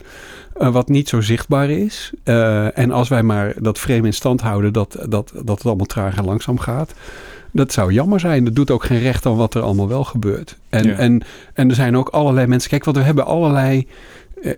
Uh, 0.60 0.72
wat 0.72 0.88
niet 0.88 1.08
zo 1.08 1.20
zichtbaar 1.20 1.70
is. 1.70 2.12
Uh, 2.24 2.78
en 2.78 2.90
als 2.90 3.08
wij 3.08 3.22
maar 3.22 3.54
dat 3.58 3.78
frame 3.78 4.06
in 4.06 4.14
stand 4.14 4.40
houden 4.40 4.72
dat, 4.72 4.98
dat, 5.08 5.32
dat 5.44 5.56
het 5.58 5.66
allemaal 5.66 5.86
traag 5.86 6.16
en 6.16 6.24
langzaam 6.24 6.58
gaat. 6.58 6.94
Dat 7.50 7.72
zou 7.72 7.92
jammer 7.92 8.20
zijn. 8.20 8.44
Dat 8.44 8.54
doet 8.54 8.70
ook 8.70 8.84
geen 8.84 9.00
recht 9.00 9.26
aan 9.26 9.36
wat 9.36 9.54
er 9.54 9.62
allemaal 9.62 9.88
wel 9.88 10.04
gebeurt. 10.04 10.56
En, 10.68 10.84
ja. 10.84 10.94
en, 10.94 11.22
en 11.54 11.68
er 11.68 11.74
zijn 11.74 11.96
ook 11.96 12.08
allerlei 12.08 12.46
mensen. 12.46 12.70
Kijk, 12.70 12.84
want 12.84 12.96
we 12.96 13.02
hebben 13.02 13.26
allerlei 13.26 13.78
eh, 13.78 13.86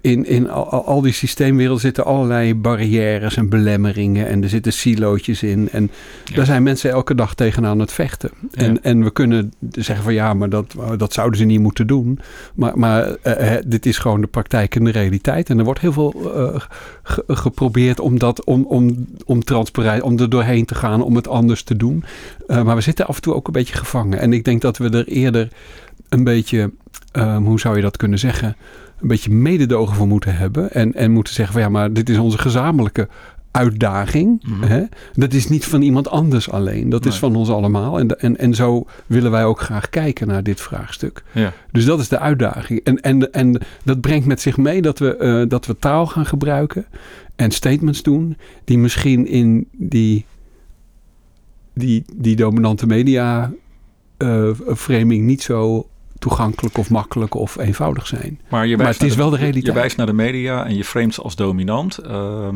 in, 0.01 0.27
in 0.27 0.51
al, 0.51 0.85
al, 0.85 1.01
die 1.01 1.13
systeemwereld 1.13 1.81
zitten 1.81 2.05
allerlei 2.05 2.55
barrières 2.55 3.37
en 3.37 3.49
belemmeringen. 3.49 4.27
En 4.27 4.43
er 4.43 4.49
zitten 4.49 4.73
silootjes 4.73 5.43
in. 5.43 5.69
En 5.71 5.91
ja. 6.25 6.37
daar 6.37 6.47
zijn 6.47 6.63
mensen 6.63 6.91
elke 6.91 7.15
dag 7.15 7.35
tegenaan 7.35 7.79
het 7.79 7.93
vechten. 7.93 8.31
Ja. 8.51 8.63
En, 8.63 8.83
en 8.83 9.05
we 9.05 9.11
kunnen 9.11 9.53
zeggen 9.71 10.05
van 10.05 10.15
ja, 10.15 10.35
maar 10.35 10.49
dat, 10.49 10.75
dat 10.97 11.13
zouden 11.13 11.39
ze 11.39 11.45
niet 11.45 11.61
moeten 11.61 11.87
doen. 11.87 12.19
Maar, 12.55 12.79
maar 12.79 13.17
uh, 13.25 13.53
dit 13.67 13.87
is 13.87 13.99
gewoon 13.99 14.21
de 14.21 14.27
praktijk 14.27 14.75
en 14.75 14.85
de 14.85 14.91
realiteit. 14.91 15.51
En 15.51 15.59
er 15.59 15.65
wordt 15.65 15.81
heel 15.81 15.93
veel 15.93 16.15
uh, 16.37 16.61
ge 17.03 17.25
geprobeerd 17.27 18.01
om, 18.01 18.19
dat, 18.19 18.45
om, 18.45 18.65
om, 18.65 19.07
om 19.25 19.45
transparant, 19.45 20.03
om 20.03 20.19
er 20.19 20.31
doorheen 20.31 20.65
te 20.65 20.75
gaan, 20.75 21.03
om 21.03 21.17
het 21.17 21.29
anders 21.29 21.63
te 21.63 21.77
doen. 21.77 22.05
maar 22.47 22.75
we 22.75 22.81
zitten 22.81 23.07
af 23.07 23.17
en 23.17 23.23
toe 23.23 23.35
ook 23.35 23.47
een 23.47 23.53
beetje 23.53 23.77
gevangen. 23.77 24.19
En 24.19 24.33
ik 24.33 24.45
denk 24.45 24.63
dat 24.63 24.77
we 24.77 24.91
er 24.91 25.07
eerder 25.07 25.49
een 26.09 26.25
beetje, 26.25 26.71
um, 27.13 27.45
hoe 27.45 27.61
zou 27.61 27.77
je 27.77 27.83
dat 27.83 27.97
kunnen 27.97 28.19
zeggen 28.19 28.57
een 29.01 29.09
beetje 29.09 29.31
mededogen 29.31 29.97
voor 29.97 30.07
moeten 30.07 30.37
hebben. 30.37 30.73
En, 30.73 30.95
en 30.95 31.11
moeten 31.11 31.35
zeggen 31.35 31.55
van 31.55 31.63
ja, 31.63 31.69
maar 31.69 31.93
dit 31.93 32.09
is 32.09 32.19
onze 32.19 32.39
gezamenlijke 32.39 33.09
uitdaging. 33.51 34.45
Mm 34.45 34.53
-hmm. 34.53 34.69
hè? 34.69 34.83
Dat 35.13 35.33
is 35.33 35.49
niet 35.49 35.65
van 35.65 35.83
iemand 35.83 36.09
anders 36.09 36.51
alleen. 36.51 36.89
Dat 36.89 37.05
nee. 37.05 37.13
is 37.13 37.19
van 37.19 37.37
ons 37.37 37.49
allemaal. 37.49 37.99
En, 37.99 38.21
en, 38.21 38.39
en 38.39 38.55
zo 38.55 38.87
willen 39.07 39.31
wij 39.31 39.45
ook 39.45 39.61
graag 39.61 39.89
kijken 39.89 40.27
naar 40.27 40.43
dit 40.43 40.61
vraagstuk. 40.61 41.25
Ja. 41.33 41.53
Dus 41.73 41.85
dat 41.85 42.01
is 42.01 42.09
de 42.09 42.19
uitdaging. 42.19 42.81
En, 42.85 43.01
en, 43.01 43.33
en 43.33 43.61
dat 43.85 44.01
brengt 44.01 44.27
met 44.27 44.41
zich 44.41 44.57
mee 44.57 44.83
dat 44.83 44.99
we, 44.99 45.17
uh, 45.21 45.49
dat 45.49 45.67
we 45.67 45.77
taal 45.79 46.07
gaan 46.07 46.27
gebruiken 46.27 46.87
en 47.37 47.51
statements 47.51 48.03
doen 48.03 48.37
die 48.65 48.79
misschien 48.79 49.27
in 49.27 49.69
die, 49.73 50.25
die, 51.75 52.05
die 52.15 52.37
dominante 52.37 52.87
media 52.87 53.53
uh, 54.19 54.51
framing 54.77 55.25
niet 55.25 55.43
zo 55.43 55.89
toegankelijk 56.19 56.79
of 56.79 56.91
makkelijk 56.91 57.35
of 57.35 57.59
eenvoudig 57.59 58.07
zijn. 58.07 58.41
Maar, 58.49 58.67
je 58.67 58.77
maar 58.77 58.87
het 58.87 59.03
is 59.03 59.11
de, 59.13 59.17
wel 59.17 59.31
de 59.31 59.37
realiteit. 59.37 59.67
Je 59.67 59.73
wijst 59.73 59.97
naar 59.97 60.07
de 60.07 60.13
media 60.13 60.67
en 60.67 60.77
je 60.77 60.85
frames 60.85 61.21
als 61.21 61.37
dominant. 61.37 61.99
Uh, 62.07 62.49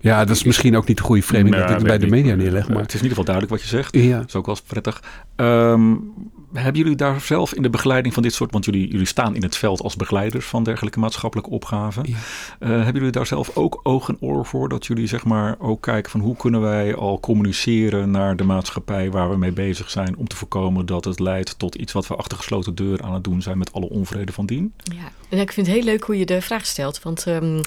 ja, 0.00 0.24
dat 0.24 0.36
is 0.36 0.44
misschien 0.44 0.76
ook 0.76 0.86
niet 0.86 0.96
de 0.96 1.02
goede 1.02 1.22
framing 1.22 1.54
nou, 1.54 1.66
dat 1.68 1.80
ik 1.80 1.86
bij 1.86 1.98
de 1.98 2.06
media 2.06 2.34
neerleg. 2.34 2.68
Maar... 2.68 2.82
Het 2.82 2.94
is 2.94 3.00
in 3.00 3.02
ieder 3.02 3.08
geval 3.08 3.24
duidelijk 3.24 3.54
wat 3.54 3.62
je 3.62 3.76
zegt. 3.76 3.94
Ja. 3.94 4.18
Dat 4.18 4.28
is 4.28 4.34
ook 4.34 4.46
wel 4.46 4.54
eens 4.54 4.64
prettig. 4.64 5.02
Um, 5.36 6.12
hebben 6.52 6.82
jullie 6.82 6.96
daar 6.96 7.20
zelf 7.20 7.54
in 7.54 7.62
de 7.62 7.70
begeleiding 7.70 8.14
van 8.14 8.22
dit 8.22 8.34
soort... 8.34 8.52
want 8.52 8.64
jullie, 8.64 8.90
jullie 8.90 9.06
staan 9.06 9.34
in 9.34 9.42
het 9.42 9.56
veld 9.56 9.82
als 9.82 9.96
begeleiders 9.96 10.46
van 10.46 10.64
dergelijke 10.64 10.98
maatschappelijke 10.98 11.50
opgaven. 11.50 12.04
Ja. 12.06 12.14
Uh, 12.14 12.68
hebben 12.68 12.94
jullie 12.94 13.10
daar 13.10 13.26
zelf 13.26 13.56
ook 13.56 13.80
oog 13.82 14.08
en 14.08 14.16
oor 14.20 14.46
voor? 14.46 14.68
Dat 14.68 14.86
jullie 14.86 15.06
zeg 15.06 15.24
maar 15.24 15.56
ook 15.58 15.82
kijken 15.82 16.10
van 16.10 16.20
hoe 16.20 16.36
kunnen 16.36 16.60
wij 16.60 16.94
al 16.94 17.20
communiceren 17.20 18.10
naar 18.10 18.36
de 18.36 18.44
maatschappij 18.44 19.10
waar 19.10 19.30
we 19.30 19.36
mee 19.36 19.52
bezig 19.52 19.90
zijn... 19.90 20.16
om 20.16 20.28
te 20.28 20.36
voorkomen 20.36 20.86
dat 20.86 21.04
het 21.04 21.20
leidt 21.20 21.58
tot 21.58 21.74
iets 21.74 21.92
wat 21.92 22.06
we 22.06 22.16
achter 22.16 22.36
gesloten 22.38 22.74
deur 22.74 23.02
aan 23.02 23.14
het 23.14 23.24
doen 23.24 23.42
zijn... 23.42 23.58
met 23.58 23.72
alle 23.72 23.88
onvrede 23.88 24.32
van 24.32 24.46
dien? 24.46 24.72
Ja, 24.76 25.12
en 25.28 25.38
ik 25.38 25.52
vind 25.52 25.66
het 25.66 25.76
heel 25.76 25.84
leuk 25.84 26.02
hoe 26.02 26.18
je 26.18 26.26
de 26.26 26.42
vraag 26.42 26.66
stelt. 26.66 27.02
Want 27.02 27.26
um, 27.26 27.54
uh, 27.56 27.62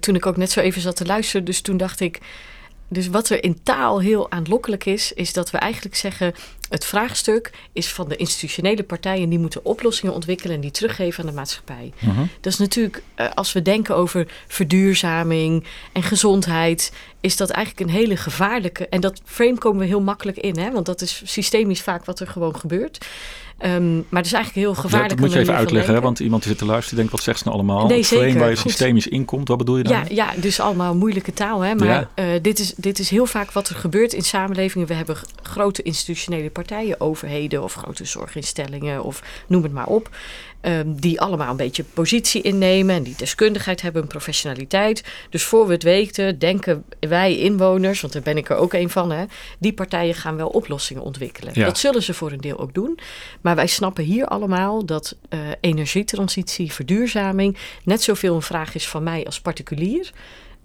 toen 0.00 0.14
ik 0.14 0.26
ook 0.26 0.36
net 0.36 0.50
zo 0.50 0.60
even 0.60 0.80
zat 0.80 0.96
te 0.96 1.06
luisteren, 1.06 1.44
dus 1.44 1.60
toen 1.60 1.76
dacht 1.76 2.00
ik... 2.00 2.20
Dus 2.88 3.08
wat 3.08 3.28
er 3.28 3.44
in 3.44 3.62
taal 3.62 4.00
heel 4.00 4.30
aanlokkelijk 4.30 4.84
is, 4.84 5.12
is 5.12 5.32
dat 5.32 5.50
we 5.50 5.58
eigenlijk 5.58 5.94
zeggen: 5.94 6.34
het 6.68 6.84
vraagstuk 6.84 7.50
is 7.72 7.88
van 7.88 8.08
de 8.08 8.16
institutionele 8.16 8.82
partijen 8.82 9.28
die 9.28 9.38
moeten 9.38 9.64
oplossingen 9.64 10.14
ontwikkelen 10.14 10.54
en 10.54 10.60
die 10.60 10.70
teruggeven 10.70 11.24
aan 11.24 11.30
de 11.30 11.36
maatschappij. 11.36 11.92
-huh. 11.98 12.18
Dat 12.40 12.52
is 12.52 12.58
natuurlijk, 12.58 13.02
uh, 13.16 13.30
als 13.34 13.52
we 13.52 13.62
denken 13.62 13.96
over 13.96 14.26
verduurzaming 14.46 15.64
en 15.92 16.02
gezondheid, 16.02 16.92
is 17.20 17.36
dat 17.36 17.50
eigenlijk 17.50 17.88
een 17.88 17.96
hele 17.96 18.16
gevaarlijke. 18.16 18.88
En 18.88 19.00
dat 19.00 19.20
frame 19.24 19.58
komen 19.58 19.80
we 19.80 19.86
heel 19.86 20.00
makkelijk 20.00 20.38
in, 20.38 20.58
hè? 20.58 20.70
want 20.70 20.86
dat 20.86 21.00
is 21.00 21.22
systemisch 21.24 21.82
vaak 21.82 22.04
wat 22.04 22.20
er 22.20 22.26
gewoon 22.26 22.56
gebeurt. 22.56 23.06
Um, 23.64 23.94
maar 23.94 24.22
het 24.22 24.26
is 24.26 24.32
eigenlijk 24.32 24.66
heel 24.66 24.74
gevaarlijk. 24.74 25.10
Dat 25.10 25.18
moet 25.18 25.32
je 25.32 25.38
even 25.38 25.54
uitleggen, 25.54 25.94
hè? 25.94 26.00
want 26.00 26.18
iemand 26.18 26.42
die 26.42 26.50
zit 26.50 26.60
te 26.60 26.66
luisteren 26.66 26.96
denkt, 26.96 27.12
wat 27.12 27.22
zegt 27.22 27.38
ze 27.38 27.44
nou 27.44 27.56
allemaal? 27.56 27.86
Nee, 27.86 28.02
zeker. 28.02 28.24
Frame 28.24 28.40
waar 28.40 28.50
je 28.50 28.56
systemisch 28.56 29.06
inkomt, 29.06 29.48
wat 29.48 29.58
bedoel 29.58 29.76
je 29.76 29.82
dan? 29.82 29.92
Ja, 29.92 30.04
ja 30.08 30.32
dus 30.40 30.60
allemaal 30.60 30.94
moeilijke 30.94 31.32
taal. 31.32 31.60
Hè? 31.60 31.74
Maar 31.74 31.88
ja. 31.88 32.08
uh, 32.14 32.42
dit, 32.42 32.58
is, 32.58 32.74
dit 32.76 32.98
is 32.98 33.10
heel 33.10 33.26
vaak 33.26 33.52
wat 33.52 33.68
er 33.68 33.74
gebeurt 33.74 34.12
in 34.12 34.22
samenlevingen. 34.22 34.86
We 34.86 34.94
hebben 34.94 35.16
grote 35.42 35.82
institutionele 35.82 36.50
partijen, 36.50 37.00
overheden 37.00 37.62
of 37.62 37.74
grote 37.74 38.04
zorginstellingen 38.04 39.02
of 39.02 39.22
noem 39.46 39.62
het 39.62 39.72
maar 39.72 39.86
op. 39.86 40.10
Um, 40.62 41.00
die 41.00 41.20
allemaal 41.20 41.50
een 41.50 41.56
beetje 41.56 41.84
positie 41.84 42.42
innemen 42.42 42.94
en 42.94 43.02
die 43.02 43.14
deskundigheid 43.16 43.82
hebben, 43.82 44.02
een 44.02 44.08
professionaliteit. 44.08 45.04
Dus 45.30 45.42
voor 45.42 45.66
we 45.66 45.72
het 45.72 45.82
weten, 45.82 46.38
denken 46.38 46.84
wij 47.00 47.38
inwoners, 47.38 48.00
want 48.00 48.12
daar 48.12 48.22
ben 48.22 48.36
ik 48.36 48.50
er 48.50 48.56
ook 48.56 48.72
een 48.72 48.90
van, 48.90 49.10
hè, 49.10 49.24
die 49.58 49.72
partijen 49.72 50.14
gaan 50.14 50.36
wel 50.36 50.48
oplossingen 50.48 51.02
ontwikkelen. 51.02 51.52
Ja. 51.54 51.64
Dat 51.64 51.78
zullen 51.78 52.02
ze 52.02 52.14
voor 52.14 52.32
een 52.32 52.40
deel 52.40 52.58
ook 52.58 52.74
doen. 52.74 52.98
Maar 53.46 53.56
wij 53.56 53.66
snappen 53.66 54.04
hier 54.04 54.26
allemaal 54.26 54.84
dat 54.86 55.16
uh, 55.30 55.40
energietransitie, 55.60 56.72
verduurzaming 56.72 57.56
net 57.84 58.02
zoveel 58.02 58.34
een 58.34 58.42
vraag 58.42 58.74
is 58.74 58.88
van 58.88 59.02
mij 59.02 59.24
als 59.26 59.40
particulier 59.40 60.12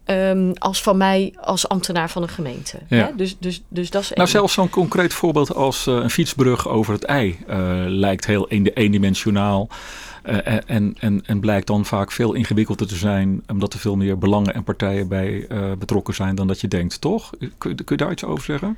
ehm, 0.05 0.51
als 0.57 0.81
van 0.81 0.97
mij 0.97 1.33
als 1.41 1.67
ambtenaar 1.67 2.09
van 2.09 2.21
een 2.21 2.29
gemeente. 2.29 2.77
Ja. 2.87 3.11
Dus, 3.15 3.37
dus, 3.39 3.61
dus 3.67 3.89
dat 3.89 4.01
is 4.01 4.07
Nou, 4.09 4.19
één. 4.21 4.29
zelfs 4.29 4.53
zo'n 4.53 4.69
concreet 4.69 5.13
voorbeeld 5.13 5.53
als 5.55 5.87
eh, 5.87 5.93
een 5.93 6.09
fietsbrug 6.09 6.67
over 6.67 6.93
het 6.93 7.03
ei 7.03 7.39
eh, 7.47 7.57
lijkt 7.87 8.25
heel 8.25 8.45
een- 8.49 8.71
eendimensionaal. 8.73 9.67
eh, 10.23 10.37
en, 10.65 10.95
en, 10.99 11.21
en 11.25 11.39
blijkt 11.39 11.67
dan 11.67 11.85
vaak 11.85 12.11
veel 12.11 12.33
ingewikkelder 12.33 12.87
te 12.87 12.95
zijn, 12.95 13.43
omdat 13.47 13.73
er 13.73 13.79
veel 13.79 13.95
meer 13.95 14.17
belangen 14.17 14.53
en 14.53 14.63
partijen 14.63 15.07
bij 15.07 15.47
betrokken 15.79 16.13
zijn 16.13 16.35
dan 16.35 16.47
dat 16.47 16.61
je 16.61 16.67
denkt, 16.67 17.01
toch? 17.01 17.29
Kun, 17.57 17.75
kun 17.75 17.85
je 17.85 17.95
daar 17.95 18.11
iets 18.11 18.23
over 18.23 18.43
zeggen? 18.43 18.77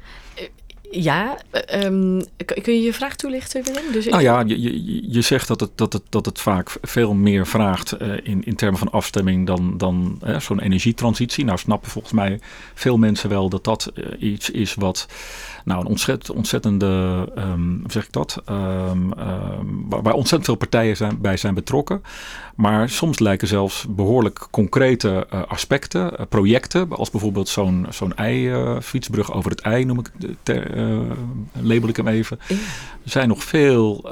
Ja, 0.95 1.37
eh, 1.49 1.85
ehm, 1.85 2.21
kun 2.63 2.73
je 2.73 2.81
je 2.81 2.93
vraag 2.93 3.15
toelichten, 3.15 3.63
Willem? 3.63 3.91
Dus 3.91 4.05
Nou 4.05 4.23
ja, 4.23 4.43
je, 4.45 4.61
je, 4.61 5.11
je 5.11 5.21
zegt 5.21 5.47
dat 5.47 5.59
het, 5.59 5.71
dat, 5.75 5.93
het, 5.93 6.01
dat 6.09 6.25
het 6.25 6.39
vaak 6.39 6.77
veel 6.81 7.13
meer 7.13 7.47
vraagt 7.47 7.91
eh, 7.91 8.11
in, 8.23 8.43
in 8.43 8.55
termen 8.55 8.79
van 8.79 8.91
afstemming 8.91 9.47
dan, 9.47 9.77
dan 9.77 10.21
zo'n 10.39 10.59
energietransitie. 10.59 11.45
Nou 11.45 11.57
snappen 11.57 11.91
volgens 11.91 12.13
mij 12.13 12.39
veel 12.73 12.97
mensen 12.97 13.29
wel 13.29 13.49
dat 13.49 13.63
dat 13.63 13.91
eh, 13.95 14.03
iets 14.19 14.49
is 14.49 14.73
wat 14.73 15.07
nou, 15.63 15.81
een 15.81 15.87
ontzettend, 15.87 16.37
ontzettende, 16.37 17.31
ehm, 17.35 17.69
hoe 17.81 17.91
zeg 17.91 18.05
ik 18.05 18.11
dat, 18.11 18.41
Ehm, 18.45 19.11
ehm, 19.11 19.65
waar, 19.89 20.01
waar 20.01 20.13
ontzettend 20.13 20.45
veel 20.45 20.55
partijen 20.55 20.97
zijn, 20.97 21.21
bij 21.21 21.37
zijn 21.37 21.53
betrokken. 21.53 22.03
Maar 22.55 22.89
soms 22.89 23.19
lijken 23.19 23.47
zelfs 23.47 23.85
behoorlijk 23.89 24.47
concrete 24.51 25.27
eh, 25.29 25.41
aspecten, 25.47 26.17
eh, 26.17 26.25
projecten, 26.29 26.89
als 26.89 27.09
bijvoorbeeld 27.09 27.49
zo'n 27.49 27.85
zo'n 27.89 28.15
ei-fietsbrug 28.15 29.33
over 29.33 29.51
het 29.51 29.61
ei, 29.61 29.85
noem 29.85 29.99
ik, 29.99 30.11
ter, 30.43 30.75
eh, 30.75 30.99
label 31.61 31.89
ik 31.89 31.95
hem 31.95 32.07
even 32.07 32.39
zijn 33.03 33.27
nog 33.27 33.43
veel, 33.43 34.09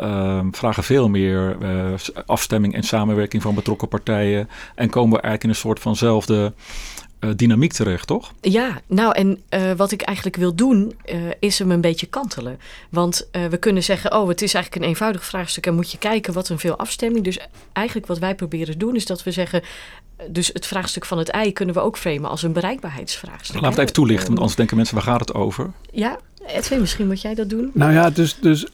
vragen 0.51 0.83
veel 0.83 1.09
meer 1.09 1.57
eh, 1.61 1.93
afstemming 2.25 2.73
en 2.73 2.83
samenwerking 2.83 3.41
van 3.41 3.55
betrokken 3.55 3.87
partijen. 3.87 4.49
En 4.75 4.89
komen 4.89 5.15
we 5.15 5.21
eigenlijk 5.21 5.43
in 5.43 5.49
een 5.49 5.55
soort 5.55 5.79
vanzelfde 5.79 6.53
eh, 6.55 7.00
dynamiek 7.35 7.73
terecht, 7.73 8.07
toch? 8.07 8.31
Ja, 8.41 8.81
nou 8.87 9.13
en 9.13 9.41
eh, 9.49 9.71
wat 9.71 9.91
ik 9.91 10.01
eigenlijk 10.01 10.37
wil 10.37 10.55
doen, 10.55 10.93
eh, 11.05 11.15
is 11.39 11.59
hem 11.59 11.71
een 11.71 11.81
beetje 11.81 12.05
kantelen. 12.05 12.59
Want 12.89 13.27
eh, 13.31 13.45
we 13.45 13.57
kunnen 13.57 13.83
zeggen, 13.83 14.13
oh, 14.13 14.27
het 14.27 14.41
is 14.41 14.53
eigenlijk 14.53 14.83
een 14.83 14.89
eenvoudig 14.89 15.25
vraagstuk 15.25 15.65
en 15.65 15.75
moet 15.75 15.91
je 15.91 15.97
kijken 15.97 16.33
wat 16.33 16.49
een 16.49 16.59
veel 16.59 16.77
afstemming. 16.77 17.23
Dus 17.23 17.39
eigenlijk 17.73 18.07
wat 18.07 18.19
wij 18.19 18.35
proberen 18.35 18.73
te 18.73 18.77
doen, 18.77 18.95
is 18.95 19.05
dat 19.05 19.23
we 19.23 19.31
zeggen, 19.31 19.61
eh, 19.61 20.25
dus 20.29 20.49
het 20.53 20.67
vraagstuk 20.67 21.05
van 21.05 21.17
het 21.17 21.29
ei 21.29 21.53
kunnen 21.53 21.75
we 21.75 21.81
ook 21.81 21.97
framen 21.97 22.29
als 22.29 22.43
een 22.43 22.53
bereikbaarheidsvraagstuk. 22.53 23.61
Laat 23.61 23.71
het 23.71 23.79
even 23.79 23.93
toelichten, 23.93 24.27
want 24.27 24.39
anders 24.39 24.57
denken 24.57 24.75
mensen, 24.75 24.95
waar 24.95 25.03
gaat 25.03 25.19
het 25.19 25.33
over? 25.33 25.71
Ja, 25.91 26.19
Edwin, 26.47 26.79
misschien 26.79 27.07
moet 27.07 27.21
jij 27.21 27.35
dat 27.35 27.49
doen. 27.49 27.71
Nou 27.73 27.93
ja, 27.93 28.09
dus, 28.09 28.37
dus 28.41 28.65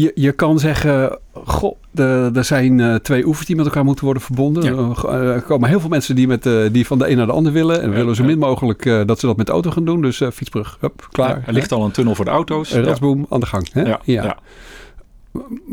je, 0.00 0.12
je 0.14 0.32
kan 0.32 0.58
zeggen, 0.58 1.18
goh, 1.44 1.76
er 2.34 2.44
zijn 2.44 2.80
eh, 2.80 2.94
twee 2.94 3.26
oevers 3.26 3.46
die 3.46 3.56
met 3.56 3.64
elkaar 3.64 3.84
moeten 3.84 4.04
worden 4.04 4.22
verbonden. 4.22 4.62
Ja. 4.62 4.94
Eh, 5.08 5.34
Er 5.34 5.42
komen 5.42 5.68
heel 5.68 5.80
veel 5.80 5.88
mensen 5.88 6.14
die, 6.16 6.26
met, 6.26 6.46
eh, 6.46 6.52
die 6.72 6.86
van 6.86 6.98
de 6.98 7.10
een 7.10 7.16
naar 7.16 7.26
de 7.26 7.32
ander 7.32 7.52
willen. 7.52 7.82
En 7.82 7.90
we 7.90 7.96
willen 7.96 8.14
zo 8.14 8.24
min 8.24 8.38
mogelijk 8.38 8.86
eh, 8.86 9.00
dat 9.06 9.20
ze 9.20 9.26
dat 9.26 9.36
met 9.36 9.46
de 9.46 9.52
auto 9.52 9.70
gaan 9.70 9.84
doen. 9.84 10.00
Dus 10.02 10.20
eh, 10.20 10.30
fietsbrug, 10.30 10.76
hup, 10.80 11.08
klaar. 11.10 11.42
Er 11.46 11.52
ligt 11.52 11.72
al 11.72 11.84
een 11.84 11.90
tunnel 11.90 12.14
voor 12.14 12.24
de 12.24 12.30
auto's. 12.30 12.72
Eh, 12.72 12.82
Rasboom, 12.82 13.26
aan 13.28 13.40
de 13.40 13.46
gang. 13.46 13.68
Hè? 13.72 13.94
Ja. 14.04 14.36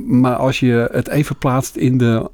Maar 0.08 0.36
als 0.36 0.60
je 0.60 0.90
het 0.92 1.08
even 1.08 1.38
plaatst 1.38 1.76
in 1.76 1.98
de 1.98 2.30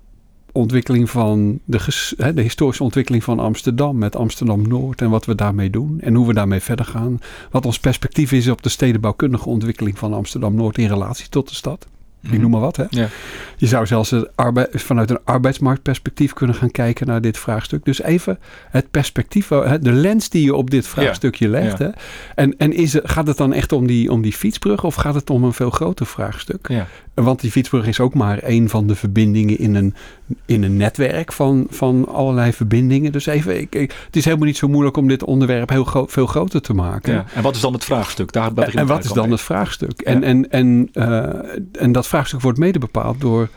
ontwikkeling 0.52 1.10
van 1.10 1.60
de, 1.66 1.80
ges- 1.80 2.14
de 2.34 2.42
historische 2.42 2.84
ontwikkeling 2.84 3.24
van 3.24 3.40
Amsterdam 3.40 3.98
met 3.98 4.16
Amsterdam 4.16 4.68
Noord 4.68 5.02
en 5.02 5.10
wat 5.10 5.26
we 5.26 5.36
daarmee 5.36 5.70
doen 5.70 6.00
en 6.02 6.14
hoe 6.16 6.28
we 6.28 6.34
daarmee 6.34 6.60
verder 6.60 6.86
gaan. 6.86 7.20
Wat 7.52 7.66
ons 7.66 7.80
perspectief 7.80 8.32
is 8.32 8.48
op 8.48 8.62
de 8.64 8.70
stedenbouwkundige 8.70 9.50
ontwikkeling 9.50 9.98
van 9.98 10.14
Amsterdam 10.14 10.56
Noord 10.56 10.78
in 10.78 10.88
relatie 10.88 11.30
tot 11.30 11.50
de 11.50 11.56
stad. 11.56 11.88
Ik 12.32 12.40
noem 12.42 12.52
maar 12.52 12.60
wat. 12.62 12.76
Hè. 12.76 12.84
Ja. 12.90 13.08
Je 13.58 13.68
zou 13.68 13.86
zelfs 13.86 14.14
vanuit 14.74 15.10
een 15.10 15.20
arbeidsmarktperspectief 15.24 16.34
kunnen 16.34 16.56
gaan 16.56 16.72
kijken 16.72 17.08
naar 17.08 17.22
dit 17.22 17.38
vraagstuk. 17.38 17.86
Dus 17.86 18.02
even 18.02 18.40
het 18.70 18.92
perspectief, 18.92 19.52
eh, 19.52 19.74
de 19.82 19.92
lens 19.92 20.30
die 20.30 20.44
je 20.44 20.56
op 20.56 20.70
dit 20.70 20.88
vraagstukje 20.88 21.48
legt. 21.48 21.78
ja. 21.78 21.86
Hè. 21.86 21.92
En, 22.36 22.58
en 22.58 22.74
is 22.74 22.98
gaat 23.04 23.28
het 23.28 23.38
dan 23.38 23.54
echt 23.54 23.72
om 23.72 23.88
die, 23.88 24.12
om 24.12 24.22
die 24.22 24.34
fietsbrug 24.34 24.84
of 24.84 24.96
gaat 24.96 25.16
het 25.16 25.30
om 25.30 25.44
een 25.44 25.54
veel 25.54 25.70
groter 25.70 26.06
vraagstuk? 26.06 26.68
Want 27.24 27.42
die 27.42 27.52
fietsbrug 27.52 27.88
is 27.88 28.00
ook 28.00 28.14
maar 28.14 28.38
één 28.38 28.70
van 28.70 28.88
de 28.88 28.96
verbindingen 28.96 29.58
in 29.60 29.76
een, 29.76 29.94
in 30.46 30.64
een 30.64 30.78
netwerk 30.78 31.34
van, 31.34 31.68
van 31.70 32.08
allerlei 32.08 32.54
verbindingen. 32.54 33.12
Dus 33.12 33.26
even, 33.26 33.60
ik, 33.60 33.76
ik- 33.76 33.96
het 34.06 34.16
is 34.16 34.26
helemaal 34.26 34.46
niet 34.48 34.58
zo 34.58 34.68
moeilijk 34.68 34.98
om 34.98 35.08
dit 35.08 35.24
onderwerp 35.24 35.70
heel 35.70 35.84
gro- 35.84 36.08
veel 36.08 36.26
groter 36.26 36.62
te 36.62 36.74
maken. 36.74 37.14
Ja. 37.14 37.26
En 37.34 37.42
wat 37.44 37.56
is 37.56 37.62
dan 37.62 37.74
het 37.74 37.84
vraagstuk? 37.84 38.32
Daar 38.32 38.52
En, 38.56 38.88
wat 38.88 39.04
is 39.04 39.12
dan 39.12 39.32
het 39.32 39.42
vraagstuk? 39.42 39.92
Ja. 40.04 40.06
En, 40.12 40.24
en, 40.24 40.50
en, 40.52 40.90
eh, 40.94 41.82
en 41.84 41.92
dat 41.92 42.08
vraagstuk 42.08 42.42
wordt 42.42 42.58
mede 42.58 42.80
bepaald 42.80 43.22
door 43.22 43.50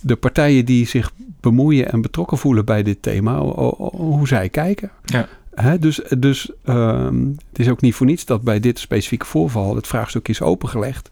de 0.00 0.16
partijen 0.16 0.64
die 0.64 0.86
zich 0.86 1.10
bemoeien 1.40 1.92
en 1.92 2.00
betrokken 2.00 2.38
voelen 2.38 2.64
bij 2.64 2.82
dit 2.82 3.02
thema, 3.02 3.38
hoe 3.78 4.26
zij 4.28 4.48
kijken. 4.48 4.90
Ja. 5.04 5.28
Dus 5.80 6.00
dus 6.18 6.50
ehm, 6.64 7.24
het 7.48 7.58
is 7.58 7.68
ook 7.68 7.80
niet 7.80 7.94
voor 7.94 8.06
niets 8.06 8.24
dat 8.24 8.42
bij 8.42 8.60
dit 8.60 8.78
specifieke 8.78 9.26
voorval 9.26 9.74
het 9.76 9.86
vraagstuk 9.86 10.28
is 10.28 10.42
opengelegd. 10.42 11.08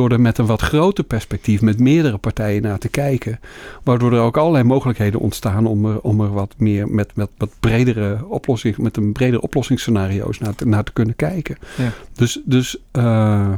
Door 0.00 0.10
er 0.10 0.20
met 0.20 0.38
een 0.38 0.46
wat 0.46 0.62
groter 0.62 1.04
perspectief 1.04 1.60
met 1.60 1.78
meerdere 1.78 2.18
partijen 2.18 2.62
naar 2.62 2.78
te 2.78 2.88
kijken. 2.88 3.40
Waardoor 3.82 4.12
er 4.12 4.20
ook 4.20 4.36
allerlei 4.36 4.64
mogelijkheden 4.64 5.20
ontstaan 5.20 5.66
om 5.66 5.86
er, 5.86 6.00
om 6.00 6.20
er 6.20 6.32
wat 6.32 6.54
meer 6.56 6.88
met, 6.88 7.16
met 7.16 7.28
wat 7.38 7.50
bredere 7.60 8.26
oplossing, 8.28 8.76
met 8.76 8.96
een 8.96 9.12
bredere 9.12 9.42
oplossingsscenario's 9.42 10.38
naar 10.38 10.54
te, 10.54 10.66
naar 10.66 10.84
te 10.84 10.92
kunnen 10.92 11.16
kijken. 11.16 11.56
Ja. 11.76 11.92
Dus, 12.14 12.40
dus 12.44 12.76
eh, 12.90 13.52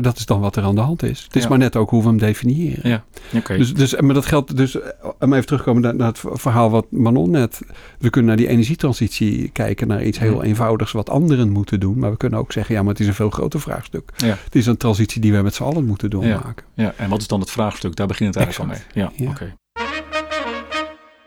dat 0.00 0.16
is 0.16 0.26
dan 0.26 0.40
wat 0.40 0.56
er 0.56 0.62
aan 0.62 0.74
de 0.74 0.80
hand 0.80 1.02
is. 1.02 1.22
Het 1.22 1.36
is 1.36 1.42
Ja. 1.42 1.48
maar 1.48 1.58
net 1.58 1.76
ook 1.76 1.90
hoe 1.90 2.02
we 2.02 2.08
hem 2.08 2.18
definiëren. 2.18 2.88
Ja. 2.90 3.04
Oké. 3.34 3.56
Dus, 3.56 3.74
dus, 3.74 4.00
maar 4.00 4.14
dat 4.14 4.26
geldt 4.26 4.56
dus, 4.56 4.80
eh, 4.80 4.88
om 5.18 5.32
even 5.32 5.46
terugkomen 5.46 5.82
naar, 5.82 5.94
naar 5.94 6.08
het 6.08 6.20
verhaal 6.32 6.70
wat 6.70 6.86
Manon 6.90 7.30
net. 7.30 7.60
We 7.98 8.10
kunnen 8.10 8.28
naar 8.30 8.38
die 8.38 8.48
energietransitie 8.48 9.48
kijken, 9.48 9.88
naar 9.88 10.04
iets 10.04 10.18
heel 10.18 10.42
eenvoudigs 10.42 10.92
wat 10.92 11.10
anderen 11.10 11.50
moeten 11.50 11.80
doen. 11.80 11.98
Maar 11.98 12.10
we 12.10 12.16
kunnen 12.16 12.38
ook 12.38 12.52
zeggen, 12.52 12.74
ja, 12.74 12.80
maar 12.82 12.90
het 12.92 13.00
is 13.00 13.06
een 13.06 13.14
veel 13.14 13.30
groter 13.30 13.60
vraagstuk. 13.60 14.10
Ja. 14.16 14.36
Het 14.44 14.54
is 14.54 14.66
een 14.66 14.76
transitie 14.76 15.20
die 15.20 15.32
we 15.32 15.42
met 15.42 15.54
z'n 15.54 15.62
allen 15.62 15.84
moeten 15.86 16.10
doormaken. 16.10 16.64
ja. 16.74 16.94
En 16.96 17.08
wat 17.10 17.20
is 17.20 17.26
dan 17.26 17.40
het 17.40 17.50
vraagstuk? 17.50 17.96
Daar 17.96 18.06
begint 18.06 18.34
het 18.34 18.44
eigenlijk 18.44 18.72
al 18.72 18.78
mee. 18.94 19.04
Ja. 19.04 19.24
Ja. 19.24 19.30
Oké. 19.30 19.54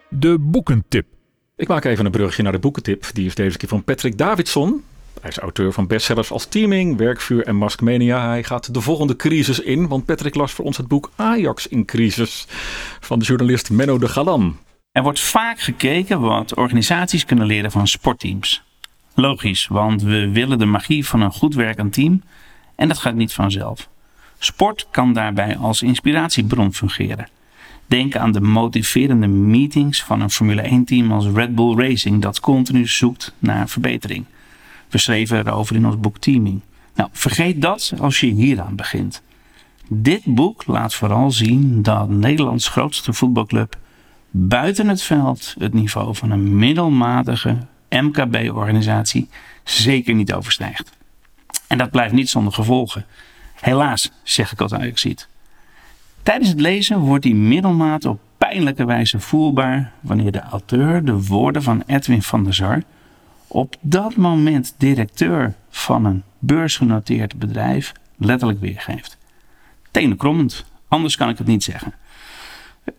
De 0.09 0.37
boekentip. 0.39 1.05
Ik 1.55 1.67
maak 1.67 1.85
even 1.85 2.05
een 2.05 2.11
brugje 2.11 2.43
naar 2.43 2.51
de 2.51 2.59
boekentip. 2.59 3.05
Die 3.13 3.25
is 3.25 3.35
deze 3.35 3.57
keer 3.57 3.69
van 3.69 3.83
Patrick 3.83 4.17
Davidson. 4.17 4.83
Hij 5.23 5.31
is 5.31 5.37
auteur 5.37 5.71
van 5.71 5.87
bestsellers 5.87 6.31
als 6.31 6.45
Teaming, 6.45 6.97
Werkvuur 6.97 7.45
en 7.45 7.55
Maskmania. 7.55 8.27
Hij 8.27 8.43
gaat 8.43 8.73
de 8.73 8.81
volgende 8.81 9.15
crisis 9.15 9.59
in, 9.59 9.87
want 9.87 10.05
Patrick 10.05 10.35
las 10.35 10.51
voor 10.51 10.65
ons 10.65 10.77
het 10.77 10.87
boek 10.87 11.11
Ajax 11.15 11.67
in 11.67 11.85
crisis 11.85 12.45
van 12.99 13.19
de 13.19 13.25
journalist 13.25 13.69
Menno 13.69 13.97
de 13.97 14.07
Galan. 14.07 14.57
Er 14.91 15.03
wordt 15.03 15.19
vaak 15.19 15.59
gekeken 15.59 16.19
wat 16.19 16.55
organisaties 16.55 17.25
kunnen 17.25 17.45
leren 17.45 17.71
van 17.71 17.87
sportteams. 17.87 18.63
Logisch, 19.13 19.67
want 19.67 20.01
we 20.01 20.29
willen 20.29 20.59
de 20.59 20.65
magie 20.65 21.07
van 21.07 21.21
een 21.21 21.31
goed 21.31 21.55
werkend 21.55 21.93
team 21.93 22.23
en 22.75 22.87
dat 22.87 22.97
gaat 22.97 23.15
niet 23.15 23.33
vanzelf. 23.33 23.89
Sport 24.39 24.87
kan 24.91 25.13
daarbij 25.13 25.57
als 25.57 25.81
inspiratiebron 25.81 26.73
fungeren. 26.73 27.27
Denk 27.85 28.15
aan 28.15 28.31
de 28.31 28.41
motiverende 28.41 29.27
meetings 29.27 30.03
van 30.03 30.21
een 30.21 30.31
Formule 30.31 30.81
1-team 30.81 31.11
als 31.11 31.25
Red 31.25 31.55
Bull 31.55 31.75
Racing 31.77 32.21
dat 32.21 32.39
continu 32.39 32.87
zoekt 32.87 33.33
naar 33.39 33.69
verbetering. 33.69 34.25
We 34.93 34.99
schreven 34.99 35.47
erover 35.47 35.75
in 35.75 35.85
ons 35.85 35.99
boek 35.99 36.17
Teaming. 36.17 36.61
Nou, 36.95 37.09
vergeet 37.11 37.61
dat 37.61 37.93
als 37.99 38.19
je 38.19 38.27
hieraan 38.27 38.75
begint. 38.75 39.21
Dit 39.87 40.25
boek 40.25 40.63
laat 40.65 40.93
vooral 40.93 41.31
zien 41.31 41.81
dat 41.81 42.09
Nederlands 42.09 42.67
grootste 42.67 43.13
voetbalclub 43.13 43.77
buiten 44.31 44.87
het 44.87 45.01
veld 45.01 45.55
het 45.57 45.73
niveau 45.73 46.15
van 46.15 46.31
een 46.31 46.55
middelmatige 46.55 47.57
MKB-organisatie 47.89 49.29
zeker 49.63 50.13
niet 50.13 50.33
overstijgt. 50.33 50.91
En 51.67 51.77
dat 51.77 51.91
blijft 51.91 52.13
niet 52.13 52.29
zonder 52.29 52.53
gevolgen. 52.53 53.05
Helaas, 53.55 54.11
zeg 54.23 54.51
ik 54.51 54.61
als 54.61 54.73
Ajaxiet. 54.73 55.27
Tijdens 56.23 56.49
het 56.49 56.59
lezen 56.59 56.99
wordt 56.99 57.23
die 57.23 57.35
middelmaat 57.35 58.05
op 58.05 58.19
pijnlijke 58.37 58.85
wijze 58.85 59.19
voelbaar 59.19 59.91
wanneer 60.01 60.31
de 60.31 60.41
auteur 60.41 61.05
de 61.05 61.25
woorden 61.25 61.63
van 61.63 61.83
Edwin 61.85 62.21
van 62.21 62.43
der 62.43 62.53
Sar, 62.53 62.83
op 63.53 63.75
dat 63.81 64.15
moment 64.15 64.75
directeur 64.77 65.53
van 65.69 66.05
een 66.05 66.23
beursgenoteerd 66.39 67.39
bedrijf, 67.39 67.91
letterlijk 68.17 68.59
weergeeft. 68.59 69.17
Tenenkrommend, 69.91 70.65
anders 70.87 71.15
kan 71.15 71.29
ik 71.29 71.37
het 71.37 71.47
niet 71.47 71.63
zeggen. 71.63 71.93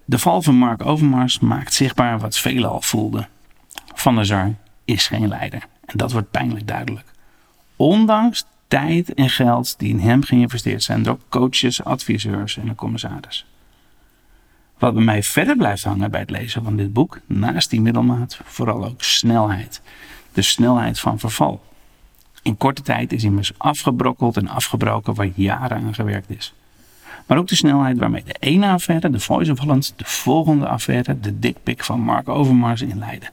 De 0.05 0.19
val 0.19 0.43
van 0.43 0.55
Mark 0.55 0.87
Overmars 0.87 1.39
maakt 1.39 1.75
zichtbaar 1.75 2.19
wat 2.19 2.39
velen 2.39 2.71
al 2.71 2.81
voelden. 2.81 3.29
Van 3.95 4.15
der 4.15 4.27
Sar 4.27 4.55
is 4.85 5.07
geen 5.07 5.29
leider. 5.29 5.67
En 5.85 5.97
dat 5.97 6.13
wordt 6.13 6.31
pijnlijk 6.31 6.67
duidelijk. 6.67 7.07
Ondanks 7.77 8.45
tijd 8.69 9.15
en 9.15 9.31
geld 9.31 9.79
die 9.79 9.89
in 9.89 10.01
hem 10.01 10.23
geïnvesteerd 10.23 10.83
zijn 10.83 11.03
door 11.03 11.19
coaches, 11.29 11.85
adviseurs 11.85 12.57
en 12.57 12.75
commissaris. 12.75 13.47
Wat 14.79 14.95
bij 14.95 15.05
mij 15.05 15.23
verder 15.23 15.57
blijft 15.57 15.85
hangen 15.85 16.11
bij 16.11 16.21
het 16.21 16.31
lezen 16.31 16.65
van 16.65 16.77
dit 16.77 16.93
boek, 16.93 17.21
naast 17.27 17.71
die 17.71 17.81
middelmaat, 17.81 18.39
vooral 18.45 18.85
ook 18.85 19.03
snelheid. 19.03 19.83
De 20.35 20.43
snelheid 20.43 21.01
van 21.01 21.19
verval. 21.19 21.63
In 22.43 22.57
korte 22.57 22.83
tijd 22.83 23.13
is 23.13 23.25
immers 23.25 23.53
afgebrokkeld 23.57 24.37
en 24.37 24.49
afgebroken 24.49 25.15
waar 25.15 25.31
jaren 25.35 25.77
aan 25.77 25.95
gewerkt 25.95 26.31
is. 26.31 26.55
Maar 27.27 27.39
ook 27.39 27.49
de 27.49 27.55
snelheid 27.55 27.99
waarmee 27.99 28.25
de 28.25 28.37
ene 28.39 28.69
affaire, 28.69 29.11
de 29.11 29.21
Voice 29.21 29.53
of 29.53 29.59
Holland, 29.59 29.93
de 29.97 30.05
volgende 30.05 30.69
affaire, 30.69 31.21
de 31.21 31.39
dikpik 31.39 31.85
van 31.85 32.01
Mark 32.01 32.29
Overmars 32.29 32.83
inleidde. 32.83 33.31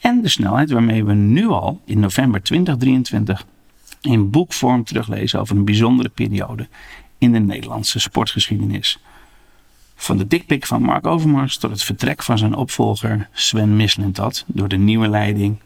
En 0.00 0.22
de 0.22 0.28
snelheid 0.28 0.70
waarmee 0.70 1.04
we 1.04 1.12
nu 1.12 1.48
al 1.48 1.80
in 1.84 2.00
november 2.00 2.42
2023 2.42 3.46
in 4.00 4.30
boekvorm 4.30 4.84
teruglezen 4.84 5.40
over 5.40 5.56
een 5.56 5.64
bijzondere 5.64 6.08
periode 6.08 6.68
in 7.18 7.32
de 7.32 7.38
Nederlandse 7.38 7.98
sportgeschiedenis. 7.98 8.98
Van 9.94 10.16
de 10.16 10.26
dikpik 10.26 10.66
van 10.66 10.82
Mark 10.82 11.06
Overmars 11.06 11.56
tot 11.56 11.70
het 11.70 11.82
vertrek 11.82 12.22
van 12.22 12.38
zijn 12.38 12.54
opvolger 12.54 13.28
Sven 13.32 13.76
Mislintat 13.76 14.44
door 14.46 14.68
de 14.68 14.76
nieuwe 14.76 15.08
leiding 15.08 15.58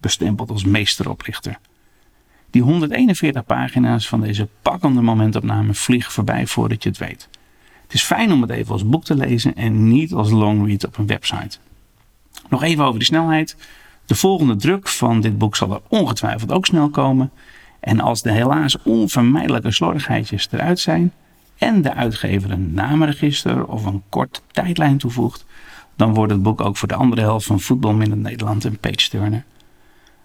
bestempeld 0.00 0.50
als 0.50 0.64
meesteroprichter. 0.64 1.58
Die 2.50 2.62
141 2.62 3.44
pagina's 3.44 4.08
van 4.08 4.20
deze 4.20 4.48
pakkende 4.62 5.00
momentopname 5.00 5.74
vliegen 5.74 6.12
voorbij 6.12 6.46
voordat 6.46 6.82
je 6.82 6.88
het 6.88 6.98
weet. 6.98 7.28
Het 7.82 7.92
is 7.92 8.02
fijn 8.02 8.32
om 8.32 8.42
het 8.42 8.50
even 8.50 8.72
als 8.72 8.88
boek 8.88 9.04
te 9.04 9.14
lezen 9.14 9.56
en 9.56 9.88
niet 9.88 10.12
als 10.12 10.30
longread 10.30 10.86
op 10.86 10.98
een 10.98 11.06
website. 11.06 11.58
Nog 12.48 12.62
even 12.62 12.84
over 12.84 12.98
de 12.98 13.04
snelheid. 13.04 13.56
De 14.06 14.14
volgende 14.14 14.56
druk 14.56 14.88
van 14.88 15.20
dit 15.20 15.38
boek 15.38 15.56
zal 15.56 15.72
er 15.72 15.80
ongetwijfeld 15.88 16.52
ook 16.52 16.66
snel 16.66 16.90
komen. 16.90 17.30
En 17.80 18.00
als 18.00 18.22
de 18.22 18.30
helaas 18.30 18.82
onvermijdelijke 18.82 19.70
slordigheidjes 19.70 20.48
eruit 20.50 20.78
zijn 20.78 21.12
en 21.58 21.82
de 21.82 21.94
uitgever 21.94 22.50
een 22.50 22.74
namenregister 22.74 23.66
of 23.66 23.84
een 23.84 24.02
kort 24.08 24.42
tijdlijn 24.50 24.98
toevoegt, 24.98 25.44
dan 25.96 26.14
wordt 26.14 26.32
het 26.32 26.42
boek 26.42 26.60
ook 26.60 26.76
voor 26.76 26.88
de 26.88 26.94
andere 26.94 27.20
helft 27.20 27.46
van 27.46 27.60
Voetbal 27.60 27.94
Nederland 27.94 28.64
een 28.64 28.78
page-turner. 28.78 29.44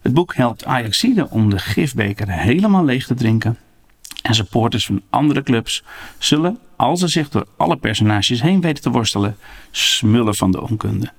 Het 0.06 0.14
boek 0.14 0.36
helpt 0.36 0.66
Ajaxide 0.66 1.30
om 1.30 1.49
de 1.49 1.60
gifbeker 1.60 2.30
helemaal 2.30 2.86
leeg 2.86 3.06
te 3.06 3.14
drinken. 3.14 3.58
En 4.22 4.36
supporters 4.36 4.86
van 4.86 5.01
andere 5.10 5.43
clubs 5.43 5.84
zullen, 6.18 6.60
als 6.76 6.99
ze 6.99 7.08
zich 7.08 7.30
door 7.30 7.47
alle 7.58 7.78
personages 7.78 8.41
heen 8.41 8.62
weten 8.62 8.84
te 8.84 8.89
worstelen, 8.89 9.38
smullen 9.72 10.36
van 10.36 10.51
de 10.51 10.62
onkunde. 10.62 11.12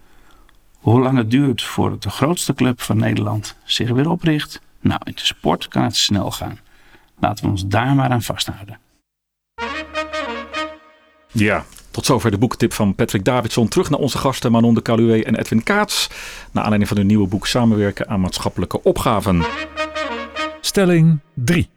Hoe 0.78 1.00
lang 1.00 1.18
het 1.18 1.30
duurt 1.30 1.62
voordat 1.62 2.02
de 2.02 2.10
grootste 2.10 2.54
club 2.54 2.80
van 2.80 2.96
Nederland 2.96 3.56
zich 3.64 3.90
weer 3.90 4.10
opricht, 4.10 4.60
nou, 4.80 5.00
in 5.04 5.12
de 5.14 5.26
sport 5.26 5.68
kan 5.68 5.82
het 5.82 5.96
snel 5.96 6.30
gaan. 6.30 6.58
Laten 7.18 7.44
we 7.44 7.50
ons 7.50 7.66
daar 7.66 7.94
maar 7.94 8.10
aan 8.10 8.22
vasthouden. 8.22 8.78
Ja, 11.32 11.64
tot 11.96 12.06
zover 12.06 12.30
de 12.30 12.38
boekentip 12.38 12.72
van 12.72 12.94
Patrick 12.94 13.24
Davidson. 13.24 13.68
Terug 13.68 13.90
naar 13.90 13.98
onze 14.00 14.18
gasten 14.18 14.52
Manon 14.52 14.74
de 14.74 14.82
Caluwe 14.82 15.24
en 15.24 15.34
Edwin 15.34 15.62
Kaats. 15.62 16.08
Naar 16.52 16.62
aanleiding 16.62 16.88
van 16.88 16.96
hun 16.96 17.06
nieuwe 17.06 17.26
boek 17.26 17.46
Samenwerken 17.46 18.08
aan 18.08 18.20
maatschappelijke 18.20 18.82
opgaven. 18.82 19.44
Stelling 20.60 21.18
3. 21.34 21.68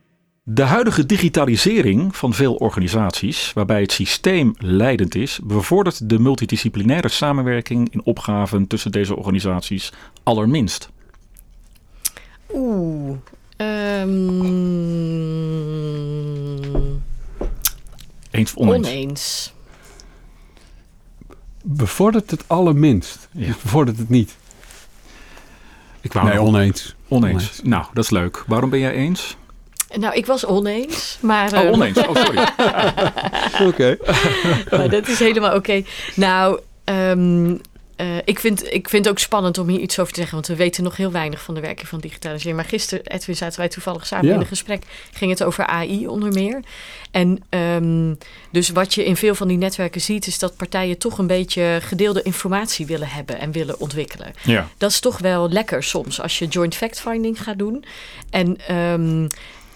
De 0.44 0.62
huidige 0.64 1.06
digitalisering 1.06 2.16
van 2.16 2.34
veel 2.34 2.56
organisaties, 2.56 3.54
waarbij 3.54 3.82
het 3.82 3.92
systeem 3.92 4.54
leidend 4.58 5.16
is, 5.16 5.40
bevordert 5.44 6.10
de 6.10 6.20
multidisciplinaire 6.20 7.10
samenwerking 7.10 7.94
in 7.94 8.02
opgaven 8.04 8.68
tussen 8.68 8.92
deze 8.92 9.16
organisaties 9.16 9.94
allerminst. 10.24 10.90
Oeh. 12.54 13.18
ehm, 13.58 14.08
Eens 18.32 18.54
of 18.54 18.68
oneens? 18.68 18.88
oneens. 18.88 19.58
Bevordert 21.72 22.32
het 22.32 22.44
allerminst. 22.48 23.28
Ja. 23.32 23.46
Dus 23.48 23.58
bevordert 23.62 23.98
het 23.98 24.10
niet. 24.10 24.36
Ik 26.02 26.14
wou 26.14 26.28
Nee, 26.28 26.42
oneens. 26.42 26.96
oneens. 27.08 27.34
oneens. 27.34 27.60
Nou, 27.64 27.86
dat 27.94 28.04
is 28.04 28.10
leuk. 28.10 28.44
Waarom 28.48 28.70
ben 28.70 28.80
jij 28.80 28.92
eens? 28.94 29.38
Nou, 29.96 30.16
ik 30.16 30.26
was 30.26 30.46
oneens, 30.46 31.18
maar... 31.22 31.54
Oh, 31.54 31.60
eh, 31.60 31.72
oneens. 31.72 31.98
Oh, 31.98 32.16
sorry. 32.16 32.48
Oké. 33.70 33.98
maar 34.72 34.90
dat 34.90 35.08
is 35.08 35.20
helemaal 35.20 35.56
oké. 35.56 35.84
Nou, 36.16 36.60
ehm, 36.84 37.56
eh, 38.00 38.18
ik, 38.26 38.40
vind, 38.40 38.74
ik 38.74 38.90
vind 38.90 39.06
het 39.06 39.14
ook 39.14 39.20
spannend 39.20 39.58
om 39.58 39.68
hier 39.68 39.80
iets 39.80 40.00
over 40.00 40.14
te 40.14 40.20
zeggen, 40.20 40.36
want 40.38 40.48
we 40.48 40.56
weten 40.56 40.84
nog 40.84 40.98
heel 40.98 41.12
weinig 41.12 41.42
van 41.42 41.54
de 41.54 41.62
werking 41.62 41.88
van 41.88 42.00
digitalisering. 42.00 42.56
Maar 42.56 42.66
gisteren, 42.70 43.06
Edwin, 43.06 43.36
zaten 43.36 43.60
wij 43.60 43.70
toevallig 43.70 44.06
samen 44.06 44.28
Ja. 44.28 44.34
in 44.34 44.40
een 44.40 44.46
gesprek, 44.46 44.84
ging 45.12 45.32
het 45.32 45.44
over 45.44 45.66
AI 45.66 46.08
onder 46.08 46.34
meer. 46.34 46.60
En 47.12 47.44
ehm, 47.50 48.14
dus 48.52 48.70
wat 48.70 48.94
je 48.94 49.06
in 49.06 49.16
veel 49.16 49.36
van 49.36 49.48
die 49.48 49.58
netwerken 49.58 50.02
ziet, 50.02 50.28
is 50.28 50.40
dat 50.40 50.56
partijen 50.56 50.98
toch 50.98 51.18
een 51.18 51.28
beetje 51.28 51.80
gedeelde 51.82 52.22
informatie 52.22 52.86
willen 52.86 53.08
hebben 53.10 53.40
en 53.40 53.52
willen 53.52 53.80
ontwikkelen. 53.80 54.34
Ja. 54.44 54.68
Dat 54.78 54.90
is 54.92 55.00
toch 55.00 55.18
wel 55.18 55.50
lekker 55.50 55.84
soms 55.84 56.22
als 56.22 56.40
je 56.40 56.48
joint 56.48 56.76
fact-finding 56.76 57.44
gaat 57.44 57.58
doen. 57.58 57.84
En 58.30 58.58
ehm, 58.68 59.28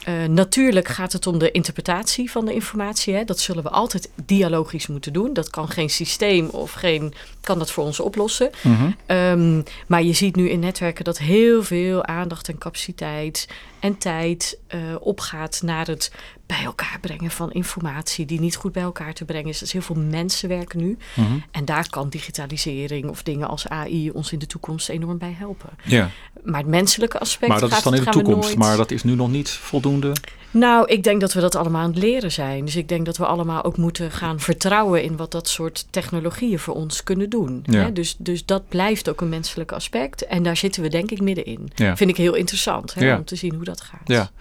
eh, 0.03 0.23
natuurlijk 0.23 0.87
gaat 0.87 1.13
het 1.13 1.27
om 1.27 1.37
de 1.37 1.51
interpretatie 1.51 2.31
van 2.31 2.45
de 2.45 2.53
informatie. 2.53 3.13
Hè. 3.13 3.23
Dat 3.23 3.39
zullen 3.39 3.63
we 3.63 3.69
altijd 3.69 4.09
dialogisch 4.25 4.87
moeten 4.87 5.13
doen. 5.13 5.33
Dat 5.33 5.49
kan 5.49 5.69
geen 5.69 5.89
systeem 5.89 6.47
of 6.47 6.71
geen 6.71 7.13
kan 7.41 7.59
dat 7.59 7.71
voor 7.71 7.83
ons 7.83 7.99
oplossen. 7.99 8.49
Mhm. 8.61 8.91
Ehm, 9.05 9.61
maar 9.87 10.03
je 10.03 10.13
ziet 10.13 10.35
nu 10.35 10.49
in 10.49 10.59
netwerken 10.59 11.03
dat 11.03 11.17
heel 11.17 11.63
veel 11.63 12.05
aandacht 12.05 12.49
en 12.49 12.57
capaciteit 12.57 13.47
en 13.83 13.97
tijd 13.97 14.59
eh, 14.67 14.79
opgaat 14.99 15.61
naar 15.63 15.87
het 15.87 16.11
bij 16.45 16.63
elkaar 16.63 16.97
brengen 17.01 17.31
van 17.31 17.51
informatie 17.51 18.25
die 18.25 18.39
niet 18.39 18.55
goed 18.55 18.71
bij 18.71 18.83
elkaar 18.83 19.13
te 19.13 19.25
brengen 19.25 19.49
is. 19.49 19.61
Is 19.61 19.71
heel 19.71 19.81
veel 19.81 19.95
mensenwerk 19.95 20.73
nu. 20.73 20.97
Mhm. 21.15 21.31
En 21.51 21.65
daar 21.65 21.89
kan 21.89 22.09
digitalisering 22.09 23.09
of 23.09 23.23
dingen 23.23 23.47
als 23.47 23.67
AI 23.67 24.09
ons 24.11 24.31
in 24.31 24.39
de 24.39 24.47
toekomst 24.47 24.89
enorm 24.89 25.17
bij 25.17 25.35
helpen. 25.37 25.69
Ja. 25.83 26.09
Maar 26.43 26.59
het 26.59 26.69
menselijke 26.69 27.19
aspect 27.19 27.51
Maar 27.51 27.59
dat 27.59 27.69
is 27.69 27.75
gaat, 27.75 27.83
dan 27.83 27.93
in 27.95 28.03
de 28.03 28.09
toekomst. 28.09 28.41
nooit- 28.47 28.57
Maar 28.57 28.77
dat 28.77 28.91
is 28.91 29.03
nu 29.03 29.15
nog 29.15 29.29
niet 29.29 29.49
voldoende. 29.49 30.13
Nou, 30.53 30.87
ik 30.87 31.03
denk 31.03 31.21
dat 31.21 31.33
we 31.33 31.41
dat 31.41 31.55
allemaal 31.55 31.81
aan 31.81 31.89
het 31.89 31.99
leren 31.99 32.31
zijn. 32.31 32.65
Dus 32.65 32.75
ik 32.75 32.87
denk 32.87 33.05
dat 33.05 33.17
we 33.17 33.25
allemaal 33.25 33.63
ook 33.63 33.77
moeten 33.77 34.11
gaan 34.11 34.39
vertrouwen 34.39 35.03
in 35.03 35.17
wat 35.17 35.31
dat 35.31 35.47
soort 35.47 35.85
technologieën 35.89 36.59
voor 36.59 36.73
ons 36.73 37.03
kunnen 37.03 37.29
doen. 37.29 37.63
Ja. 37.65 37.79
Hè? 37.79 37.93
Dus, 37.93 38.15
dus 38.17 38.45
dat 38.45 38.67
blijft 38.67 39.09
ook 39.09 39.21
een 39.21 39.29
menselijk 39.29 39.71
aspect. 39.71 40.25
En 40.25 40.43
daar 40.43 40.57
zitten 40.57 40.81
we 40.81 40.89
denk 40.89 41.11
ik 41.11 41.21
middenin. 41.21 41.71
Ja. 41.75 41.97
Vind 41.97 42.09
ik 42.09 42.17
heel 42.17 42.33
interessant 42.33 42.93
hè, 42.93 43.05
Ja. 43.05 43.17
om 43.17 43.25
te 43.25 43.35
zien 43.35 43.53
hoe 43.55 43.63
dat 43.63 43.81
gaat. 43.81 44.07
Ja. 44.07 44.31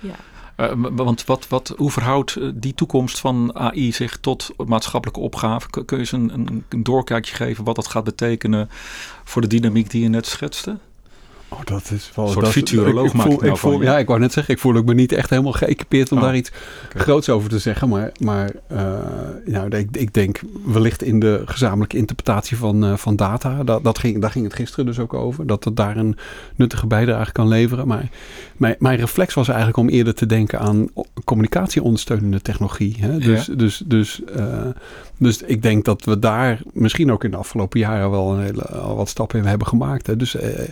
Eh, 0.57 0.73
want 0.75 1.25
wat, 1.25 1.49
wat, 1.49 1.75
hoe 1.77 1.91
verhoudt 1.91 2.37
eh, 2.37 2.49
die 2.55 2.75
toekomst 2.75 3.19
van 3.19 3.55
AI 3.55 3.93
zich 3.93 4.19
tot 4.21 4.51
maatschappelijke 4.67 5.21
opgaven? 5.21 5.71
Kun 5.71 5.85
je 5.89 5.97
eens 5.97 6.13
een, 6.13 6.31
een, 6.35 6.65
een 6.69 6.83
doorkijkje 6.83 7.35
geven 7.35 7.65
wat 7.65 7.77
dat 7.77 7.87
gaat 7.87 8.05
betekenen 8.05 8.69
voor 9.25 9.43
de 9.43 9.49
dynamiek 9.49 9.91
die 9.91 10.03
je 10.03 10.09
net 10.09 10.27
schetste? 10.27 10.79
Oh, 11.53 11.61
dat 11.65 11.91
is 11.91 12.11
wel... 12.15 12.25
Een 12.25 12.33
soort 12.33 12.45
dat, 12.45 12.55
futuroloog 12.55 13.07
ik, 13.07 13.13
ik 13.15 13.21
voel, 13.21 13.33
ik 13.33 13.41
nou 13.41 13.53
ik 13.53 13.59
voel. 13.59 13.83
Ja, 13.83 13.99
ik 13.99 14.07
wou 14.07 14.21
net 14.21 14.33
zeggen, 14.33 14.55
ik 14.55 14.61
voel 14.61 14.77
ook 14.77 14.85
me 14.85 14.95
niet 14.95 15.13
echt 15.13 15.31
helemaal 15.31 15.53
geëquipeerd 15.53 16.13
om 16.13 16.19
Oh, 16.19 16.25
daar 16.25 16.37
iets 16.37 16.51
groots 16.95 17.29
over 17.29 17.49
te 17.49 17.59
zeggen. 17.59 17.89
Maar, 17.89 18.13
maar 18.19 18.51
eh, 18.67 18.79
nou, 19.45 19.77
ik, 19.77 19.97
ik 19.97 20.15
denk 20.15 20.41
wellicht 20.65 21.03
in 21.03 21.21
de 21.21 21.43
gezamenlijke 21.45 21.97
interpretatie 21.97 22.57
van, 22.57 22.85
eh, 22.85 22.97
van 22.97 23.17
data. 23.17 23.65
Dat, 23.65 23.85
dat 23.85 23.99
ging, 23.99 24.21
daar 24.21 24.31
ging 24.31 24.45
het 24.45 24.55
gisteren 24.55 24.87
dus 24.87 24.99
ook 24.99 25.15
over. 25.15 25.47
Dat 25.47 25.65
het 25.65 25.77
daar 25.77 25.97
een 25.97 26.17
nuttige 26.57 26.87
bijdrage 26.87 27.33
kan 27.33 27.49
leveren. 27.49 27.87
Maar 27.87 28.09
mijn, 28.57 28.77
mijn 28.79 28.99
reflex 28.99 29.35
was 29.35 29.49
eigenlijk 29.49 29.79
om 29.79 29.89
eerder 29.89 30.15
te 30.15 30.27
denken 30.27 30.59
aan 30.59 30.89
communicatieondersteunende 31.25 32.43
technologie. 32.43 32.97
Hè? 33.01 33.19
Dus, 33.19 33.47
dus, 33.47 33.83
dus, 33.87 34.25
eh, 34.25 34.67
dus 35.19 35.43
ik 35.43 35.63
denk 35.63 35.85
dat 35.85 36.05
we 36.05 36.19
daar 36.19 36.61
misschien 36.73 37.13
ook 37.13 37.25
in 37.25 37.31
de 37.31 37.37
afgelopen 37.37 37.81
jaren 37.81 38.11
wel 38.11 38.33
een 38.33 38.41
hele, 38.41 38.63
al 38.63 38.97
wat 38.97 39.09
stappen 39.09 39.39
in 39.39 39.45
hebben 39.45 39.67
gemaakt. 39.67 40.07
Hè? 40.07 40.17
Dus 40.17 40.35
eh, 40.35 40.69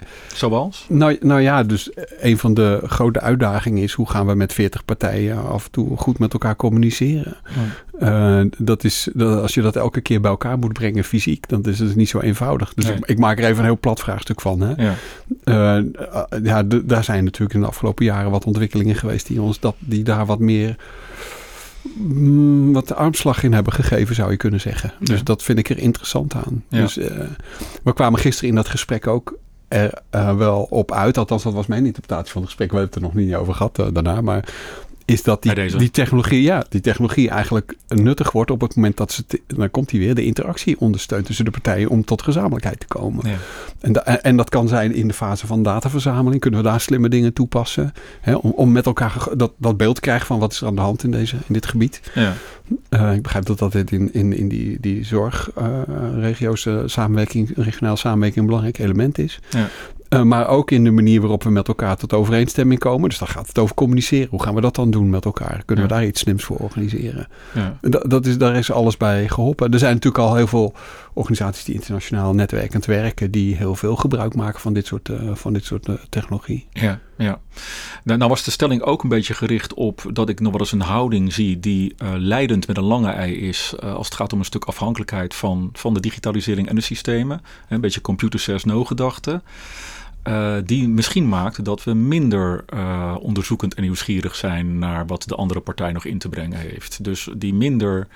Nou, 0.88 1.16
nou 1.20 1.40
ja, 1.40 1.62
dus 1.62 1.90
een 2.20 2.38
van 2.38 2.54
de 2.54 2.80
grote 2.84 3.20
uitdagingen 3.20 3.82
is 3.82 3.92
hoe 3.92 4.08
gaan 4.10 4.26
we 4.26 4.34
met 4.34 4.52
40 4.52 4.84
partijen 4.84 5.44
af 5.48 5.64
en 5.64 5.70
toe 5.70 5.96
goed 5.96 6.18
met 6.18 6.32
elkaar 6.32 6.56
communiceren. 6.56 7.36
Eh, 7.98 8.40
dat 8.58 8.84
is, 8.84 9.08
dat, 9.14 9.40
als 9.42 9.54
je 9.54 9.62
dat 9.62 9.76
elke 9.76 10.00
keer 10.00 10.20
bij 10.20 10.30
elkaar 10.30 10.58
moet 10.58 10.72
brengen 10.72 11.04
fysiek, 11.04 11.48
dan 11.48 11.62
is 11.64 11.78
het 11.78 11.96
niet 11.96 12.08
zo 12.08 12.20
eenvoudig. 12.20 12.74
Dus 12.74 12.84
Nee. 12.84 12.96
ik, 12.96 13.06
ik 13.06 13.18
maak 13.18 13.38
er 13.38 13.44
even 13.44 13.58
een 13.58 13.64
heel 13.64 13.78
plat 13.78 14.00
vraagstuk 14.00 14.40
van. 14.40 14.60
Hè? 14.60 14.84
Ja. 14.84 14.94
Eh, 15.44 15.76
eh, 15.76 15.84
ja, 16.42 16.62
daar 16.84 17.04
zijn 17.04 17.24
natuurlijk 17.24 17.54
in 17.54 17.60
de 17.60 17.66
afgelopen 17.66 18.04
jaren 18.04 18.30
wat 18.30 18.44
ontwikkelingen 18.44 18.94
geweest 18.96 19.26
die 19.26 19.42
ons 19.42 19.60
dat, 19.60 19.74
die 19.78 20.02
daar 20.02 20.26
wat 20.26 20.38
meer 20.38 20.76
mm, 21.96 22.72
wat 22.72 22.88
de 22.88 22.94
armslag 22.94 23.42
in 23.42 23.52
hebben 23.52 23.72
gegeven, 23.72 24.14
zou 24.14 24.30
je 24.30 24.36
kunnen 24.36 24.60
zeggen. 24.60 24.92
Dus 25.00 25.18
Ja. 25.18 25.24
dat 25.24 25.42
vind 25.42 25.58
ik 25.58 25.68
er 25.70 25.78
interessant 25.78 26.34
aan. 26.34 26.64
Ja. 26.68 26.80
Dus 26.80 26.96
eh, 26.96 27.18
we 27.82 27.92
kwamen 27.94 28.20
gisteren 28.20 28.48
in 28.48 28.54
dat 28.54 28.68
gesprek 28.68 29.06
ook 29.06 29.38
er 29.70 29.92
eh, 30.10 30.36
wel 30.36 30.66
op 30.70 30.92
uit. 30.92 31.18
Althans, 31.18 31.42
dat 31.42 31.52
was 31.52 31.66
mijn 31.66 31.86
interpretatie 31.86 32.32
van 32.32 32.40
het 32.40 32.50
gesprek. 32.50 32.70
We 32.70 32.76
hebben 32.76 32.94
het 32.94 33.04
er 33.04 33.14
nog 33.14 33.24
niet 33.24 33.34
over 33.34 33.54
gehad 33.54 33.78
eh, 33.78 33.86
daarna. 33.92 34.20
Maar 34.20 34.54
is 35.12 35.22
dat 35.22 35.42
die, 35.42 35.50
die 35.78 35.90
technologie, 35.90 36.42
ja, 36.42 36.64
die 36.68 36.80
technologie 36.80 37.28
eigenlijk 37.30 37.76
nuttig 37.88 38.32
wordt 38.32 38.50
op 38.50 38.60
het 38.60 38.74
moment 38.76 38.96
dat 38.96 39.12
ze, 39.12 39.26
te- 39.26 39.40
dan 39.46 39.70
komt 39.70 39.88
die 39.88 40.00
weer, 40.00 40.14
de 40.14 40.24
interactie 40.24 40.80
ondersteunt 40.80 41.26
tussen 41.26 41.44
de 41.44 41.50
partijen 41.50 41.88
om 41.88 42.04
tot 42.04 42.22
gezamenlijkheid 42.22 42.80
te 42.80 42.86
komen. 42.86 43.28
Ja. 43.28 43.36
En, 43.80 43.92
da- 43.92 44.02
en 44.04 44.36
dat 44.36 44.48
kan 44.48 44.68
zijn 44.68 44.94
in 44.94 45.08
de 45.08 45.14
fase 45.14 45.46
van 45.46 45.62
dataverzameling. 45.62 46.40
Kunnen 46.40 46.62
we 46.62 46.68
daar 46.68 46.80
slimme 46.80 47.08
dingen 47.08 47.32
toepassen? 47.32 47.92
Hè, 48.20 48.34
om, 48.34 48.50
om 48.50 48.72
met 48.72 48.86
elkaar 48.86 49.26
dat, 49.36 49.52
dat 49.56 49.76
beeld 49.76 49.94
te 49.94 50.00
krijgen 50.00 50.26
van 50.26 50.38
wat 50.38 50.52
is 50.52 50.60
er 50.60 50.66
aan 50.66 50.74
de 50.74 50.80
hand 50.80 51.04
in, 51.04 51.10
deze, 51.10 51.36
in 51.36 51.54
dit 51.54 51.66
gebied. 51.66 52.00
Ja. 52.14 52.32
Eh, 52.88 53.12
ik 53.14 53.22
begrijp 53.22 53.44
dat 53.44 53.58
dat 53.58 53.74
in, 53.74 54.12
in, 54.12 54.32
in 54.36 54.48
die, 54.48 54.80
die 54.80 55.04
zorgregio's 55.04 56.66
eh, 56.66 56.78
samenwerking, 56.86 57.50
regionaal 57.56 57.96
samenwerking 57.96 58.40
een 58.40 58.46
belangrijk 58.46 58.78
element 58.78 59.18
is. 59.18 59.38
Ja. 59.50 59.68
Eh, 60.10 60.22
maar 60.22 60.48
ook 60.48 60.70
in 60.70 60.84
de 60.84 60.90
manier 60.90 61.20
waarop 61.20 61.42
we 61.42 61.50
met 61.50 61.68
elkaar 61.68 61.96
tot 61.96 62.12
overeenstemming 62.12 62.80
komen. 62.80 63.08
Dus 63.08 63.18
dan 63.18 63.28
gaat 63.28 63.46
het 63.46 63.58
over 63.58 63.74
communiceren. 63.74 64.28
Hoe 64.30 64.42
gaan 64.42 64.54
we 64.54 64.60
dat 64.60 64.74
dan 64.74 64.90
doen 64.90 65.10
met 65.10 65.24
elkaar? 65.24 65.62
Kunnen 65.64 65.84
we 65.84 65.90
daar 65.90 66.06
iets 66.06 66.20
slims 66.20 66.44
voor 66.44 66.56
organiseren? 66.56 67.28
Ja. 67.54 67.78
Dat, 67.80 68.10
dat 68.10 68.26
is, 68.26 68.38
daar 68.38 68.56
is 68.56 68.70
alles 68.70 68.96
bij 68.96 69.28
geholpen. 69.28 69.72
Er 69.72 69.78
zijn 69.78 69.94
natuurlijk 69.94 70.24
al 70.24 70.34
heel 70.34 70.46
veel 70.46 70.74
organisaties 71.12 71.64
die 71.64 71.74
internationaal 71.74 72.34
netwerkend 72.34 72.84
werken, 72.84 73.30
die 73.30 73.56
heel 73.56 73.74
veel 73.74 73.96
gebruik 73.96 74.34
maken 74.34 74.60
van 74.60 74.72
dit 74.72 74.86
soort, 74.86 75.08
uh, 75.08 75.34
van 75.34 75.52
dit 75.52 75.64
soort 75.64 75.88
uh, 75.88 75.94
technologie. 76.08 76.66
Ja, 76.72 76.98
ja. 77.16 77.40
Nou, 78.04 78.18
nou, 78.18 78.30
was 78.30 78.44
de 78.44 78.50
stelling 78.50 78.82
ook 78.82 79.02
een 79.02 79.08
beetje 79.08 79.34
gericht 79.34 79.74
op 79.74 80.02
dat 80.12 80.28
ik 80.28 80.40
nog 80.40 80.52
wel 80.52 80.60
eens 80.60 80.72
een 80.72 80.80
houding 80.80 81.32
zie 81.32 81.60
die 81.60 81.94
leidend 82.16 82.66
met 82.66 82.76
een 82.76 82.84
lange 82.84 83.10
ei 83.10 83.34
is 83.34 83.74
als 83.80 84.06
het 84.06 84.16
gaat 84.16 84.32
om 84.32 84.38
een 84.38 84.44
stuk 84.44 84.64
afhankelijkheid 84.64 85.34
van, 85.34 85.70
van 85.72 85.94
de 85.94 86.00
digitalisering 86.00 86.68
en 86.68 86.74
de 86.74 86.80
systemen. 86.80 87.40
Een 87.68 87.80
beetje 87.80 88.00
computer 88.00 88.40
says 88.40 88.64
no 88.64 88.84
gedachte. 88.84 89.42
Uh, 90.28 90.56
die 90.64 90.88
misschien 90.88 91.28
maakt 91.28 91.64
dat 91.64 91.84
we 91.84 91.94
minder 91.94 92.64
uh, 92.74 93.16
onderzoekend 93.20 93.74
en 93.74 93.82
nieuwsgierig 93.82 94.36
zijn 94.36 94.78
naar 94.78 95.06
wat 95.06 95.22
de 95.28 95.34
andere 95.34 95.60
partij 95.60 95.92
nog 95.92 96.04
in 96.04 96.18
te 96.18 96.28
brengen 96.28 96.58
heeft. 96.58 97.04
Dus 97.04 97.28
die 97.36 97.54
minder 97.54 98.06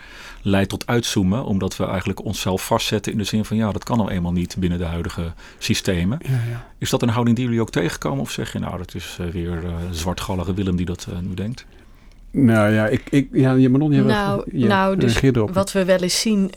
leidt 0.43 0.69
tot 0.69 0.87
uitzoomen, 0.87 1.45
omdat 1.45 1.77
we 1.77 1.87
eigenlijk 1.87 2.25
onszelf 2.25 2.67
vastzetten 2.67 3.13
in 3.13 3.19
de 3.19 3.25
zin 3.25 3.45
van 3.45 3.57
ja, 3.57 3.73
dat 3.73 3.85
kan 3.85 3.99
nou 3.99 4.11
eenmaal 4.11 4.33
niet 4.33 4.57
binnen 4.59 4.79
de 4.79 4.85
huidige 4.85 5.33
systemen. 5.59 6.19
Ja, 6.23 6.31
ja. 6.51 6.67
Is 6.79 6.91
dat 6.91 7.03
een 7.03 7.09
houding 7.09 7.37
die 7.37 7.45
jullie 7.45 7.61
ook 7.61 7.71
tegenkomen 7.71 8.21
of 8.21 8.31
zeg 8.31 8.53
je 8.53 8.59
nou, 8.59 8.79
dat 8.79 8.95
is 8.95 9.19
uh, 9.21 9.27
weer 9.27 9.63
zwartgallige 9.91 10.55
Willem 10.55 10.77
die 10.77 10.87
dat 10.87 11.09
nu 11.21 11.35
denkt? 11.35 11.67
Nou 12.31 12.73
ja, 12.73 12.87
ik, 12.87 13.03
ik, 13.11 13.29
ja, 13.33 13.53
je 13.53 13.69
Manon, 13.69 13.93
je 13.93 14.03
nou, 14.03 14.45
je 14.53 14.67
nou, 14.67 14.97
dus 14.97 15.21
wat 15.53 15.73
we 15.73 15.85
wel 15.85 15.99
eens 15.99 16.21
zien, 16.21 16.51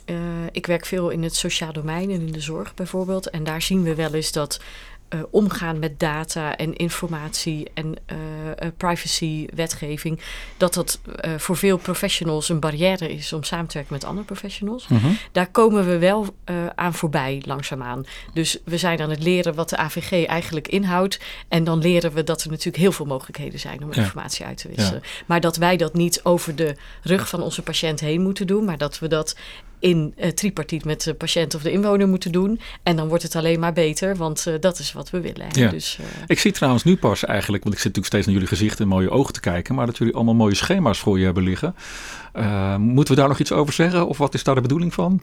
ik 0.52 0.66
werk 0.66 0.86
veel 0.86 1.10
in 1.10 1.24
het 1.24 1.36
sociaal 1.36 1.74
domein 1.74 2.10
en 2.10 2.22
in 2.22 2.32
de 2.32 2.42
zorg 2.42 2.74
bijvoorbeeld. 2.74 3.30
En 3.30 3.44
daar 3.44 3.62
zien 3.62 3.84
we 3.84 3.96
wel 3.96 4.14
eens 4.14 4.32
dat 4.32 4.62
uh, 5.10 5.22
omgaan 5.30 5.80
met 5.80 6.00
data 6.00 6.58
en 6.58 6.76
informatie 6.76 7.68
en 7.74 7.86
uh, 7.86 8.18
uh, 8.18 8.70
privacy 8.78 9.48
wetgeving, 9.56 10.20
dat 10.58 10.74
dat 10.74 11.00
voor 11.38 11.58
veel 11.58 11.78
professionals 11.78 12.50
een 12.50 12.60
barrière 12.60 13.14
is 13.14 13.34
om 13.34 13.44
samen 13.44 13.68
te 13.68 13.74
werken 13.74 13.94
met 13.94 14.04
andere 14.04 14.26
professionals. 14.26 14.88
Mm 14.88 14.98
-hmm. 14.98 15.18
Daar 15.32 15.48
komen 15.48 15.86
we 15.86 15.98
wel 15.98 16.36
aan 16.76 16.94
voorbij 16.94 17.42
langzaamaan. 17.46 18.06
Dus 18.34 18.58
we 18.66 18.78
zijn 18.78 19.02
aan 19.02 19.10
het 19.10 19.24
leren 19.24 19.56
wat 19.56 19.70
de 19.70 19.78
AVG 19.78 20.26
eigenlijk 20.26 20.68
inhoudt. 20.68 21.20
En 21.48 21.64
dan 21.64 21.80
leren 21.80 22.14
we 22.14 22.24
dat 22.24 22.44
er 22.44 22.50
natuurlijk 22.50 22.78
heel 22.78 22.92
veel 22.92 23.06
mogelijkheden 23.06 23.60
zijn 23.60 23.84
om 23.84 23.94
ja. 23.94 24.02
informatie 24.02 24.46
uit 24.46 24.58
te 24.58 24.68
wisselen. 24.68 25.02
Ja. 25.04 25.10
Maar 25.26 25.42
dat 25.42 25.58
wij 25.58 25.78
dat 25.78 25.94
niet 25.94 26.24
over 26.24 26.56
de 26.56 26.76
rug 27.02 27.30
van 27.30 27.42
onze 27.42 27.62
patiënt 27.62 28.00
heen 28.00 28.22
moeten 28.22 28.48
doen, 28.48 28.66
maar 28.66 28.78
dat 28.78 29.00
we 29.00 29.08
dat 29.08 29.36
in 29.80 30.14
uh, 30.18 30.28
tripartiet 30.28 30.86
met 30.86 31.02
de 31.04 31.14
patiënt 31.14 31.56
of 31.56 31.62
de 31.62 31.72
inwoner 31.72 32.08
moeten 32.08 32.32
doen. 32.32 32.60
En 32.84 32.96
dan 32.96 33.08
wordt 33.08 33.24
het 33.24 33.36
alleen 33.36 33.60
maar 33.60 33.74
beter, 33.74 34.16
want 34.16 34.46
uh, 34.48 34.54
dat 34.60 34.80
is 34.80 34.94
wat 34.94 35.10
we 35.10 35.22
willen. 35.22 35.48
Ja. 35.50 35.70
Dus, 35.70 35.98
uh... 36.02 36.06
Ik 36.28 36.40
zie 36.40 36.52
trouwens 36.52 36.84
nu 36.84 36.98
pas 36.98 37.26
eigenlijk, 37.26 37.64
want 37.64 37.76
ik 37.76 37.82
zit 37.82 37.96
natuurlijk 37.96 38.14
steeds 38.14 38.26
naar 38.26 38.36
jullie 38.36 38.50
gezichten 38.50 38.84
en 38.84 38.92
mooie 38.92 39.10
ogen 39.10 39.34
te 39.34 39.40
kijken, 39.40 39.76
maar 39.76 39.86
dat 39.86 39.98
jullie 39.98 40.14
allemaal 40.14 40.36
mooie 40.36 40.56
schema's 40.56 41.00
voor 41.00 41.20
je 41.20 41.26
hebben 41.26 41.44
liggen. 41.44 41.76
moeten 42.80 43.16
we 43.16 43.20
daar 43.20 43.30
nog 43.30 43.40
iets 43.40 43.52
over 43.52 43.74
zeggen 43.74 44.08
of 44.08 44.18
wat 44.18 44.34
is 44.34 44.44
daar 44.44 44.56
de 44.56 44.62
bedoeling 44.62 44.94
van? 44.94 45.22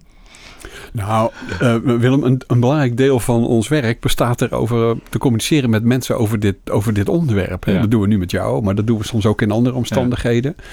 Nou, 0.92 1.30
uh, 1.62 1.76
Willem, 1.76 2.22
een, 2.22 2.42
een, 2.46 2.60
belangrijk 2.60 2.96
deel 2.96 3.20
van 3.20 3.46
ons 3.46 3.68
werk 3.68 4.00
bestaat 4.00 4.40
erover 4.40 4.96
te 5.10 5.18
communiceren 5.18 5.70
met 5.70 5.84
mensen 5.84 6.18
over 6.18 6.40
dit, 6.40 6.56
over 6.70 6.94
dit 6.94 7.08
onderwerp. 7.08 7.64
Ja. 7.64 7.80
Dat 7.80 7.90
doen 7.90 8.00
we 8.00 8.06
nu 8.06 8.18
met 8.18 8.30
jou, 8.30 8.62
maar 8.62 8.74
dat 8.74 8.86
doen 8.86 8.98
we 8.98 9.04
soms 9.04 9.26
ook 9.26 9.42
in 9.42 9.50
andere 9.50 9.74
omstandigheden. 9.74 10.54
Ja. 10.56 10.64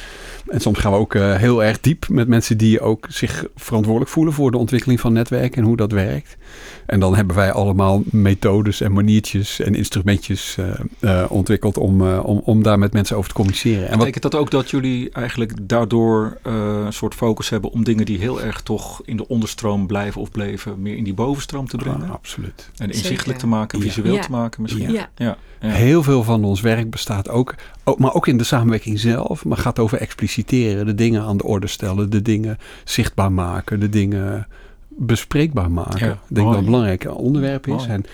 En 0.47 0.59
soms 0.59 0.79
gaan 0.79 0.91
we 0.91 0.97
ook 0.97 1.13
uh, 1.13 1.35
heel 1.35 1.63
erg 1.63 1.81
diep 1.81 2.07
met 2.09 2.27
mensen 2.27 2.57
die 2.57 2.81
ook 2.81 3.05
zich 3.09 3.45
verantwoordelijk 3.55 4.11
voelen 4.11 4.33
voor 4.33 4.51
de 4.51 4.57
ontwikkeling 4.57 4.99
van 4.99 5.13
netwerken 5.13 5.57
en 5.57 5.67
hoe 5.67 5.77
dat 5.77 5.91
werkt. 5.91 6.37
En 6.85 6.99
dan 6.99 7.15
hebben 7.15 7.35
wij 7.35 7.51
allemaal 7.51 8.03
methodes 8.05 8.81
en 8.81 8.93
maniertjes 8.93 9.59
en 9.59 9.75
instrumentjes 9.75 10.57
uh, 11.01 11.25
ontwikkeld 11.29 11.77
om, 11.77 12.01
om, 12.17 12.41
om 12.43 12.63
daar 12.63 12.79
met 12.79 12.93
mensen 12.93 13.17
over 13.17 13.29
te 13.29 13.35
communiceren. 13.35 13.89
En 13.89 13.97
betekent 13.97 14.23
dat 14.23 14.35
ook 14.35 14.51
dat 14.51 14.69
jullie 14.69 15.09
eigenlijk 15.09 15.53
daardoor 15.61 16.37
een 16.43 16.93
soort 16.93 17.15
focus 17.15 17.49
hebben 17.49 17.71
om 17.71 17.83
dingen 17.83 18.05
die 18.05 18.19
heel 18.19 18.41
erg 18.41 18.61
toch 18.61 19.01
in 19.05 19.17
de 19.17 19.27
onderstroom 19.27 19.80
blijven 19.87 20.21
of 20.21 20.31
bleven, 20.31 20.81
meer 20.81 20.95
in 20.95 21.03
die 21.03 21.13
bovenstroom 21.13 21.67
te 21.67 21.77
brengen? 21.77 22.03
Ah, 22.03 22.11
absoluut. 22.11 22.69
En 22.75 22.87
inzichtelijk 22.87 23.23
Zeker. 23.23 23.39
te 23.39 23.47
maken, 23.47 23.81
visueel 23.81 24.13
ja. 24.13 24.21
te 24.21 24.31
maken 24.31 24.61
misschien? 24.61 24.91
Ja. 24.91 25.09
Ja. 25.15 25.37
Heel 25.59 26.03
veel 26.03 26.23
van 26.23 26.43
ons 26.43 26.61
werk 26.61 26.89
bestaat 26.89 27.29
ook, 27.29 27.55
ook, 27.83 27.99
maar 27.99 28.13
ook 28.13 28.27
in 28.27 28.37
de 28.37 28.43
samenwerking 28.43 28.99
zelf, 28.99 29.45
maar 29.45 29.57
gaat 29.57 29.79
over 29.79 29.97
expliciteren, 29.97 30.85
de 30.85 30.95
dingen 30.95 31.23
aan 31.23 31.37
de 31.37 31.43
orde 31.43 31.67
stellen, 31.67 32.09
de 32.09 32.21
dingen 32.21 32.57
zichtbaar 32.83 33.31
maken, 33.31 33.79
de 33.79 33.89
dingen 33.89 34.47
bespreekbaar 34.87 35.71
maken. 35.71 36.07
Ja, 36.07 36.11
ik 36.11 36.19
denk 36.27 36.47
dat 36.47 36.47
het 36.47 36.57
een 36.57 36.65
belangrijk 36.65 37.17
onderwerp 37.17 37.67
is. 37.67 37.73
Mooi. 37.73 37.89
En, 37.89 38.05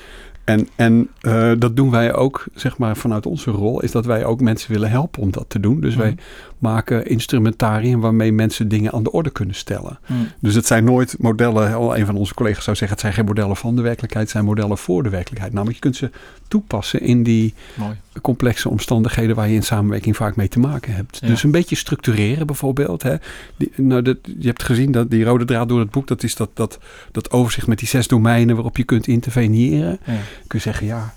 en, 0.47 0.67
en 0.75 1.09
uh, 1.21 1.51
dat 1.57 1.75
doen 1.75 1.91
wij 1.91 2.13
ook, 2.13 2.45
zeg 2.55 2.77
maar, 2.77 2.97
vanuit 2.97 3.25
onze 3.25 3.51
rol, 3.51 3.81
is 3.81 3.91
dat 3.91 4.05
wij 4.05 4.25
ook 4.25 4.41
mensen 4.41 4.71
willen 4.71 4.89
helpen 4.89 5.21
om 5.21 5.31
dat 5.31 5.45
te 5.47 5.59
doen. 5.59 5.79
Dus 5.79 5.93
mm. 5.93 6.01
wij 6.01 6.15
maken 6.57 7.05
instrumentarium 7.05 7.99
waarmee 7.99 8.31
mensen 8.31 8.67
dingen 8.67 8.91
aan 8.91 9.03
de 9.03 9.11
orde 9.11 9.29
kunnen 9.29 9.55
stellen. 9.55 9.99
Mm. 10.05 10.27
Dus 10.39 10.55
het 10.55 10.65
zijn 10.65 10.83
nooit 10.83 11.15
modellen, 11.19 11.73
al 11.73 11.97
een 11.97 12.05
van 12.05 12.15
onze 12.15 12.33
collega's 12.33 12.63
zou 12.63 12.75
zeggen, 12.75 12.97
het 12.97 13.05
zijn 13.05 13.13
geen 13.13 13.25
modellen 13.25 13.55
van 13.55 13.75
de 13.75 13.81
werkelijkheid, 13.81 14.23
het 14.23 14.33
zijn 14.33 14.45
modellen 14.45 14.77
voor 14.77 15.03
de 15.03 15.09
werkelijkheid. 15.09 15.53
Namelijk, 15.53 15.75
je 15.75 15.83
kunt 15.83 15.95
ze 15.95 16.09
toepassen 16.47 17.01
in 17.01 17.23
die 17.23 17.53
Mooi. 17.75 17.95
complexe 18.21 18.69
omstandigheden 18.69 19.35
waar 19.35 19.47
je 19.47 19.55
in 19.55 19.63
samenwerking 19.63 20.15
vaak 20.15 20.35
mee 20.35 20.47
te 20.47 20.59
maken 20.59 20.93
hebt. 20.93 21.17
Ja. 21.21 21.27
Dus 21.27 21.43
een 21.43 21.51
beetje 21.51 21.75
structureren 21.75 22.47
bijvoorbeeld. 22.47 23.03
Hè. 23.03 23.15
Die, 23.57 23.71
nou, 23.75 24.01
dat, 24.01 24.17
je 24.39 24.47
hebt 24.47 24.63
gezien 24.63 24.91
dat 24.91 25.09
die 25.09 25.23
rode 25.23 25.45
draad 25.45 25.69
door 25.69 25.79
het 25.79 25.91
boek, 25.91 26.07
dat 26.07 26.23
is 26.23 26.35
dat, 26.35 26.49
dat, 26.53 26.79
dat 27.11 27.31
overzicht 27.31 27.67
met 27.67 27.79
die 27.79 27.87
zes 27.87 28.07
domeinen 28.07 28.55
waarop 28.55 28.77
je 28.77 28.83
kunt 28.83 29.07
interveneren. 29.07 29.99
Ja. 30.05 30.13
Kun 30.47 30.59
je 30.59 30.65
zeggen, 30.65 30.85
ja, 30.85 31.13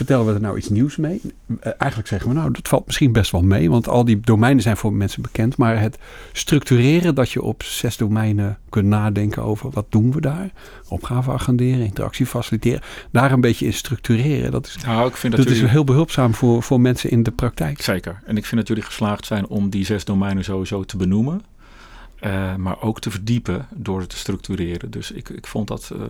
vertellen 0.00 0.26
we 0.26 0.32
er 0.32 0.40
nou 0.40 0.56
iets 0.56 0.68
nieuws 0.68 0.96
mee? 0.96 1.20
Uh, 1.22 1.56
eigenlijk 1.78 2.08
zeggen 2.08 2.28
we, 2.28 2.34
nou, 2.34 2.50
dat 2.50 2.68
valt 2.68 2.86
misschien 2.86 3.12
best 3.12 3.30
wel 3.30 3.42
mee, 3.42 3.70
want 3.70 3.88
al 3.88 4.04
die 4.04 4.20
domeinen 4.20 4.62
zijn 4.62 4.76
voor 4.76 4.92
mensen 4.92 5.22
bekend. 5.22 5.56
Maar 5.56 5.80
het 5.80 5.98
structureren 6.32 7.14
dat 7.14 7.30
je 7.30 7.42
op 7.42 7.62
zes 7.62 7.96
domeinen 7.96 8.58
kunt 8.68 8.86
nadenken 8.86 9.42
over 9.42 9.70
wat 9.70 9.86
doen 9.88 10.12
we 10.12 10.20
daar? 10.20 10.50
Opgave 10.88 11.30
agenderen, 11.30 11.84
interactie 11.84 12.26
faciliteren. 12.26 12.80
Daar 13.10 13.32
een 13.32 13.40
beetje 13.40 13.66
in 13.66 13.72
structureren. 13.72 14.50
Dat 14.50 14.66
is, 14.66 14.76
nou, 14.84 15.08
ik 15.08 15.16
vind 15.16 15.36
dat, 15.36 15.42
dat 15.44 15.52
jullie... 15.52 15.68
is 15.68 15.74
heel 15.74 15.84
behulpzaam 15.84 16.34
voor, 16.34 16.62
voor 16.62 16.80
mensen 16.80 17.10
in 17.10 17.22
de 17.22 17.30
praktijk. 17.30 17.82
Zeker. 17.82 18.22
En 18.24 18.36
ik 18.36 18.46
vind 18.46 18.60
dat 18.60 18.68
jullie 18.68 18.84
geslaagd 18.84 19.26
zijn 19.26 19.46
om 19.46 19.70
die 19.70 19.84
zes 19.84 20.04
domeinen 20.04 20.44
sowieso 20.44 20.84
te 20.84 20.96
benoemen. 20.96 21.42
Uh, 22.20 22.54
maar 22.54 22.82
ook 22.82 23.00
te 23.00 23.10
verdiepen 23.10 23.68
door 23.74 24.00
het 24.00 24.08
te 24.08 24.16
structureren. 24.16 24.90
Dus 24.90 25.10
ik, 25.10 25.28
ik 25.28 25.46
vond 25.46 25.68
dat, 25.68 25.90
uh, 25.94 26.02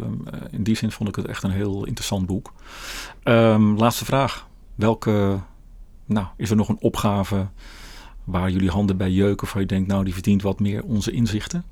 in 0.51 0.63
die 0.63 0.77
zin 0.77 0.93
vond 0.93 1.09
ik 1.09 1.17
het 1.17 1.27
echt 1.27 1.43
een 1.43 1.51
heel 1.51 1.85
interessant 1.85 2.27
boek. 2.27 2.53
Um, 3.25 3.77
laatste 3.77 4.05
vraag. 4.05 4.47
Welke, 4.75 5.41
nou, 6.05 6.27
is 6.37 6.51
er 6.51 6.57
nog 6.57 6.69
een 6.69 6.81
opgave 6.81 7.49
waar 8.25 8.51
jullie 8.51 8.71
handen 8.71 8.97
bij 8.97 9.11
jeuken 9.11 9.47
of 9.47 9.53
waar 9.53 9.63
je 9.63 9.69
denkt, 9.69 9.89
nou, 9.89 10.05
die 10.05 10.13
verdient 10.13 10.43
wat 10.43 10.61
meer 10.61 10.85
onze 10.85 11.11
inzichten? 11.11 11.65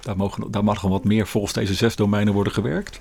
Daar, 0.00 0.16
mogen, 0.16 0.50
daar 0.50 0.64
mag 0.64 0.82
nog 0.82 0.90
wat 0.90 1.04
meer 1.04 1.26
volgens 1.26 1.52
deze 1.52 1.74
zes 1.74 1.96
domeinen 1.96 2.34
worden 2.34 2.52
gewerkt. 2.52 3.00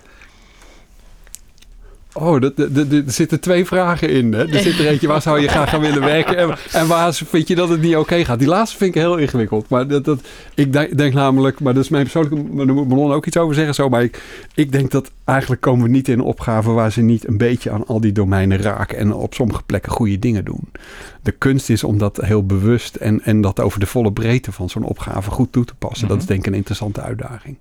Oh, 2.19 2.43
er 2.43 3.03
zitten 3.05 3.39
twee 3.39 3.65
vragen 3.65 4.09
in. 4.09 4.33
Hè? 4.33 4.47
Er 4.47 4.61
zit 4.61 4.79
er 4.79 4.87
eentje, 4.87 5.07
waar 5.07 5.21
zou 5.21 5.41
je 5.41 5.47
graag 5.47 5.69
gaan 5.69 5.81
willen 5.81 6.01
werken? 6.01 6.37
En, 6.37 6.57
en 6.71 6.87
waar 6.87 7.13
vind 7.13 7.47
je 7.47 7.55
dat 7.55 7.69
het 7.69 7.81
niet 7.81 7.91
oké 7.91 7.99
okay 7.99 8.25
gaat? 8.25 8.39
Die 8.39 8.47
laatste 8.47 8.77
vind 8.77 8.95
ik 8.95 9.01
heel 9.01 9.17
ingewikkeld. 9.17 9.69
Maar 9.69 9.87
dat, 9.87 10.05
dat, 10.05 10.19
ik 10.55 10.73
denk, 10.73 10.97
denk 10.97 11.13
namelijk, 11.13 11.59
maar 11.59 11.73
dat 11.73 11.83
is 11.83 11.89
mijn 11.89 12.03
persoonlijke... 12.03 12.55
Daar 12.55 12.75
moet 12.75 12.87
Manon 12.87 13.13
ook 13.13 13.25
iets 13.25 13.37
over 13.37 13.55
zeggen 13.55 13.75
zo. 13.75 13.89
Maar 13.89 14.03
ik, 14.03 14.23
ik 14.55 14.71
denk 14.71 14.91
dat 14.91 15.11
eigenlijk 15.23 15.61
komen 15.61 15.83
we 15.83 15.89
niet 15.89 16.07
in 16.07 16.19
een 16.19 16.25
opgave... 16.25 16.71
waar 16.71 16.91
ze 16.91 17.01
niet 17.01 17.27
een 17.27 17.37
beetje 17.37 17.71
aan 17.71 17.85
al 17.85 18.01
die 18.01 18.11
domeinen 18.11 18.61
raken... 18.61 18.97
en 18.97 19.13
op 19.13 19.33
sommige 19.33 19.63
plekken 19.63 19.91
goede 19.91 20.19
dingen 20.19 20.45
doen. 20.45 20.71
De 21.21 21.31
kunst 21.31 21.69
is 21.69 21.83
om 21.83 21.97
dat 21.97 22.19
heel 22.21 22.45
bewust... 22.45 22.95
en, 22.95 23.23
en 23.23 23.41
dat 23.41 23.59
over 23.59 23.79
de 23.79 23.85
volle 23.85 24.11
breedte 24.11 24.51
van 24.51 24.69
zo'n 24.69 24.83
opgave 24.83 25.31
goed 25.31 25.51
toe 25.51 25.65
te 25.65 25.75
passen. 25.75 26.05
Mm 26.05 26.09
-hmm. 26.09 26.19
Dat 26.19 26.21
is 26.21 26.33
denk 26.33 26.39
ik 26.39 26.47
een 26.47 26.57
interessante 26.57 27.01
uitdaging. 27.01 27.57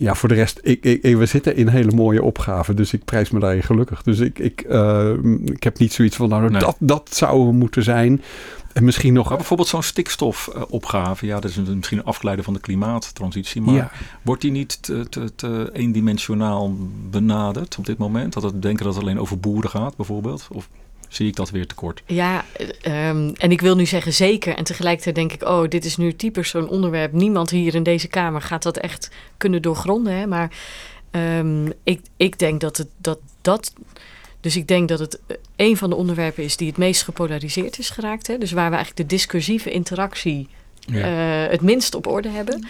Ja, 0.00 0.14
voor 0.14 0.28
de 0.28 0.34
rest, 0.34 0.58
ik, 0.62 0.84
ik, 0.84 1.16
we 1.16 1.26
zitten 1.26 1.56
in 1.56 1.68
hele 1.68 1.90
mooie 1.90 2.22
opgaven, 2.22 2.76
dus 2.76 2.92
ik 2.92 3.04
prijs 3.04 3.30
me 3.30 3.40
daar 3.40 3.62
gelukkig. 3.62 4.02
Dus 4.02 4.18
ik, 4.18 4.38
ik, 4.38 4.64
uh, 4.68 5.12
ik 5.44 5.62
heb 5.62 5.78
niet 5.78 5.92
zoiets 5.92 6.16
van, 6.16 6.28
nou, 6.28 6.50
nee. 6.50 6.60
dat, 6.60 6.76
dat 6.78 7.14
zou 7.14 7.52
moeten 7.52 7.82
zijn. 7.82 8.22
En 8.72 8.84
misschien 8.84 9.12
nog... 9.12 9.28
Maar 9.28 9.36
bijvoorbeeld 9.36 9.68
zo'n 9.68 9.82
stikstofopgave, 9.82 11.26
ja, 11.26 11.40
dat 11.40 11.50
is 11.50 11.56
misschien 11.56 11.98
een 11.98 12.04
afgeleide 12.04 12.42
van 12.42 12.52
de 12.52 12.60
klimaattransitie, 12.60 13.62
maar 13.62 13.74
ja. 13.74 13.90
wordt 14.22 14.42
die 14.42 14.50
niet 14.50 14.82
te, 14.82 15.08
te, 15.08 15.34
te 15.34 15.70
eendimensionaal 15.72 16.76
benaderd 17.10 17.76
op 17.78 17.86
dit 17.86 17.98
moment? 17.98 18.32
Dat 18.32 18.42
het 18.42 18.62
denken 18.62 18.84
dat 18.84 18.94
het 18.94 19.02
alleen 19.02 19.20
over 19.20 19.40
boeren 19.40 19.70
gaat, 19.70 19.96
bijvoorbeeld? 19.96 20.48
Of 20.52 20.68
zie 21.10 21.26
ik 21.26 21.36
dat 21.36 21.50
weer 21.50 21.66
tekort. 21.66 22.02
Ja, 22.06 22.44
um, 22.86 23.32
en 23.34 23.50
ik 23.50 23.60
wil 23.60 23.76
nu 23.76 23.86
zeggen 23.86 24.12
zeker. 24.12 24.56
En 24.56 24.64
tegelijkertijd 24.64 25.14
denk 25.14 25.32
ik, 25.32 25.42
oh, 25.42 25.68
dit 25.68 25.84
is 25.84 25.96
nu 25.96 26.14
typisch 26.14 26.48
zo'n 26.50 26.68
onderwerp. 26.68 27.12
Niemand 27.12 27.50
hier 27.50 27.74
in 27.74 27.82
deze 27.82 28.08
Kamer 28.08 28.42
gaat 28.42 28.62
dat 28.62 28.76
echt 28.76 29.10
kunnen 29.36 29.62
doorgronden. 29.62 30.12
Hè? 30.12 30.26
Maar 30.26 30.50
um, 31.10 31.72
ik, 31.82 32.00
ik 32.16 32.38
denk 32.38 32.60
dat 32.60 32.76
het 32.76 32.88
dat, 32.96 33.18
dat. 33.40 33.72
Dus 34.40 34.56
ik 34.56 34.68
denk 34.68 34.88
dat 34.88 34.98
het 34.98 35.20
een 35.56 35.76
van 35.76 35.90
de 35.90 35.96
onderwerpen 35.96 36.44
is 36.44 36.56
die 36.56 36.68
het 36.68 36.76
meest 36.76 37.02
gepolariseerd 37.02 37.78
is 37.78 37.90
geraakt. 37.90 38.26
Hè? 38.26 38.38
Dus 38.38 38.52
waar 38.52 38.70
we 38.70 38.76
eigenlijk 38.76 39.08
de 39.08 39.16
discursieve 39.16 39.70
interactie 39.70 40.48
uh, 40.92 41.04
het 41.48 41.60
minst 41.60 41.94
op 41.94 42.06
orde 42.06 42.28
hebben. 42.28 42.66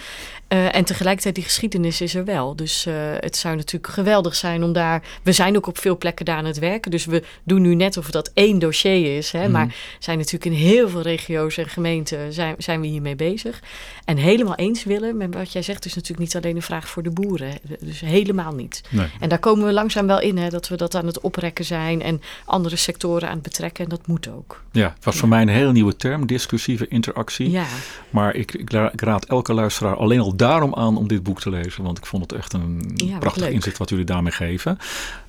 Uh, 0.53 0.75
en 0.75 0.83
tegelijkertijd 0.83 1.35
die 1.35 1.43
geschiedenis 1.43 2.01
is 2.01 2.15
er 2.15 2.25
wel. 2.25 2.55
Dus 2.55 2.85
uh, 2.85 2.93
het 3.19 3.37
zou 3.37 3.55
natuurlijk 3.55 3.93
geweldig 3.93 4.35
zijn 4.35 4.63
om 4.63 4.73
daar... 4.73 5.01
We 5.23 5.31
zijn 5.31 5.55
ook 5.55 5.67
op 5.67 5.77
veel 5.77 5.97
plekken 5.97 6.25
daar 6.25 6.37
aan 6.37 6.45
het 6.45 6.59
werken. 6.59 6.91
Dus 6.91 7.05
we 7.05 7.23
doen 7.43 7.61
nu 7.61 7.75
net 7.75 7.97
of 7.97 8.11
dat 8.11 8.31
één 8.33 8.59
dossier 8.59 9.17
is. 9.17 9.31
Hè, 9.31 9.45
mm. 9.45 9.51
Maar 9.51 9.75
zijn 9.99 10.17
natuurlijk 10.17 10.45
in 10.45 10.57
heel 10.57 10.89
veel 10.89 11.01
regio's 11.01 11.57
en 11.57 11.69
gemeenten 11.69 12.33
zijn, 12.33 12.55
zijn 12.57 12.81
we 12.81 12.87
hiermee 12.87 13.15
bezig. 13.15 13.59
En 14.05 14.17
helemaal 14.17 14.55
eens 14.55 14.83
willen 14.83 15.17
met 15.17 15.33
wat 15.33 15.51
jij 15.51 15.61
zegt... 15.61 15.85
is 15.85 15.93
natuurlijk 15.93 16.19
niet 16.33 16.35
alleen 16.35 16.55
een 16.55 16.61
vraag 16.61 16.89
voor 16.89 17.03
de 17.03 17.11
boeren. 17.11 17.53
Dus 17.79 17.99
helemaal 17.99 18.53
niet. 18.53 18.81
Nee. 18.89 19.07
En 19.19 19.29
daar 19.29 19.39
komen 19.39 19.65
we 19.65 19.73
langzaam 19.73 20.07
wel 20.07 20.21
in. 20.21 20.37
Hè, 20.37 20.49
dat 20.49 20.67
we 20.67 20.75
dat 20.75 20.95
aan 20.95 21.05
het 21.05 21.19
oprekken 21.21 21.65
zijn... 21.65 22.01
en 22.01 22.21
andere 22.45 22.75
sectoren 22.75 23.27
aan 23.27 23.33
het 23.33 23.43
betrekken. 23.43 23.83
En 23.83 23.89
dat 23.89 24.07
moet 24.07 24.27
ook. 24.29 24.63
Ja, 24.71 24.93
het 24.95 25.05
was 25.05 25.17
voor 25.17 25.27
mij 25.27 25.41
een 25.41 25.47
hele 25.47 25.71
nieuwe 25.71 25.95
term. 25.95 26.25
Discussieve 26.25 26.87
interactie. 26.87 27.49
Ja. 27.49 27.65
Maar 28.11 28.35
ik, 28.35 28.53
ik, 28.53 28.73
ik 28.73 29.01
raad 29.01 29.25
elke 29.25 29.53
luisteraar 29.53 29.95
alleen 29.95 30.19
al 30.19 30.35
daarom 30.35 30.75
aan 30.75 30.97
om 30.97 31.07
dit 31.07 31.23
boek 31.23 31.41
te 31.41 31.49
lezen. 31.49 31.83
Want 31.83 31.97
ik 31.97 32.05
vond 32.05 32.21
het 32.21 32.39
echt 32.39 32.53
een 32.53 32.95
prachtig 33.19 33.49
inzicht 33.49 33.77
wat 33.77 33.89
jullie 33.89 34.05
daarmee 34.05 34.31
geven. 34.31 34.77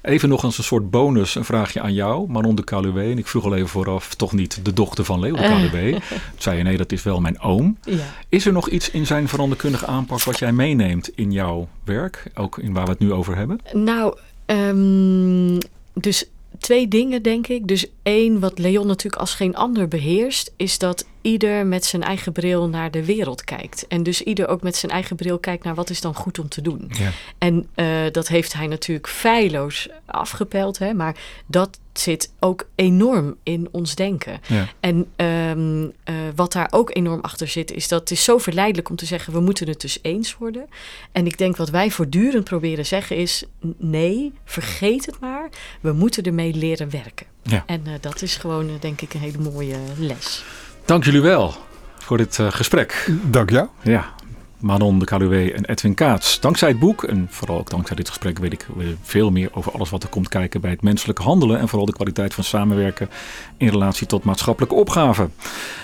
Even 0.00 0.28
nog 0.28 0.42
eens 0.42 0.58
een 0.58 0.64
soort 0.64 0.90
bonus, 0.90 1.34
een 1.34 1.44
vraagje 1.44 1.80
aan 1.80 1.94
jou, 1.94 2.30
Manon 2.30 2.54
de 2.54 2.64
Caluwe. 2.64 3.02
En 3.02 3.18
ik 3.18 3.26
vroeg 3.26 3.44
al 3.44 3.54
even 3.54 3.68
vooraf, 3.68 4.14
toch 4.14 4.32
niet 4.32 4.64
de 4.64 4.72
dochter 4.72 5.04
van 5.04 5.20
Leo 5.20 5.36
de 5.36 5.42
Caluwe. 5.52 6.00
zei 6.38 6.56
je, 6.56 6.62
nee, 6.62 6.76
dat 6.76 6.92
is 6.92 7.02
wel 7.02 7.20
mijn 7.20 7.40
oom. 7.40 7.78
Ja. 7.82 8.04
Is 8.28 8.46
er 8.46 8.52
nog 8.52 8.68
iets 8.68 8.90
in 8.90 9.06
zijn 9.06 9.28
veranderkundige 9.28 9.86
aanpak 9.86 10.22
wat 10.22 10.38
jij 10.38 10.52
meeneemt 10.52 11.10
in 11.14 11.32
jouw 11.32 11.68
werk? 11.84 12.30
Ook 12.34 12.58
in 12.58 12.72
waar 12.72 12.84
we 12.84 12.90
het 12.90 12.98
nu 12.98 13.12
over 13.12 13.36
hebben? 13.36 13.58
Nou, 13.72 14.16
um, 14.46 15.58
dus 15.94 16.28
twee 16.62 16.88
dingen, 16.88 17.22
denk 17.22 17.46
ik. 17.46 17.68
Dus 17.68 17.86
één, 18.02 18.40
wat 18.40 18.58
Leon 18.58 18.86
natuurlijk 18.86 19.20
als 19.22 19.34
geen 19.34 19.56
ander 19.56 19.88
beheerst, 19.88 20.52
is 20.56 20.78
dat 20.78 21.06
ieder 21.22 21.66
met 21.66 21.84
zijn 21.84 22.02
eigen 22.02 22.32
bril 22.32 22.68
naar 22.68 22.90
de 22.90 23.04
wereld 23.04 23.44
kijkt. 23.44 23.86
En 23.86 24.02
dus 24.02 24.22
ieder 24.22 24.48
ook 24.48 24.62
met 24.62 24.76
zijn 24.76 24.92
eigen 24.92 25.16
bril 25.16 25.38
kijkt 25.38 25.64
naar 25.64 25.74
wat 25.74 25.90
is 25.90 26.00
dan 26.00 26.14
goed 26.14 26.38
om 26.38 26.48
te 26.48 26.62
doen. 26.62 26.90
Ja. 26.98 27.10
En 27.38 27.68
uh, 27.76 27.86
dat 28.12 28.28
heeft 28.28 28.52
hij 28.52 28.66
natuurlijk 28.66 29.08
feilloos 29.08 29.88
afgepeld, 30.06 30.78
hè, 30.78 30.94
maar 30.94 31.16
dat 31.46 31.78
zit 31.92 32.32
ook 32.40 32.66
enorm 32.74 33.36
in 33.42 33.68
ons 33.70 33.94
denken. 33.94 34.40
Ja. 34.46 34.68
En 34.80 35.06
um, 35.16 35.82
uh, 35.84 36.14
wat 36.34 36.52
daar 36.52 36.68
ook 36.70 36.96
enorm 36.96 37.20
achter 37.20 37.48
zit, 37.48 37.72
is 37.72 37.88
dat 37.88 38.00
het 38.00 38.10
is 38.10 38.24
zo 38.24 38.38
verleidelijk 38.38 38.90
om 38.90 38.96
te 38.96 39.06
zeggen: 39.06 39.32
we 39.32 39.40
moeten 39.40 39.68
het 39.68 39.80
dus 39.80 39.98
eens 40.02 40.36
worden. 40.36 40.68
En 41.12 41.26
ik 41.26 41.38
denk 41.38 41.56
wat 41.56 41.70
wij 41.70 41.90
voortdurend 41.90 42.44
proberen 42.44 42.86
zeggen 42.86 43.16
is: 43.16 43.44
nee, 43.78 44.32
vergeet 44.44 45.06
het 45.06 45.20
maar. 45.20 45.48
We 45.80 45.92
moeten 45.92 46.22
ermee 46.22 46.54
leren 46.54 46.90
werken. 46.90 47.26
Ja. 47.42 47.62
En 47.66 47.82
uh, 47.86 47.92
dat 48.00 48.22
is 48.22 48.36
gewoon, 48.36 48.66
uh, 48.66 48.72
denk 48.80 49.00
ik, 49.00 49.14
een 49.14 49.20
hele 49.20 49.38
mooie 49.38 49.76
les. 49.98 50.44
Dank 50.84 51.04
jullie 51.04 51.20
wel 51.20 51.54
voor 51.98 52.16
dit 52.16 52.38
uh, 52.38 52.52
gesprek. 52.52 53.10
Dank 53.24 53.50
jou. 53.50 53.68
Ja, 53.82 54.14
Manon 54.62 54.98
de 54.98 55.04
Caluwe 55.04 55.52
en 55.52 55.64
Edwin 55.64 55.94
Kaats. 55.94 56.40
Dankzij 56.40 56.68
het 56.68 56.78
boek 56.78 57.04
en 57.04 57.26
vooral 57.30 57.58
ook 57.58 57.70
dankzij 57.70 57.96
dit 57.96 58.08
gesprek 58.08 58.38
weet 58.38 58.52
ik 58.52 58.66
veel 59.02 59.30
meer 59.30 59.50
over 59.52 59.72
alles 59.72 59.90
wat 59.90 60.02
er 60.02 60.08
komt 60.08 60.28
kijken 60.28 60.60
bij 60.60 60.70
het 60.70 60.82
menselijke 60.82 61.22
handelen 61.22 61.58
en 61.58 61.68
vooral 61.68 61.86
de 61.86 61.92
kwaliteit 61.92 62.34
van 62.34 62.44
samenwerken 62.44 63.10
in 63.56 63.68
relatie 63.68 64.06
tot 64.06 64.24
maatschappelijke 64.24 64.74
opgaven. 64.74 65.32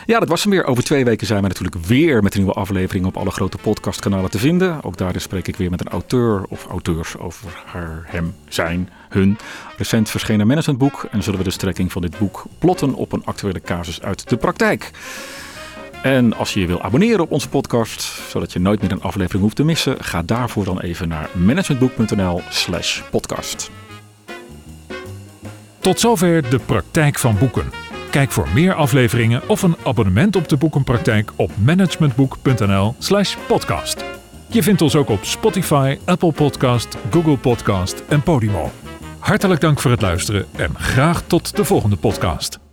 Ja, 0.07 0.19
dat 0.19 0.29
was 0.29 0.43
hem 0.43 0.53
weer. 0.53 0.65
Over 0.65 0.85
twee 0.85 1.05
weken 1.05 1.27
zijn 1.27 1.43
we 1.43 1.49
natuurlijk 1.49 1.87
weer 1.87 2.23
met 2.23 2.35
een 2.35 2.41
nieuwe 2.41 2.57
aflevering 2.57 3.07
op 3.07 3.17
alle 3.17 3.31
grote 3.31 3.57
podcastkanalen 3.57 4.31
te 4.31 4.39
vinden. 4.39 4.83
Ook 4.83 4.97
daar 4.97 5.21
spreek 5.21 5.49
ik 5.49 5.57
weer 5.57 5.71
met 5.71 5.81
een 5.81 5.89
auteur 5.89 6.45
of 6.49 6.67
auteurs 6.67 7.17
over 7.17 7.63
haar, 7.67 8.05
hem, 8.07 8.35
zijn, 8.49 8.91
hun 9.09 9.39
recent 9.77 10.11
verschenen 10.11 10.47
managementboek 10.47 11.07
en 11.11 11.23
zullen 11.23 11.39
we 11.39 11.45
de 11.45 11.51
strekking 11.51 11.93
van 11.93 12.03
dit 12.03 12.19
boek 12.19 12.45
plotten 12.59 12.95
op 12.95 13.13
een 13.13 13.25
actuele 13.25 13.61
casus 13.61 14.03
uit 14.03 14.29
de 14.29 14.37
praktijk. 14.37 14.91
En 16.09 16.37
als 16.37 16.55
je 16.55 16.61
je 16.61 16.67
wil 16.67 16.83
abonneren 16.83 17.21
op 17.21 17.31
onze 17.31 17.49
podcast, 17.49 18.03
zodat 18.03 18.53
je 18.53 18.59
nooit 18.59 18.83
meer 18.83 18.93
een 18.93 19.03
aflevering 19.03 19.43
hoeft 19.43 19.57
te 19.57 19.65
missen, 19.65 20.05
ga 20.05 20.23
daarvoor 20.23 20.65
dan 20.65 20.81
even 20.81 21.09
naar 21.09 21.31
managementboek.nl/slash 21.33 23.03
podcast. 23.11 23.71
Tot 25.79 26.01
zover 26.01 26.51
de 26.51 26.59
praktijk 26.59 27.19
van 27.19 27.39
boeken. 27.39 27.73
Kijk 28.11 28.31
voor 28.31 28.49
meer 28.55 28.75
afleveringen 28.75 29.49
of 29.49 29.63
een 29.63 29.77
abonnement 29.85 30.37
op 30.37 30.49
de 30.49 30.57
boekenpraktijk 30.57 31.33
op 31.37 31.51
managementboek.nl/slash 31.65 33.37
podcast. 33.47 34.05
Je 34.47 34.63
vindt 34.63 34.83
ons 34.83 34.97
ook 34.97 35.09
op 35.09 35.25
Spotify, 35.25 35.99
Apple 36.05 36.33
Podcast, 36.33 36.97
Google 37.11 37.37
Podcast 37.37 38.03
en 38.09 38.23
Podimo. 38.23 38.71
Hartelijk 39.19 39.61
dank 39.61 39.81
voor 39.81 39.91
het 39.91 40.03
luisteren 40.03 40.47
en 40.57 40.75
graag 40.75 41.23
tot 41.23 41.57
de 41.57 41.65
volgende 41.65 41.97
podcast. 41.97 42.68